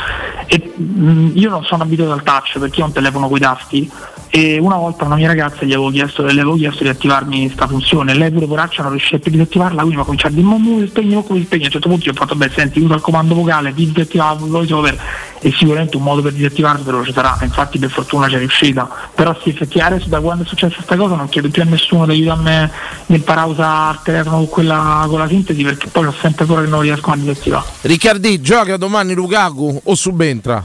[0.47, 3.91] E, mh, io non sono abituato al touch perché ho un telefono con i tasti
[4.35, 7.67] e una volta una mia ragazza gli avevo chiesto, le avevo chiesto di attivarmi questa
[7.67, 10.45] funzione, lei pure poraccia non riusciva più a disattivarla, quindi mi ha cominciato a dire
[10.45, 12.81] mo spegni, mo come si spegne, a un certo punto io ho fatto beh senti
[12.81, 14.99] usa il comando vocale, di disattivare il voice over
[15.39, 19.51] e sicuramente un modo per disattivarlo ci sarà, infatti per fortuna c'è riuscita, però sì
[19.51, 22.49] effettivamente adesso da quando è successa questa cosa non chiedo più a nessuno di aiutarmi
[22.49, 22.69] a
[23.05, 26.61] imparare a usare il telefono con, quella, con la sintesi perché poi ho sempre paura
[26.61, 27.65] che non riesco a disattivare.
[27.83, 30.61] Riccardi, gioca domani Lukaku o subentra?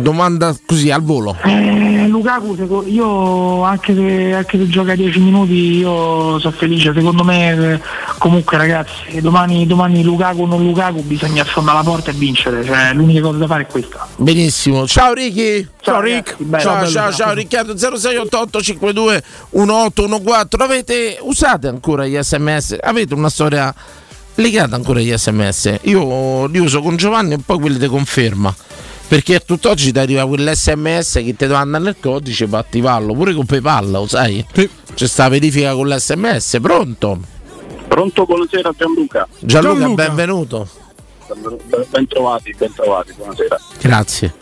[0.00, 1.36] Domanda così al volo.
[1.44, 7.72] Eh, Lukaku, io anche se, anche se gioca 10 minuti io sono felice, secondo me
[7.74, 7.80] eh,
[8.18, 12.92] comunque ragazzi domani, domani Lukaku o non Lukaku bisogna affondare la porta e vincere, cioè,
[12.94, 14.06] l'unica cosa da fare è questa.
[14.16, 14.86] Benissimo.
[14.86, 15.66] Ciao Ricky.
[15.80, 16.36] Ciao, Rick.
[16.38, 17.16] Bello, Ciao, bello, ciao, bello.
[17.16, 20.70] ciao Riccardo 0688 52 1814.
[20.70, 22.78] Avete usate ancora gli sms?
[22.80, 23.74] Avete una storia
[24.34, 25.78] legata ancora agli sms?
[25.82, 28.54] Io li uso con Giovanni e poi quelli di conferma.
[29.10, 33.44] Perché a tutt'oggi ti arriva quell'SMS che ti manda nel codice per attivarlo, pure con
[33.44, 34.46] PayPal, lo sai?
[34.94, 37.18] C'è sta verifica con l'SMS, pronto?
[37.88, 39.26] Pronto, buonasera Gianluca.
[39.40, 40.06] Gianluca, Gianluca.
[40.06, 40.68] benvenuto.
[41.88, 43.60] Ben trovati, ben trovati, buonasera.
[43.80, 44.34] Grazie.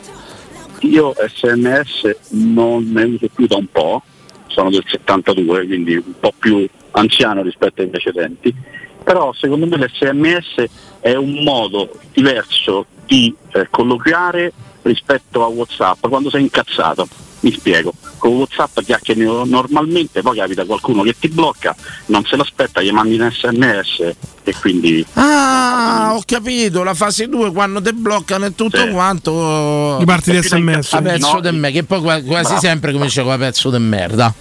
[0.80, 4.02] Io SMS non ne uso più da un po',
[4.48, 8.54] sono del 72, quindi un po' più anziano rispetto ai precedenti,
[9.02, 10.62] però secondo me l'SMS
[11.00, 14.52] è un modo diverso di eh, colloquiare
[14.82, 17.08] rispetto a Whatsapp quando sei incazzato.
[17.40, 21.74] Mi spiego, con Whatsapp chiacchieri normalmente, poi capita qualcuno che ti blocca,
[22.06, 24.12] non se l'aspetta, gli mandi un sms
[24.44, 29.98] e quindi Ah, ho capito, la fase 2 quando ti bloccano e tutto quanto.
[30.00, 30.92] Gli parti di SMS.
[30.94, 31.40] A pezzo No.
[31.40, 32.60] di me, che poi qua- quasi Bravo.
[32.60, 34.32] sempre comincia con la pezzo di merda.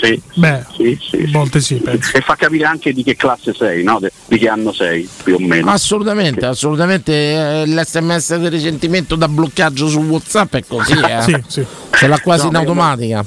[0.00, 2.16] Sì, Beh, sì, sì, a volte sì, penso.
[2.16, 4.00] e fa capire anche di che classe sei, no?
[4.26, 5.70] Di che anno sei, più o meno.
[5.70, 7.12] Assolutamente, assolutamente.
[7.12, 11.22] eh, L'SMS di risentimento da bloccaggio su WhatsApp è così, eh.
[11.22, 11.66] Sì, sì.
[11.92, 13.21] Ce l'ha quasi No, in ma- automatica.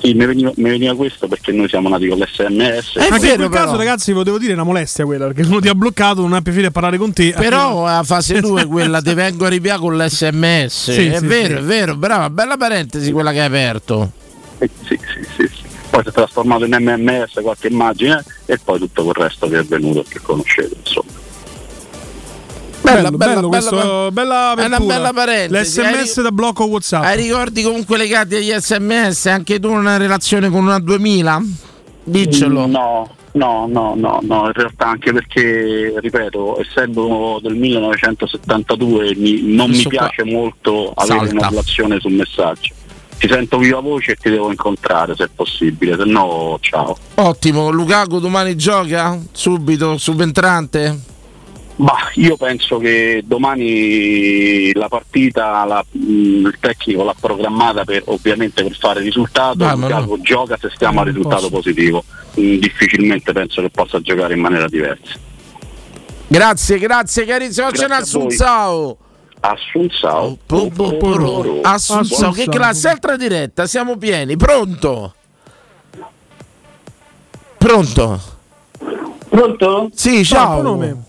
[0.00, 2.96] Sì, mi veniva, mi veniva questo perché noi siamo nati con l'SMS.
[3.10, 5.74] Anche in quel caso, ragazzi, devo dire, è una molestia quella, perché uno ti ha
[5.74, 7.34] bloccato, non ha preferito parlare con te.
[7.36, 10.92] Però la fase 2 quella ti vengo a ripiare con l'SMS.
[10.92, 11.54] Sì, è sì, vero, sì.
[11.54, 14.12] è vero, brava, bella parentesi quella che hai aperto.
[14.58, 14.98] Sì, sì,
[15.36, 15.66] sì, sì.
[15.90, 19.64] Poi si è trasformato in MMS qualche immagine e poi tutto quel resto che è
[19.64, 21.10] venuto che conoscete, insomma.
[22.80, 25.80] Bello, bello, bella, questo, bella- bella è una bella parentesi.
[25.80, 27.04] L'SMS Hai- da blocco WhatsApp.
[27.04, 29.26] Hai ricordi comunque legati agli SMS?
[29.26, 31.42] Anche tu una relazione con una 2000?
[32.04, 32.66] Diccelo.
[32.66, 39.68] No, no, no, no, no, in realtà anche perché, ripeto, essendo del 1972 mi- non
[39.68, 41.34] Questo mi qua piace molto avere salta.
[41.34, 42.74] una relazione sul messaggio.
[43.18, 46.96] Ti sento viva voce e ti devo incontrare se è possibile, se no ciao.
[47.16, 49.18] Ottimo, Lukaku domani gioca?
[49.32, 51.07] Subito, subentrante?
[51.80, 56.00] Ma io penso che domani la partita la- mh,
[56.46, 61.00] il tecnico l'ha programmata per, ovviamente per fare risultato, Dai, ma Lukaku gioca se stiamo
[61.00, 61.50] a risultato posso.
[61.50, 62.02] positivo.
[62.34, 65.14] Mh, difficilmente penso che possa giocare in maniera diversa.
[66.26, 67.70] Grazie, grazie carissimo.
[67.70, 67.86] C'è.
[67.88, 68.96] Assunzao.
[69.40, 70.36] Assunzao.
[71.62, 72.88] Assunzao, che classe?
[72.88, 74.36] Altra diretta, siamo pieni.
[74.36, 75.14] Pronto?
[77.56, 78.20] Pronto?
[79.28, 79.90] Pronto?
[79.94, 80.62] Sì, ciao.
[80.62, 81.04] Ciao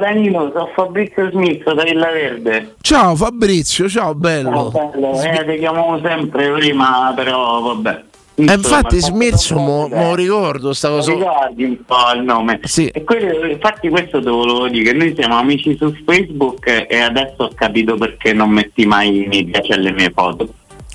[0.00, 2.74] Danilo, sono Fabrizio Smith da Villa Verde.
[2.80, 4.70] Ciao Fabrizio, ciao bello.
[4.72, 5.22] Ciao, bello.
[5.22, 8.02] Eh, ti chiamavo sempre prima, però vabbè.
[8.40, 11.12] E infatti Smirzo mo, mo ricordo sta cosa.
[11.12, 12.60] Ricordi un po' il nome.
[12.92, 17.50] E quello- infatti questo te volevo dire, noi siamo amici su Facebook e adesso ho
[17.54, 20.48] capito perché non metti mai mi piace alle mie foto.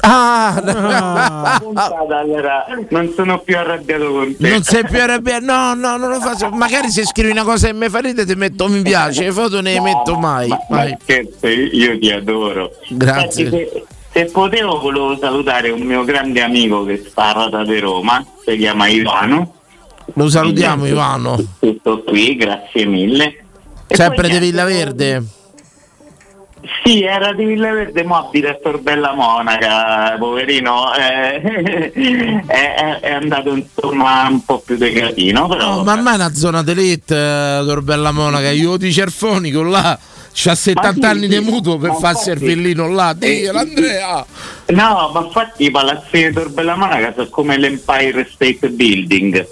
[0.06, 4.50] Ah, Puntata, allora non sono più arrabbiato con te.
[4.50, 5.46] non sei più arrabbiato.
[5.46, 6.50] No, no, non lo faccio.
[6.50, 9.62] Magari se scrivi una cosa che mi fa ridere ti metto mi piace, le foto
[9.62, 10.48] ne No, metto mai.
[10.50, 10.92] ma- mai.
[10.92, 12.72] ma scherzo, io ti adoro.
[12.90, 13.50] Grazie.
[13.50, 18.24] Se, se potevo volevo salutare un mio grande amico che sta a Rota di Roma,
[18.46, 19.54] si chiama Ivano.
[20.16, 21.42] Lo salutiamo Ivano.
[21.60, 23.38] Tutto qui, grazie mille.
[23.88, 25.24] E Sempre di Villa Verde.
[26.84, 30.94] Sì, era di Villa Verde, mo abita a Torbella Monaca, poverino.
[30.96, 31.92] eh,
[32.48, 35.76] è, è- andato insomma un po' più decatino, però.
[35.78, 38.50] No, ma ormai è una zona d'elite, eh, Torbella Monaca.
[38.52, 39.98] Io di Cerfonico là.
[40.36, 43.14] C'ha 70 sì, anni sì, di mutuo per ma farsi il infatti- villino là.
[43.14, 44.26] Dio, Eh, l'Andrea.
[44.68, 49.48] No, ma infatti i palazzi di Torbella Monaca sono come l'Empire State Building.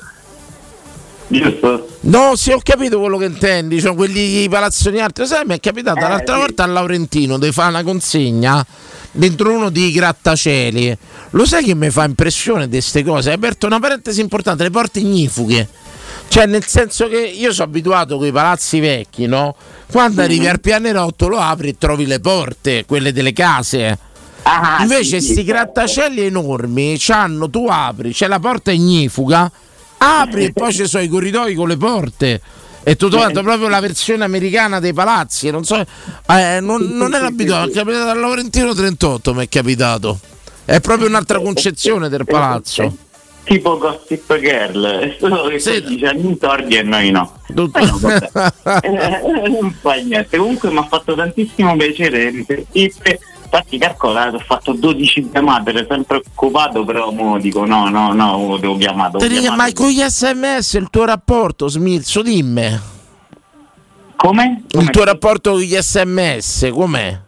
[1.32, 1.88] Giusto?
[2.02, 3.80] No, sì, ho capito quello che intendi.
[3.80, 5.26] Cioè, quelli i palazzoni alti.
[5.26, 6.42] Sai, mi è capitato Eh, l'altra sì.
[6.42, 8.66] volta a Laurentino di fare una consegna
[9.12, 10.98] dentro uno di grattacieli.
[11.32, 13.30] Lo sai che mi fa impressione di queste cose?
[13.30, 15.68] Hai aperto una parentesi importante, le porte ignifughe.
[16.28, 19.56] Cioè, nel senso che io sono abituato con i palazzi vecchi, no?
[19.92, 23.98] Quando arrivi al pianerotto lo apri e trovi le porte, quelle delle case.
[24.80, 29.52] Invece sì, sì, sti grattacieli enormi c'hanno, tu apri, c'è la porta ignifuga,
[30.04, 32.42] apri e poi ci sono i corridoi con le porte.
[32.84, 35.52] E tutto quanto, proprio la versione americana dei palazzi.
[35.52, 40.20] Non so, eh, non, non era abituato, è capitato al Laurentino 38, mi è capitato.
[40.66, 43.10] È proprio un'altra concezione del palazzo.
[43.44, 45.84] Tipo Gossip Girl, solo che sì.
[45.84, 47.40] dice Antordi e noi no.
[47.54, 48.30] Però, vabbè.
[48.82, 50.38] Eh, non fa niente.
[50.38, 53.20] Comunque mi ha fatto tantissimo piacere risentirti.
[53.54, 58.58] Infatti calcola, ho fatto 12 chiamate, ero sempre occupato, però mo dico no, no, no,
[58.58, 59.18] devo chiamare.
[59.18, 59.56] devo chiamare.
[59.58, 62.80] ma con gli sms il tuo rapporto, Smilzo, dimmi.
[64.16, 64.64] Come?
[64.70, 67.20] Il tuo rapporto con gli sms, com'è?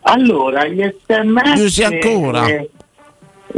[0.00, 1.54] Allora, gli sms...
[1.54, 2.46] Li usi ancora?
[2.48, 2.68] eh,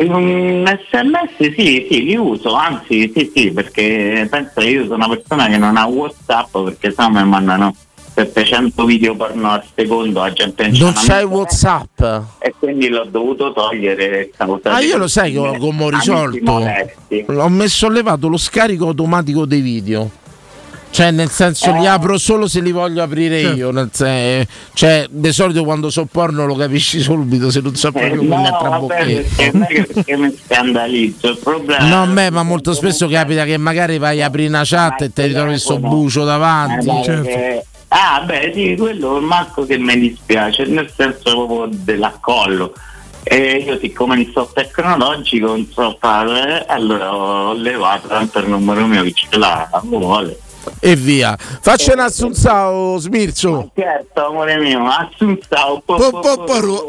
[0.05, 5.09] mm, sms sì, sì, li uso, anzi sì, sì, perché penso che io sono una
[5.09, 7.74] persona che non ha Whatsapp perché sennò mi mandano
[8.24, 12.02] 700 video porno al secondo, la gente non, una- Whatsapp?
[12.40, 14.30] E quindi l'ho dovuto togliere.
[14.64, 16.64] Ah, io lo sai che ho- come ho risolto?
[17.36, 20.10] Ho messo ho levato lo scarico automatico dei video.
[20.90, 21.88] Cioè, nel senso, li Eh.
[21.88, 23.56] apro solo se li voglio aprire Certo.
[23.56, 23.70] io.
[23.70, 27.92] nel sen- cioè, di solito quando so porno lo capisci subito, se non so Eh,
[27.92, 29.66] proprio no, con le vabbè, non è
[30.02, 34.22] che mi scandalizzo, il problema No, a me, ma molto spesso capita che magari vai
[34.22, 36.88] a aprire una chat e ti ritrovi sto bucio davanti.
[36.88, 42.74] Eh, perché- Ah, beh, sì, quello manco che mi dispiace, nel senso proprio dell'accollo.
[43.23, 48.86] E io siccome mi sto tecnologico non so fare, allora ho levato tanto il numero
[48.86, 50.39] mio che ce l'ha, vuole.
[50.80, 51.36] E via.
[51.38, 53.70] Faccia un assunzao, Smirzo.
[53.74, 55.82] Certo, amore mio, assunzao,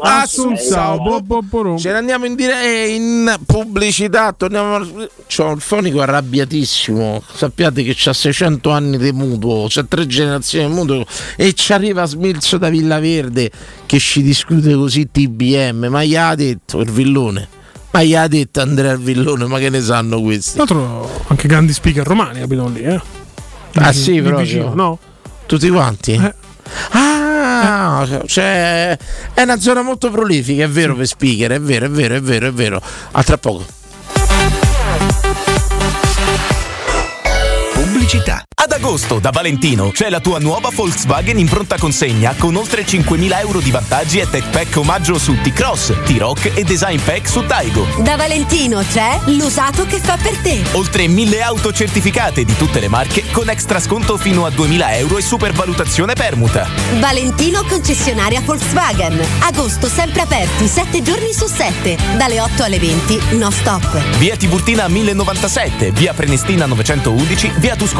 [0.00, 1.24] Assunzao,
[1.78, 4.32] Ce ne andiamo in, dire- in pubblicità.
[4.32, 4.74] Torniamo.
[4.76, 4.86] a-
[5.28, 7.22] C'ho il fonico arrabbiatissimo.
[7.32, 11.04] Sappiate che c'ha 600 anni di mutuo, c'ha tre generazioni di mutuo
[11.36, 13.50] e ci arriva Smilzo da Villaverde
[13.86, 15.86] che ci discute così TBM.
[15.88, 17.48] Ma gli ha detto il villone.
[17.92, 20.52] Ma gli ha detto Andrea il villone, ma che ne sanno questi?
[20.64, 23.00] Tra l'altro anche grandi speaker romani abitano lì, eh.
[23.74, 24.44] Ah sì, lì proprio.
[24.44, 24.98] vicino, no?
[25.46, 26.32] Tutti quanti?
[26.92, 28.96] Ah, cioè,
[29.34, 32.46] è una zona molto prolifica, è vero per speaker, è vero, è vero, è vero,
[32.48, 32.80] è vero.
[33.12, 33.64] A tra poco.
[38.10, 38.42] Pubblicità.
[38.62, 43.38] Ad agosto da Valentino c'è la tua nuova Volkswagen in pronta consegna con oltre 5.000
[43.38, 47.86] euro di vantaggi e tech pack omaggio su T-Cross, T-Rock e design pack su Taigo.
[48.00, 50.62] Da Valentino c'è l'usato che fa per te.
[50.72, 55.16] Oltre 1.000 auto certificate di tutte le marche con extra sconto fino a 2.000 euro
[55.16, 56.68] e supervalutazione permuta.
[56.98, 59.18] Valentino concessionaria Volkswagen.
[59.40, 61.96] Agosto sempre aperti, 7 giorni su 7.
[62.18, 64.18] Dalle 8 alle 20, no stop.
[64.18, 67.99] Via Tiburtina 1097, via Prenestina 911, via Tuscolana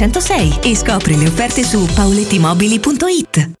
[0.01, 3.60] 606 e scopri le offerte su paulettimobili.it.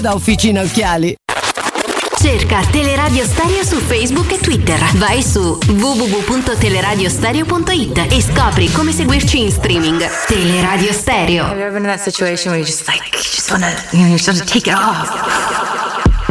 [0.00, 1.14] da Officina Occhiali.
[2.20, 4.78] Cerca Teleradio Stereo su Facebook e Twitter.
[4.96, 10.04] Vai su www.teleradiostereo.it e scopri come seguirci in streaming.
[10.26, 11.44] Teleradio Stereo.
[11.44, 14.00] Have you ever been in that situation where you just like, you just wanna, you
[14.00, 16.26] know, you just wanna take it off?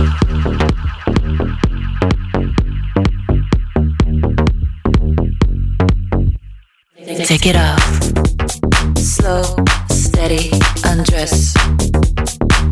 [7.26, 8.98] Take it off.
[8.98, 9.41] Slow,
[9.89, 10.52] steady,
[10.84, 11.53] undress.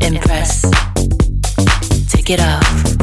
[0.02, 0.66] Impress.
[2.28, 2.95] It off.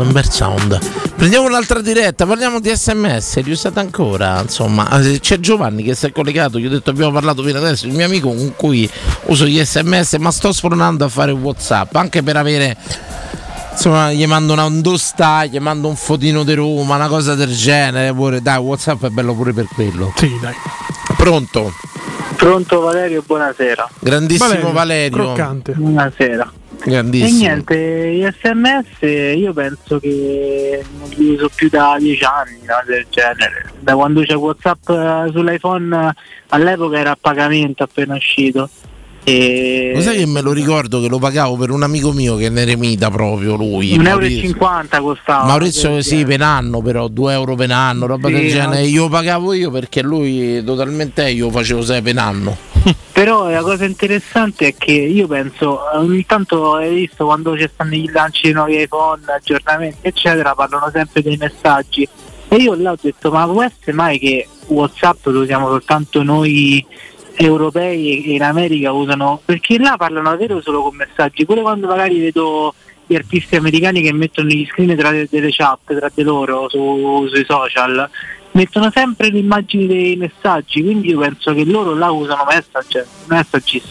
[0.00, 0.78] Un bel sound.
[1.16, 4.40] Prendiamo un'altra diretta, parliamo di sms, li usate ancora?
[4.40, 7.86] Insomma, eh, c'è Giovanni che si è collegato, gli ho detto abbiamo parlato fino adesso,
[7.86, 8.88] il mio amico con cui
[9.26, 12.76] uso gli sms, ma sto sfornando a fare Whatsapp, anche per avere
[13.72, 18.12] insomma gli mando una ondostà, gli mando un fotino di Roma, una cosa del genere.
[18.12, 18.40] Pure.
[18.40, 20.12] Dai, Whatsapp è bello pure per quello.
[20.16, 20.54] Sì, dai.
[21.16, 21.72] Pronto?
[22.36, 23.88] Pronto Valerio, buonasera.
[23.98, 25.34] Grandissimo Valerio.
[25.74, 26.52] Buonasera.
[26.84, 27.28] Grandissimo.
[27.28, 32.82] E niente, gli sms io penso che non li uso più da dieci anni, una
[32.86, 33.70] del genere.
[33.80, 36.14] Da quando c'è Whatsapp eh, sull'iPhone
[36.48, 38.68] all'epoca era a pagamento appena uscito.
[39.24, 39.92] E...
[39.94, 42.48] Lo sai che me lo ricordo che lo pagavo per un amico mio che è
[42.48, 43.96] un eremita proprio lui.
[43.96, 44.56] 1,50 Maurizio.
[44.58, 45.44] euro costava.
[45.44, 48.80] Maurizio sì, per anno però, 2 euro per anno, roba Sì, del genere.
[48.80, 48.86] no.
[48.88, 52.56] Io pagavo io perché lui totalmente io facevo 6 per anno.
[53.12, 57.94] Però la cosa interessante è che io penso, ogni tanto hai visto quando ci stanno
[57.94, 62.08] i lanci di nuovi iPhone, aggiornamenti eccetera, parlano sempre dei messaggi.
[62.48, 66.84] E io là ho detto, ma può essere mai che Whatsapp lo usiamo soltanto noi
[67.34, 72.18] europei e in America usano, perché là parlano davvero solo con messaggi, pure quando magari
[72.18, 72.74] vedo
[73.06, 77.44] gli artisti americani che mettono gli screen tra delle chat tra di loro su- sui
[77.46, 78.08] social,
[78.52, 83.82] mettono sempre le immagini dei messaggi, quindi io penso che loro là usano message, messages,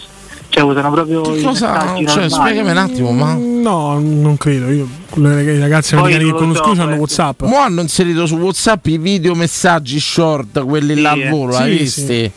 [0.50, 1.72] cioè usano proprio i Cosa?
[1.72, 3.34] messaggi Cioè, spiegami un attimo, ma.
[3.34, 4.70] No, non credo.
[4.70, 6.98] Io, i ragazzi americani che conosco so, hanno eh.
[6.98, 7.42] WhatsApp.
[7.44, 11.30] Mo hanno inserito su WhatsApp i video messaggi short, quelli là al eh.
[11.30, 11.78] volo, Sì, hai sì.
[11.78, 12.32] visti?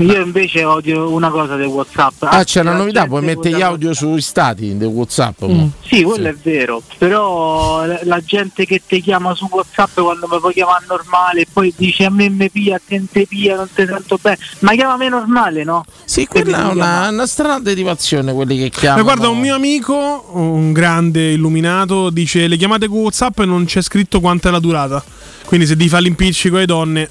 [0.00, 2.22] Io invece odio una cosa del Whatsapp.
[2.22, 5.42] Ah, c'è una novità, puoi mettere gli audio sui stati di WhatsApp.
[5.44, 5.66] Mm.
[5.84, 10.52] Sì, quello è vero, però la- gente che ti chiama su Whatsapp quando mi puoi
[10.52, 13.68] chiamare normale e poi dice a me mi pia, a te non ti pia, non
[13.74, 15.84] ti sento bene, ma chiamami normale, no?
[16.04, 19.02] Sì, quella è una, una strana derivazione quelli che Ma chiamano.
[19.02, 23.82] guarda, un mio amico, un grande illuminato, dice le chiamate con WhatsApp e non c'è
[23.82, 25.02] scritto quanta è la durata.
[25.44, 27.08] Quindi se devi fare l'impiccico ai donne,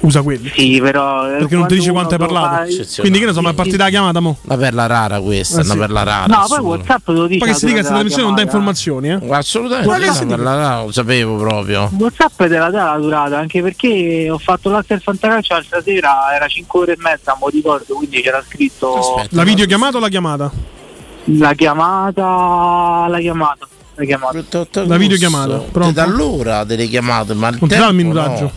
[0.00, 0.50] usa quelli.
[0.54, 1.26] Sì, però.
[1.28, 2.70] eh, Perché non ti dice quanto hai parlato.
[2.72, 4.38] fa- Quindi che ne so, ma è partita la chiamata mo?
[4.42, 5.78] Una perla rara questa, Eh, una sì.
[5.78, 6.26] perla rara.
[6.26, 6.58] No, poi.
[6.60, 7.38] Whatsapp te lo dice.
[7.38, 9.18] Poi che si dica la questa trasmissione non dà informazioni, eh?
[9.30, 11.90] Assolutamente, Ma una perla rara, lo sapevo proprio.
[11.98, 16.46] Whatsapp te la dà la durata, anche perché ho fatto l'altro fantacalcio l'altra sera, era
[16.46, 20.50] 5 ore e mezza, non mi ricordo, quindi c'era scritto La videochiamata o la chiamata?
[21.24, 24.42] la chiamata, la chiamata, la chiamata.
[24.86, 25.90] La videochiamata.
[25.92, 28.42] Da allora delle chiamate, ma il Non ti dà il tempo minutaggio?
[28.42, 28.50] no.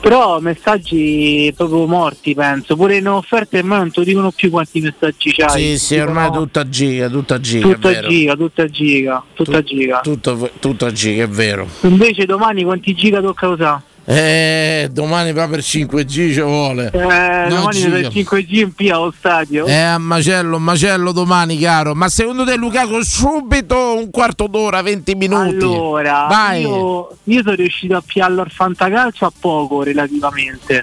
[0.00, 2.76] Però messaggi proprio morti, penso.
[2.76, 5.60] Pure in offerte ormai non ti dicono più quanti messaggi c'hai.
[5.60, 10.00] Sì, sì, ormai Dicono tutta giga, tutta giga, tutta giga, tutta giga, tutta giga.
[10.00, 11.66] Tutto, tutta giga, è vero.
[11.82, 13.82] Invece domani quanti giga tocca usare?
[14.10, 16.90] Eh, domani va per 5G ci vuole.
[16.94, 19.66] Eh, No, domani del 5G in P allo stadio.
[19.66, 21.94] Eh, a macello, macello domani, caro.
[21.94, 25.62] Ma secondo te, Lukaku, subito un quarto d'ora, 20 minuti?
[25.62, 26.62] Allora, Vai.
[26.62, 30.82] io, io sono riuscito a piarlo al fantacalcio a poco relativamente.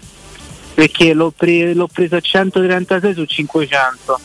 [0.76, 4.20] Perché l'ho, pre- l'ho preso a 136 su 500.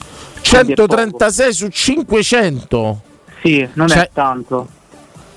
[0.46, 0.88] Quindi è poco.
[0.96, 3.00] 136 su 500.
[3.42, 4.68] Sì, non Cioè- è tanto.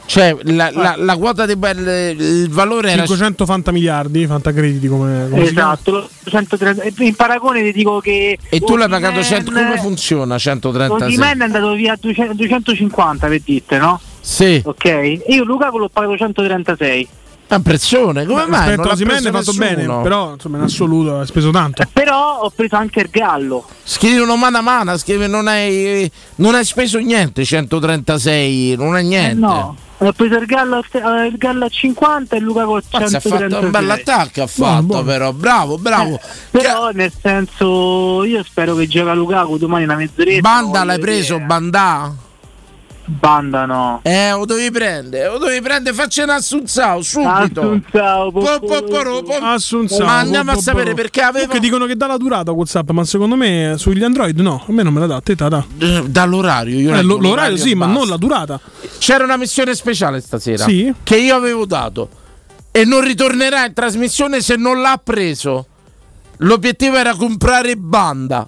[0.05, 5.27] Cioè, la, la- la quota di bel, il valore era 500 fanta miliardi, fantacrediti come,
[5.29, 5.73] come chiama?
[5.73, 9.51] Esatto, lo 130 e in paragone ti dico che E tu l'hai pagato Osimhen- 100.
[9.61, 11.07] Come funziona 136?
[11.07, 13.99] Osimhen è andato via a 200 250 per dite, no?
[14.19, 14.61] Sì.
[14.63, 15.21] Ok?
[15.27, 17.07] Io Lukaku l'ho pagato 136.
[17.53, 18.59] È un prezzone, come mai?
[18.59, 19.85] Rispetto Non a l'ha Osimhen preso hai fatto nessuno?
[19.87, 21.83] bene, però insomma in assoluto hai speso tanto.
[21.93, 23.65] Però ho preso anche il Gallo.
[23.83, 29.29] Scrivono mano a mano, scrive non hai, non hai speso niente, 136, non è niente.
[29.37, 32.73] Eh no, ho preso il Gallo, a- eh, il Gallo a 50 e Lukaku a
[32.75, 33.49] Mazza, ha 136.
[33.49, 36.15] fatto un bell'attacco, ha fatto però, bravo, bravo.
[36.15, 36.19] Eh,
[36.49, 40.41] però nel senso io spero che gioca Lukaku domani una mezz'oretta.
[40.41, 41.45] Banda l'hai preso, vedere.
[43.05, 43.63] Banda?
[43.63, 43.99] Banda no.
[44.03, 47.81] Eh, lo dovevi prendere, lo dovevi prendere, faccia un assunzao subito.
[49.41, 50.05] Assunzao.
[50.05, 52.89] Ma andiamo a po- po- sapere perché aveva Comunque dicono che dà la durata WhatsApp,
[52.91, 55.49] ma secondo me sugli Android no, a me non me la dà, a te la
[55.49, 55.65] dà.
[55.79, 56.79] Eh, dall'orario.
[56.79, 58.59] Io Eh, l'orario sì, ma non la durata.
[58.99, 60.93] C'era una missione speciale stasera Sì.
[61.03, 62.09] che io avevo dato
[62.71, 65.67] e non ritornerà in trasmissione se non l'ha preso.
[66.37, 68.47] L'obiettivo era comprare banda.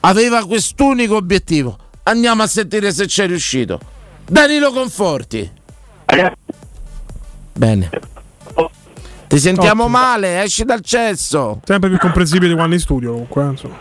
[0.00, 1.78] aveva quest'unico obiettivo.
[2.04, 3.80] Andiamo a sentire se c'è riuscito.
[4.26, 5.50] Danilo Conforti.
[7.54, 7.90] Bene.
[9.26, 9.98] Ti sentiamo Ottimo.
[9.98, 11.60] male, esci dal cesso.
[11.64, 13.42] Sempre più comprensibile quando in studio comunque.
[13.42, 13.78] eh, insomma.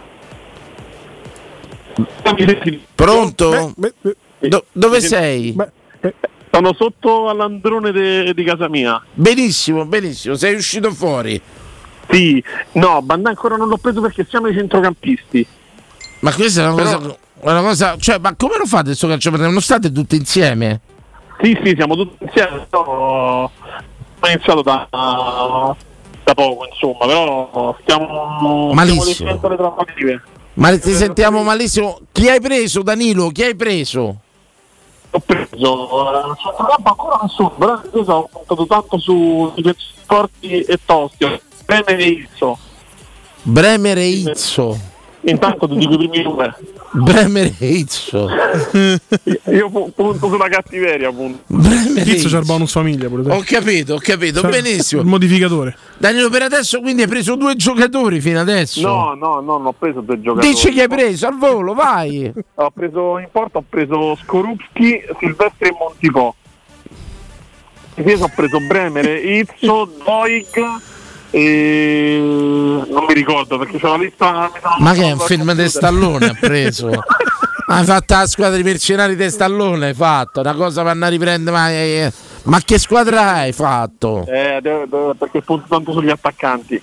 [2.95, 3.73] Pronto?
[4.39, 5.55] Do- dove sei?
[6.51, 9.01] Sono sotto all'androne de- di casa mia.
[9.13, 11.39] Benissimo, benissimo, sei uscito fuori.
[12.09, 12.43] Sì,
[12.73, 15.45] no, Bandà ancora non l'ho preso perché siamo i centrocampisti.
[16.19, 17.17] Ma questa è una Però- cosa.
[17.43, 19.29] Una cosa cioè, ma come lo fate sto calcio?
[19.31, 20.79] Non state tutti insieme?
[21.41, 22.67] Sì, sì, siamo tutti insieme.
[22.71, 23.49] Ho
[24.25, 29.37] iniziato da, da poco, insomma, però stiamo, Malissimo.
[29.37, 30.21] stiamo.
[30.55, 31.99] Ma ti sentiamo malissimo.
[32.11, 33.29] Chi hai preso, Danilo?
[33.29, 34.17] Chi hai preso?
[35.11, 40.79] Ho preso eh, centrocampo ancora nessuno, però io ho puntato tanto su difensori forti e
[40.85, 41.39] tosti.
[41.65, 42.57] Preme e Izzo.
[43.41, 44.77] Bremer e Izzo.
[45.21, 46.53] Intanto ti dico i primi due.
[46.93, 48.29] Bremer e Izzo.
[49.51, 51.43] Io pu- punto sulla cattiveria, appunto.
[52.03, 53.33] Pizzo c'è il bonus famiglia pure.
[53.33, 55.01] Ho capito, ho capito, Cioè, benissimo.
[55.01, 55.75] Il modificatore.
[55.97, 58.81] Danilo, per adesso quindi hai preso due giocatori fino adesso.
[58.81, 60.53] No, no, no, non ho preso due giocatori.
[60.53, 62.31] Dici che hai preso al volo, vai.
[62.55, 66.33] Ho preso in porta, ho preso Skorupski, Silvestri e Montipò.
[67.95, 70.47] Difesa ho preso Bremere, Izzo, Doig
[71.35, 74.51] e non mi ricordo perché c'è una lista.
[74.77, 75.67] Ma che è un film di.
[75.67, 76.91] Stallone ha preso?
[77.65, 81.17] Hai fatto la squadra di mercenari di Stallone, hai fatto una cosa per andare a
[81.17, 81.55] riprendere.
[81.55, 82.11] Ma, eh,
[82.43, 84.25] ma che squadra hai fatto?
[84.27, 84.61] Eh,
[85.17, 86.79] perché punto tanto sugli attaccanti.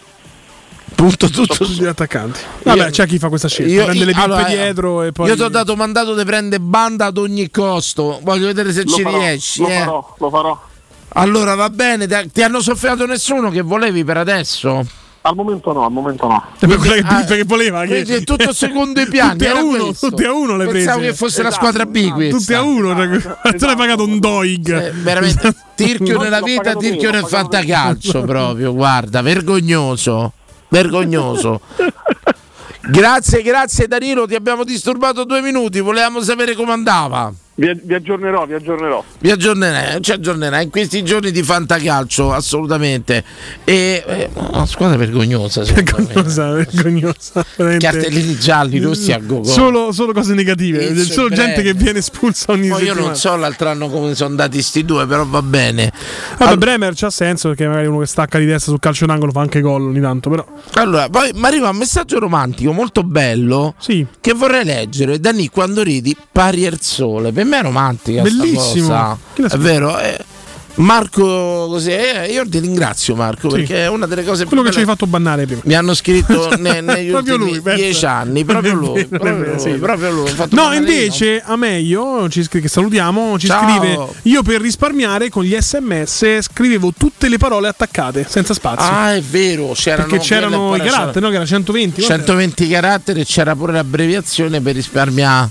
[0.94, 2.40] Punto tutto sugli attaccanti.
[2.64, 3.84] Vabbè, c'è chi fa questa scelta.
[3.84, 5.28] Prende le pippe allora, dietro e poi.
[5.28, 8.18] Io ti ho dato mandato di prendere banda ad ogni costo.
[8.22, 9.60] Voglio vedere se Lo ci farò, riesci.
[9.60, 9.78] Lo eh.
[9.78, 10.60] farò, lo farò.
[11.14, 14.86] Allora va bene, ti- hanno soffiato nessuno che volevi per adesso?
[15.22, 16.42] Al momento no, al momento no.
[16.58, 19.32] Per quella che, Ah, perché voleva che quindi è tutto secondo i piani.
[19.32, 20.84] Tutti a uno, tutti a uno le prese.
[20.86, 22.36] Pensavo che fosse la Esatto, squadra B questa.
[22.38, 22.94] Tutti a uno.
[23.20, 24.70] cioè, Tu l'hai pagato un Doig.
[24.72, 30.32] Eh, veramente tirchio No, nella vita, tirchio io, nel fantacalcio proprio, guarda, vergognoso.
[30.68, 31.60] Vergognoso.
[32.82, 37.30] Grazie, grazie Danilo, ti abbiamo disturbato due minuti, volevamo sapere come andava.
[37.60, 39.04] Vi, vi aggiornerò, vi aggiornerò.
[39.18, 43.22] Vi aggiornerai, ci aggiornerai in questi giorni di fantacalcio, assolutamente.
[43.64, 46.14] E eh, una squadra vergognosa, secondo me.
[46.14, 47.44] Vergognosa, vergognosa.
[47.56, 47.86] veramente.
[47.86, 50.88] Cartellini gialli rossi a go Solo, solo cose negative.
[50.88, 54.30] E solo gente che viene espulsa ogni Poi io non so l'altro anno come sono
[54.30, 55.92] andati sti due, però va bene.
[56.38, 59.42] Vabbè, Bremer c'ha senso perché magari uno che stacca di testa sul calcio d'angolo fa
[59.42, 60.30] anche gol ogni tanto.
[60.30, 60.46] Però.
[60.74, 65.20] Allora, poi mi arriva un messaggio romantico molto bello che vorrei leggere.
[65.20, 67.32] Dani, quando ridi, pari al sole.
[67.32, 68.22] Per me è romantica.
[68.22, 69.18] Bellissimo.
[69.34, 69.98] È vero.
[69.98, 70.24] eh.
[70.76, 73.56] Marco, così, eh, io ti ringrazio Marco Sì.
[73.56, 75.60] perché è una delle cose Quello che ci hai fatto bannare prima.
[75.64, 79.70] Mi hanno scritto ne- negli Proprio ultimi lui, dieci anni, proprio lui, proprio lui, sì.
[79.72, 80.32] proprio lui.
[80.50, 83.68] No, invece a meglio, ci scri- che salutiamo, ci Ciao.
[83.68, 88.88] scrive io per risparmiare con gli sms scrivevo tutte le parole attaccate, senza spazio.
[88.90, 91.28] Ah, è vero, c'erano perché c'erano i caratteri, no?
[91.30, 91.94] Che era 120.
[92.02, 92.18] quant'era?
[92.24, 95.48] 120 caratteri e c'era pure l'abbreviazione per risparmiare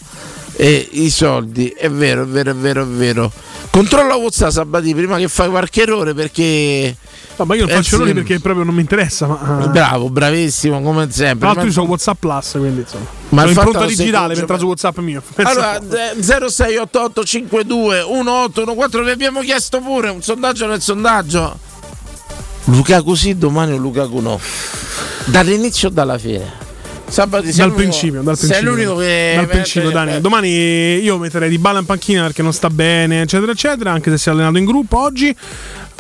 [0.62, 1.70] eh, i soldi.
[1.70, 3.32] È vero, è vero, è vero, è vero.
[3.70, 6.94] Controlla WhatsApp Sabati prima che fai qualche errore perché.
[7.38, 9.26] No, ma io non Eh, faccio errori perché proprio non mi interessa.
[9.26, 9.68] Ma...
[9.72, 11.38] Bravo, bravissimo, come sempre.
[11.38, 13.06] Tra l'altro Ma- io ho WhatsApp Plus, quindi insomma.
[13.30, 15.24] Ma Sono impronta lo digitale entrare su WhatsApp mio.
[15.38, 21.58] Allora, eh, 068852 1814 vi abbiamo chiesto pure un sondaggio nel sondaggio.
[22.66, 24.38] Lukaku sì, domani o Lukaku no.
[25.24, 26.59] Dall'inizio o dalla fine?
[27.10, 28.72] Sabato sei dal principio, dal Sei principio.
[28.76, 30.22] l'unico che dal principio, Dani.
[30.22, 33.92] Domani io metterei di balla in panchina perché non sta bene, eccetera, eccetera.
[33.92, 35.36] Anche se si è allenato in gruppo oggi.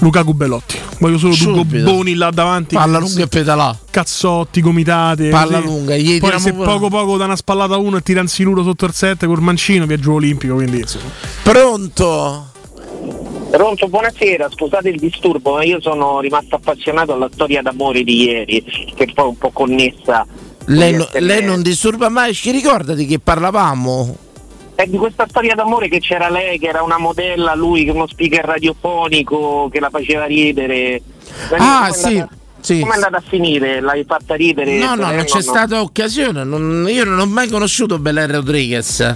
[0.01, 0.79] Lukaku Bellotti.
[0.99, 2.75] Voglio solo due gobboni là davanti.
[2.75, 3.77] Palla lunga e pedalà.
[3.89, 5.29] Cazzotti, gomitate.
[5.29, 5.67] Palla così.
[5.67, 8.27] lunga, gli Poi se pure- poco poco da una spallata a uno e tira un
[8.27, 10.53] siluro sotto il set col mancino, viaggio olimpico.
[10.55, 10.85] Quindi.
[11.43, 12.45] Pronto?
[13.49, 18.63] Pronto, buonasera, scusate il disturbo, ma io sono rimasto appassionato alla storia d'amore di ieri,
[18.95, 20.25] che poi è un po' connessa.
[20.65, 24.17] Lei, no- lei non disturba mai, ci ricorda di che parlavamo?
[24.75, 28.07] È di questa storia d'amore che c'era lei, che era una modella, lui che uno
[28.07, 31.01] speaker radiofonico che la faceva ridere.
[31.57, 32.25] Ah, Come è sì,
[32.61, 32.79] sì.
[32.79, 33.81] Come è andata a finire?
[33.81, 34.77] L'hai fatta ridere?
[34.77, 36.43] No, no, non c'è stata occasione.
[36.43, 39.15] non- io non ho mai conosciuto Belen Rodriguez.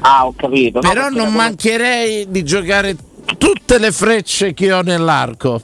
[0.00, 0.80] Ah, ho capito.
[0.80, 2.96] No, Però perché non mancherei di giocare
[3.38, 5.60] tutte le frecce che ho nell'arco.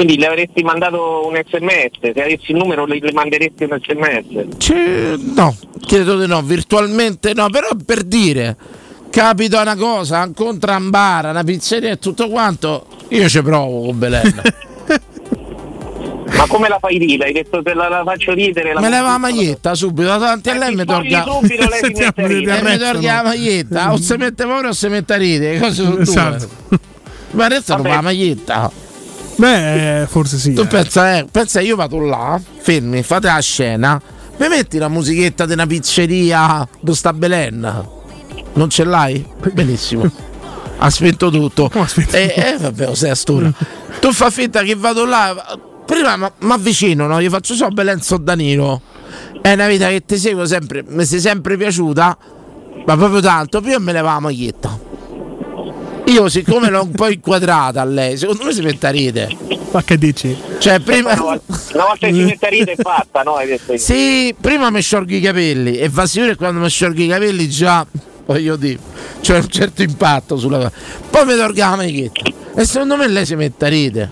[0.00, 4.56] Quindi le avresti mandato un sms, se avessi il numero le, le manderesti un sms.
[4.56, 5.54] Cioè, no,
[5.86, 8.56] credo di no, virtualmente no, però per dire,
[9.10, 13.98] capita una cosa, incontra un bar, una pizzeria e tutto quanto, io ci provo con
[13.98, 14.42] Belen.
[16.34, 17.28] Ma come la fai ridere?
[17.28, 18.72] Hai detto te la, la faccio ridere.
[18.72, 21.24] La Me leva la maglietta subito davanti a lei e mi torga.
[21.24, 22.62] subito lei si mette a ridere.
[22.62, 23.92] Mi torga la maglietta.
[23.92, 25.58] O si mette fuori o si mette a ridere.
[25.58, 26.48] Cose sono Esatto.
[26.68, 26.78] due.
[27.32, 28.88] Ma adesso non fa la maglietta.
[29.40, 30.52] Beh, forse sì.
[30.52, 30.66] Tu eh.
[30.66, 34.00] pensa, eh, pensa, io vado là, fermi, fate la scena,
[34.36, 37.88] mi metti la musichetta di una pizzeria dove sta Belen?
[38.52, 39.24] Non ce l'hai?
[39.52, 40.10] Benissimo.
[40.76, 41.70] Ha spento tutto.
[42.10, 43.14] E eh, vabbè, o sei a
[44.00, 45.58] tu fai finta che vado là.
[45.86, 47.18] Prima mi avvicino, no?
[47.18, 48.82] Io faccio so Belen so Danilo.
[49.40, 52.16] È una vita che ti seguo sempre, mi sei sempre piaciuta,
[52.84, 54.78] ma proprio tanto, più me leva la maglietta.
[56.10, 59.36] Io siccome l'ho un po' inquadrata a lei, secondo me si mette a ridere.
[59.70, 60.36] Ma che dici?
[60.58, 61.12] Cioè, prima.
[61.12, 61.40] Una
[61.84, 63.36] volta, che si mette a ridere è fatta, no?
[63.76, 67.48] Sì, prima mi sciolgo i capelli e va sicuro che quando mi sciolgo i capelli
[67.48, 67.86] già
[68.26, 68.78] voglio dire
[69.20, 70.70] c'è un certo impatto sulla
[71.10, 74.10] poi mi torga la maglietta e secondo me lei si mette a ridere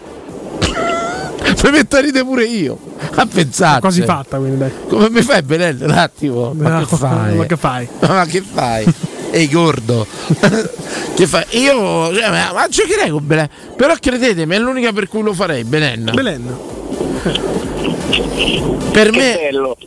[1.63, 2.79] mi metto a ridere pure io
[3.15, 4.73] a pensare Quasi fatta, quindi dai.
[4.89, 7.89] come mi fai Benelli un attimo ma No, che fai ma che fai?
[8.01, 8.95] ma che fai
[9.31, 10.07] Ehi gordo.
[11.19, 13.49] Che fai io cioè, ma, ma giocherei con Belen?
[13.77, 16.13] Però credetemi è l'unica per cui lo farei Belen.
[16.15, 16.57] Belen
[18.93, 19.39] per me,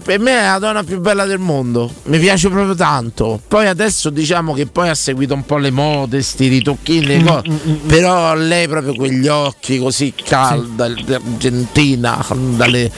[0.03, 3.40] per me è la donna più bella del mondo, mi piace proprio tanto.
[3.48, 7.49] Poi adesso diciamo che poi ha seguito un po' le mode, sti ritocchini, le cose.
[7.88, 12.91] però lei proprio quegli occhi così calda, argentina, andale,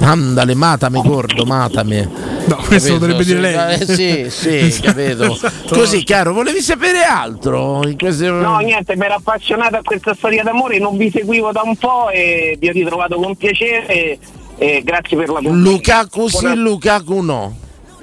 [0.00, 2.08] andale, matame gordo, matame.
[2.46, 2.92] No, questo Capito?
[2.92, 3.80] lo dovrebbe dire lei.
[3.80, 4.92] Eh, sì, sì, Esatto.
[4.92, 5.38] capito.
[5.68, 7.86] Così, caro, volevi sapere altro?
[7.86, 8.28] In queste...
[8.28, 12.08] No, niente, mi ero appassionato a questa storia d'amore, non vi seguivo da un po'
[12.10, 13.79] e vi ho ritrovato con piacere.
[13.86, 14.18] E,
[14.58, 15.70] e grazie per la compagnia.
[15.70, 17.56] Lukaku sì, Buona- Lukaku no.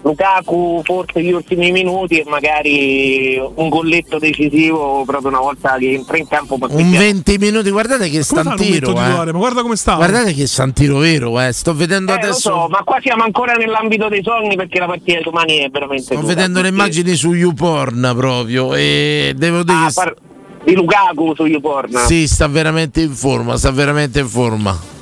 [0.04, 6.18] Lukaku forse gli ultimi minuti e magari un golletto decisivo proprio una volta che entra
[6.18, 6.54] in campo.
[6.60, 9.32] Un quindi- 20 minuti, guardate che sta Come fa un il tiro, momento eh.
[9.34, 9.96] guarda come sta.
[9.96, 11.52] Guardate che sta un tiro vero, eh.
[11.52, 12.40] Sto vedendo Eh, lo adesso.
[12.40, 16.04] so, ma qua siamo ancora nell'ambito dei sogni perché la partita di domani è veramente
[16.04, 16.28] Sto dura.
[16.28, 20.16] vedendo le Perché- immagini su YouPorn proprio e devo dire Ah, che par-
[20.64, 21.98] di Lukaku su YouPorn.
[22.06, 24.96] sì, sta veramente in forma, sta veramente in forma.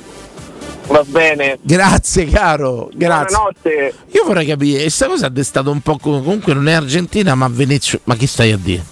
[0.88, 1.58] Va bene.
[1.62, 3.36] Grazie caro, grazie.
[3.36, 3.94] Buonanotte.
[4.12, 7.48] Io vorrei capire, questa cosa ha destato un po' com- comunque non è argentina, ma
[7.48, 8.04] Venezuela.
[8.04, 8.84] Ma che stai a dire?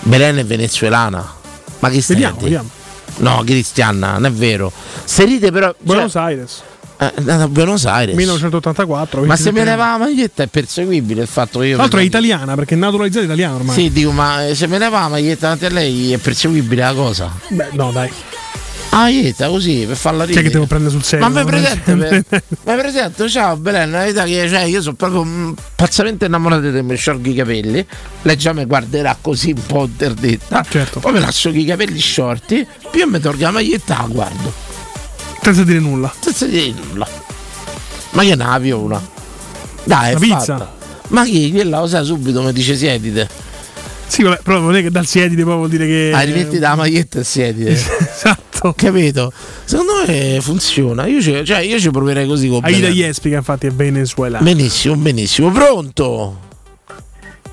[0.00, 1.32] Belen è venezuelana.
[1.78, 2.50] Ma che stai Vediamo, a dire?
[2.50, 2.70] vediamo.
[3.16, 4.70] No, Cristiana, non è vero.
[5.04, 6.62] Se ride però cioè, Buenos Aires.
[6.98, 8.14] eh, da Buenos Aires.
[8.16, 9.24] 1984.
[9.24, 9.70] Ma se 27 me anni.
[9.70, 11.72] leva la maglietta è perseguibile il fatto che io.
[11.74, 13.74] Tra l'altro è italiana perché è naturalizzata italiana ormai.
[13.74, 16.92] Sì, dico, ma eh, se me leva la maglietta davanti a lei è perseguibile la
[16.92, 17.30] cosa.
[17.48, 18.10] Beh, no, dai.
[18.96, 20.44] Ah, maglietta così per farla ridere.
[20.44, 21.28] che devo prendere sul serio?
[21.28, 25.24] Ma mi presente, per- ma presente, ciao Belen, la verità che cioè, io sono proprio
[25.24, 27.84] mm, pazzamente innamorato di te, mi sciolgo i capelli,
[28.22, 31.00] lei già mi guarderà così un po' interdetta, Certo.
[31.00, 34.52] poi mi lascio i capelli sciorti, più mi tolgo la maglietta, la guardo,
[35.42, 36.12] Senza dire nulla.
[36.20, 37.08] senza dire nulla.
[38.10, 39.02] Ma che ne avio una?
[39.82, 40.38] Dai, è pizza.
[40.56, 40.76] fatta.
[41.08, 41.50] Ma chi?
[41.50, 43.28] Quella lo sa subito, mi dice siedite.
[44.06, 46.12] Sì, vabbè, però non è che dal siedite poi vuol dire che.
[46.14, 47.72] Ah, rimetti la maglietta e siedite.
[47.74, 48.43] esatto.
[48.76, 49.32] Capito?
[49.64, 51.06] Secondo me funziona.
[51.06, 52.88] Io ci, cioè, io ci proverei così con Aida.
[52.88, 54.42] Jespica, infatti, è venezuelana.
[54.42, 55.50] Benissimo, benissimo.
[55.50, 56.52] Pronto?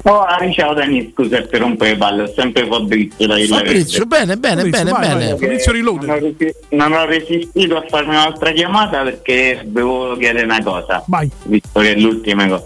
[0.03, 4.35] Oh, ah, ciao Dani, scusa se rompo le palle, ho sempre Fabrizio da Fabrizio, bene,
[4.35, 5.37] bene, bene, bene.
[5.37, 11.03] Non ho, resi- non ho resistito a farmi un'altra chiamata perché volevo chiedere una cosa.
[11.05, 11.29] Vai.
[11.43, 12.65] Visto che è l'ultima cosa.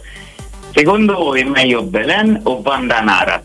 [0.74, 3.44] Secondo voi è meglio Belen o Vandanara?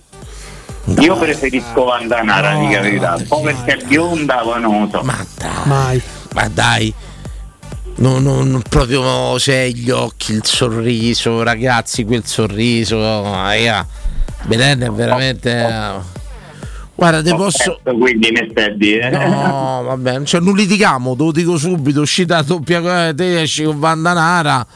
[0.99, 3.15] Io preferisco Vandanara, di verità.
[3.17, 5.03] Un po' perché è bionda, poi non lo so.
[5.05, 5.51] Ma dai.
[5.65, 6.03] Mai.
[6.35, 6.95] Ma dai.
[7.97, 12.99] Non, non- proprio c'è gli occhi, il sorriso, ragazzi, quel sorriso.
[13.23, 13.87] raga.
[14.45, 15.51] Belen è veramente.
[15.51, 16.19] eh,
[17.01, 17.81] Guarda, te posso.
[17.83, 19.09] Quindi mi stai a dire.
[19.09, 22.03] No, vabbè, cioè, non litigamo, te lo dico subito.
[22.03, 24.67] Uscita doppia cosa, te esci con Vandanara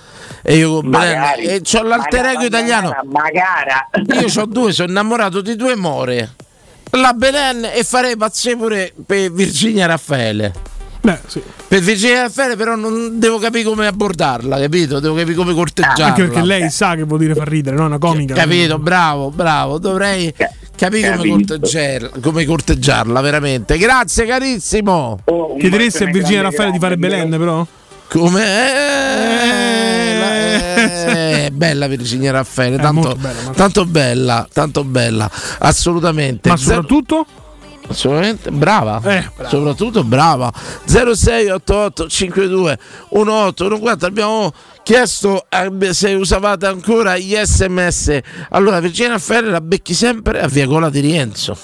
[0.41, 1.19] e io con Belen.
[1.19, 1.45] Magari.
[1.45, 2.97] E c'ho l'alter ego italiano.
[3.11, 3.91] Magara.
[4.27, 6.35] Io ho due, sono innamorato di due more.
[6.93, 10.53] La Belen e farei pazzire pure per Virginia Raffaele.
[11.03, 11.43] Beh, sì.
[11.69, 14.99] Per Virginia Raffaele però non devo capire come abordarla, capito?
[14.99, 16.07] Devo capire come corteggiarla.
[16.07, 17.83] Anche perché lei sa che vuol dire far ridere, no?
[17.83, 18.33] È una comica.
[18.33, 19.79] Capito, bravo, bravo.
[19.79, 20.33] Dovrei
[20.77, 21.55] capire come Capito.
[21.59, 23.79] corteggiarla, come corteggiarla, veramente.
[23.79, 25.19] Grazie, carissimo.
[25.59, 27.67] Chiederesti a Virginia Raffaele di fare Belen, però?
[28.09, 28.43] Come?
[30.27, 36.49] Eh, eh, bella Virginia Raffaele, tanto, bella, tanto bella, tanto bella, assolutamente.
[36.49, 37.27] Ma Zero- soprattutto?
[37.87, 38.99] Assolutamente brava.
[39.05, 40.51] Eh, Soprattutto brava.
[40.87, 42.79] 0688 52
[43.11, 44.53] 1814 abbiamo
[44.85, 48.19] chiesto eh, se usavate ancora gli sms.
[48.51, 51.57] Allora Virginia Ferre la becchi sempre a Via Cola di Rienzo.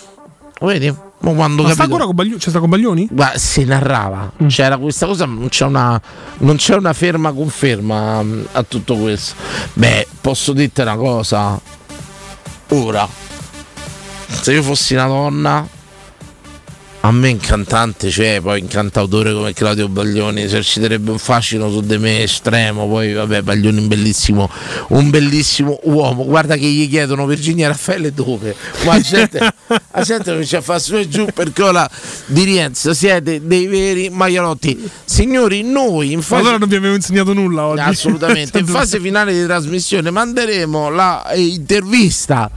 [0.60, 0.92] Vedi?
[1.22, 2.38] Mo quando Ma sta ancora con Baglioni?
[2.38, 3.06] C'è sta con Baglioni?
[3.10, 4.46] Guarda, si narrava, Mm.
[4.48, 6.00] c'era questa cosa, ma non c'è una,
[6.38, 9.34] non c'è una ferma conferma mm, a tutto questo.
[9.74, 11.60] Beh, posso dirti una cosa,
[12.68, 13.06] ora,
[14.28, 15.68] se io fossi una donna,
[17.02, 21.80] a me in cantante, cioè poi in cantautore come Claudio Baglioni, eserciterebbe un fascino su
[21.80, 24.50] di me estremo, poi vabbè Baglioni un bellissimo,
[24.88, 28.54] un bellissimo uomo, guarda che gli chiedono Virginia Raffaele dove?
[28.84, 31.90] Ma la gente, la gente non ci fa su e giù per cola
[32.26, 34.90] di Rienzo, siete dei veri maialotti.
[35.04, 36.42] Signori, noi in fase...
[36.42, 37.80] Allora non vi avevo insegnato nulla oggi.
[37.80, 38.58] Assolutamente.
[38.60, 42.50] In fase finale di trasmissione manderemo la eh, intervista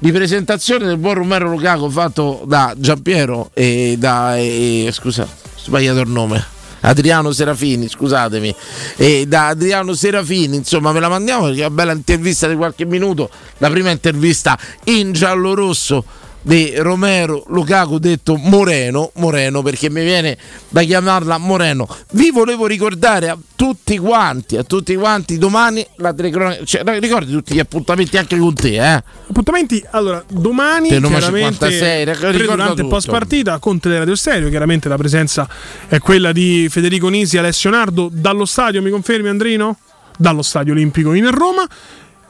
[0.00, 6.08] di presentazione del buon Romero Lucaco fatto da Giampiero e da eh, scusa, sbagliato il
[6.08, 6.42] nome.
[6.80, 8.54] Adriano Serafini, scusatemi,
[8.96, 12.86] e da Adriano Serafini, insomma, ve la mandiamo perché è una bella intervista di qualche
[12.86, 13.28] minuto.
[13.58, 16.02] La prima intervista in giallo rosso
[16.42, 20.36] di Romero Lukaku detto Moreno, Moreno perché mi viene
[20.68, 21.86] da chiamarla Moreno.
[22.12, 27.54] Vi volevo ricordare a tutti quanti, a tutti quanti domani la telecronaca, cioè, ricordi tutti
[27.54, 29.02] gli appuntamenti anche con te, eh?
[29.28, 34.96] Appuntamenti, allora, domani chiaramente 56, ricorda pre- durante post partita con Teleradio Stereo, chiaramente la
[34.96, 35.48] presenza
[35.88, 39.78] è quella di Federico Nisi e Alessio Nardo dallo stadio, mi confermi Andrino?
[40.16, 41.66] Dallo stadio olimpico in Roma.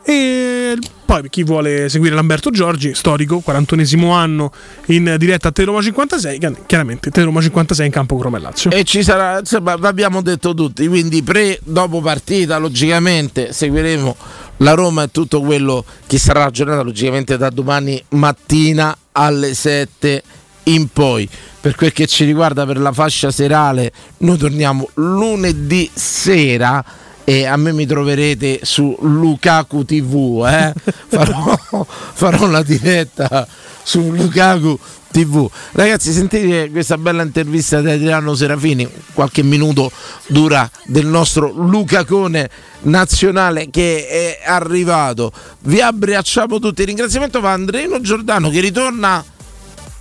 [0.02, 4.52] E poi chi vuole seguire Lamberto Giorgi, storico, 41esimo anno
[4.86, 8.39] in diretta a Teroma 56, chi- chiaramente Teroma 56 in campo Roma
[8.70, 14.16] e ci sarà, insomma, vi abbiamo detto tutti, quindi pre, dopo partita, logicamente seguiremo
[14.59, 20.22] la Roma e tutto quello che sarà la giornata, logicamente da domani mattina alle 7
[20.64, 21.28] in poi.
[21.60, 26.82] Per quel che ci riguarda per la fascia serale, noi torniamo lunedì sera
[27.31, 30.74] e a me mi troverete su Lukaku TV, eh?
[31.07, 33.47] farò, farò la diretta
[33.85, 34.77] su Lukaku
[35.12, 35.48] TV.
[35.70, 39.93] Ragazzi, sentite questa bella intervista di Adriano Serafini, qualche minuto
[40.27, 42.51] dura del nostro Lucacone
[42.81, 45.31] nazionale che è arrivato.
[45.61, 46.81] Vi abbracciamo tutti.
[46.81, 49.24] Il ringraziamento va a Andreino Giordano che ritorna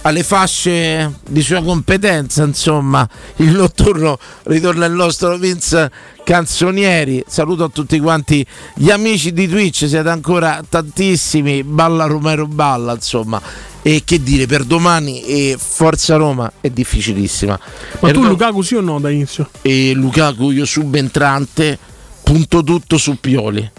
[0.02, 3.08] alle fasce di sua competenza, insomma,
[3.38, 5.92] il notturno ritorna il nostro Vince
[6.24, 7.24] Canzonieri.
[7.28, 8.46] Saluto a tutti quanti
[8.76, 11.64] gli amici di Twitch, siete ancora tantissimi.
[11.64, 13.42] Balla Romero Balla, insomma.
[13.82, 17.60] E che dire, per domani e Forza Roma è difficilissima.
[18.00, 19.50] Ma tu Per- Lukaku sì o no da inizio?
[19.62, 21.78] e Lukaku io subentrante
[22.24, 23.72] punto tutto su Pioli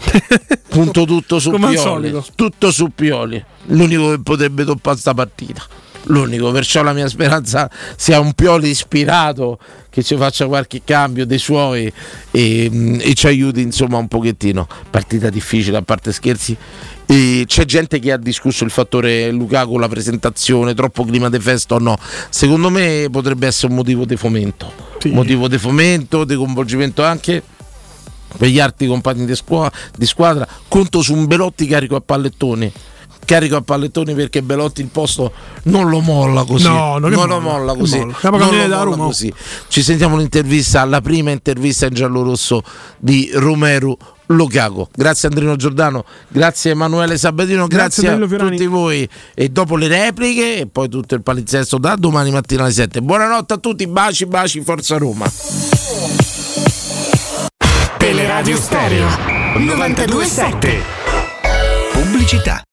[0.68, 2.14] punto tutto su Come Pioli.
[2.34, 3.42] tutto su Pioli.
[3.66, 5.62] L'unico che potrebbe toppare sta partita.
[6.04, 9.58] L'unico perciò la mia speranza sia un Pioli ispirato
[9.90, 11.92] che ci faccia qualche cambio dei suoi
[12.30, 14.66] e, mm, e ci aiuti insomma un pochettino.
[14.88, 16.56] Partita difficile a parte scherzi.
[17.06, 21.74] E c'è gente che ha discusso il fattore Lukaku la presentazione troppo clima di festa
[21.74, 21.98] o no.
[22.30, 24.88] Secondo me potrebbe essere un motivo di fomento.
[25.06, 27.42] Motivo di fomento di coinvolgimento anche
[28.36, 30.46] per gli altri compagni di, squa- di squadra.
[30.68, 32.72] Conto su un Belotti carico a pallettoni.
[33.24, 35.32] Carico a pallettoni perché Belotti il posto
[35.64, 36.66] non lo molla così.
[36.66, 37.98] No, no, che non lo molla, così.
[37.98, 38.16] molla.
[38.22, 39.32] Non lo molla così.
[39.68, 42.62] ci sentiamo l'intervista la prima intervista in giallo-rosso
[42.98, 43.96] di Romero
[44.26, 44.88] Lukaku.
[44.94, 49.08] Grazie Andrino Giordano grazie Emanuele Sabatino Grazie, grazie, a tutti voi.
[49.34, 53.54] E dopo le repliche e poi tutto il palinsesto da domani mattina alle 7 buonanotte
[53.54, 55.30] a tutti baci baci Forza Roma
[58.30, 59.08] Teleradio Stereo
[59.56, 60.84] 927
[61.92, 62.62] Pubblicità.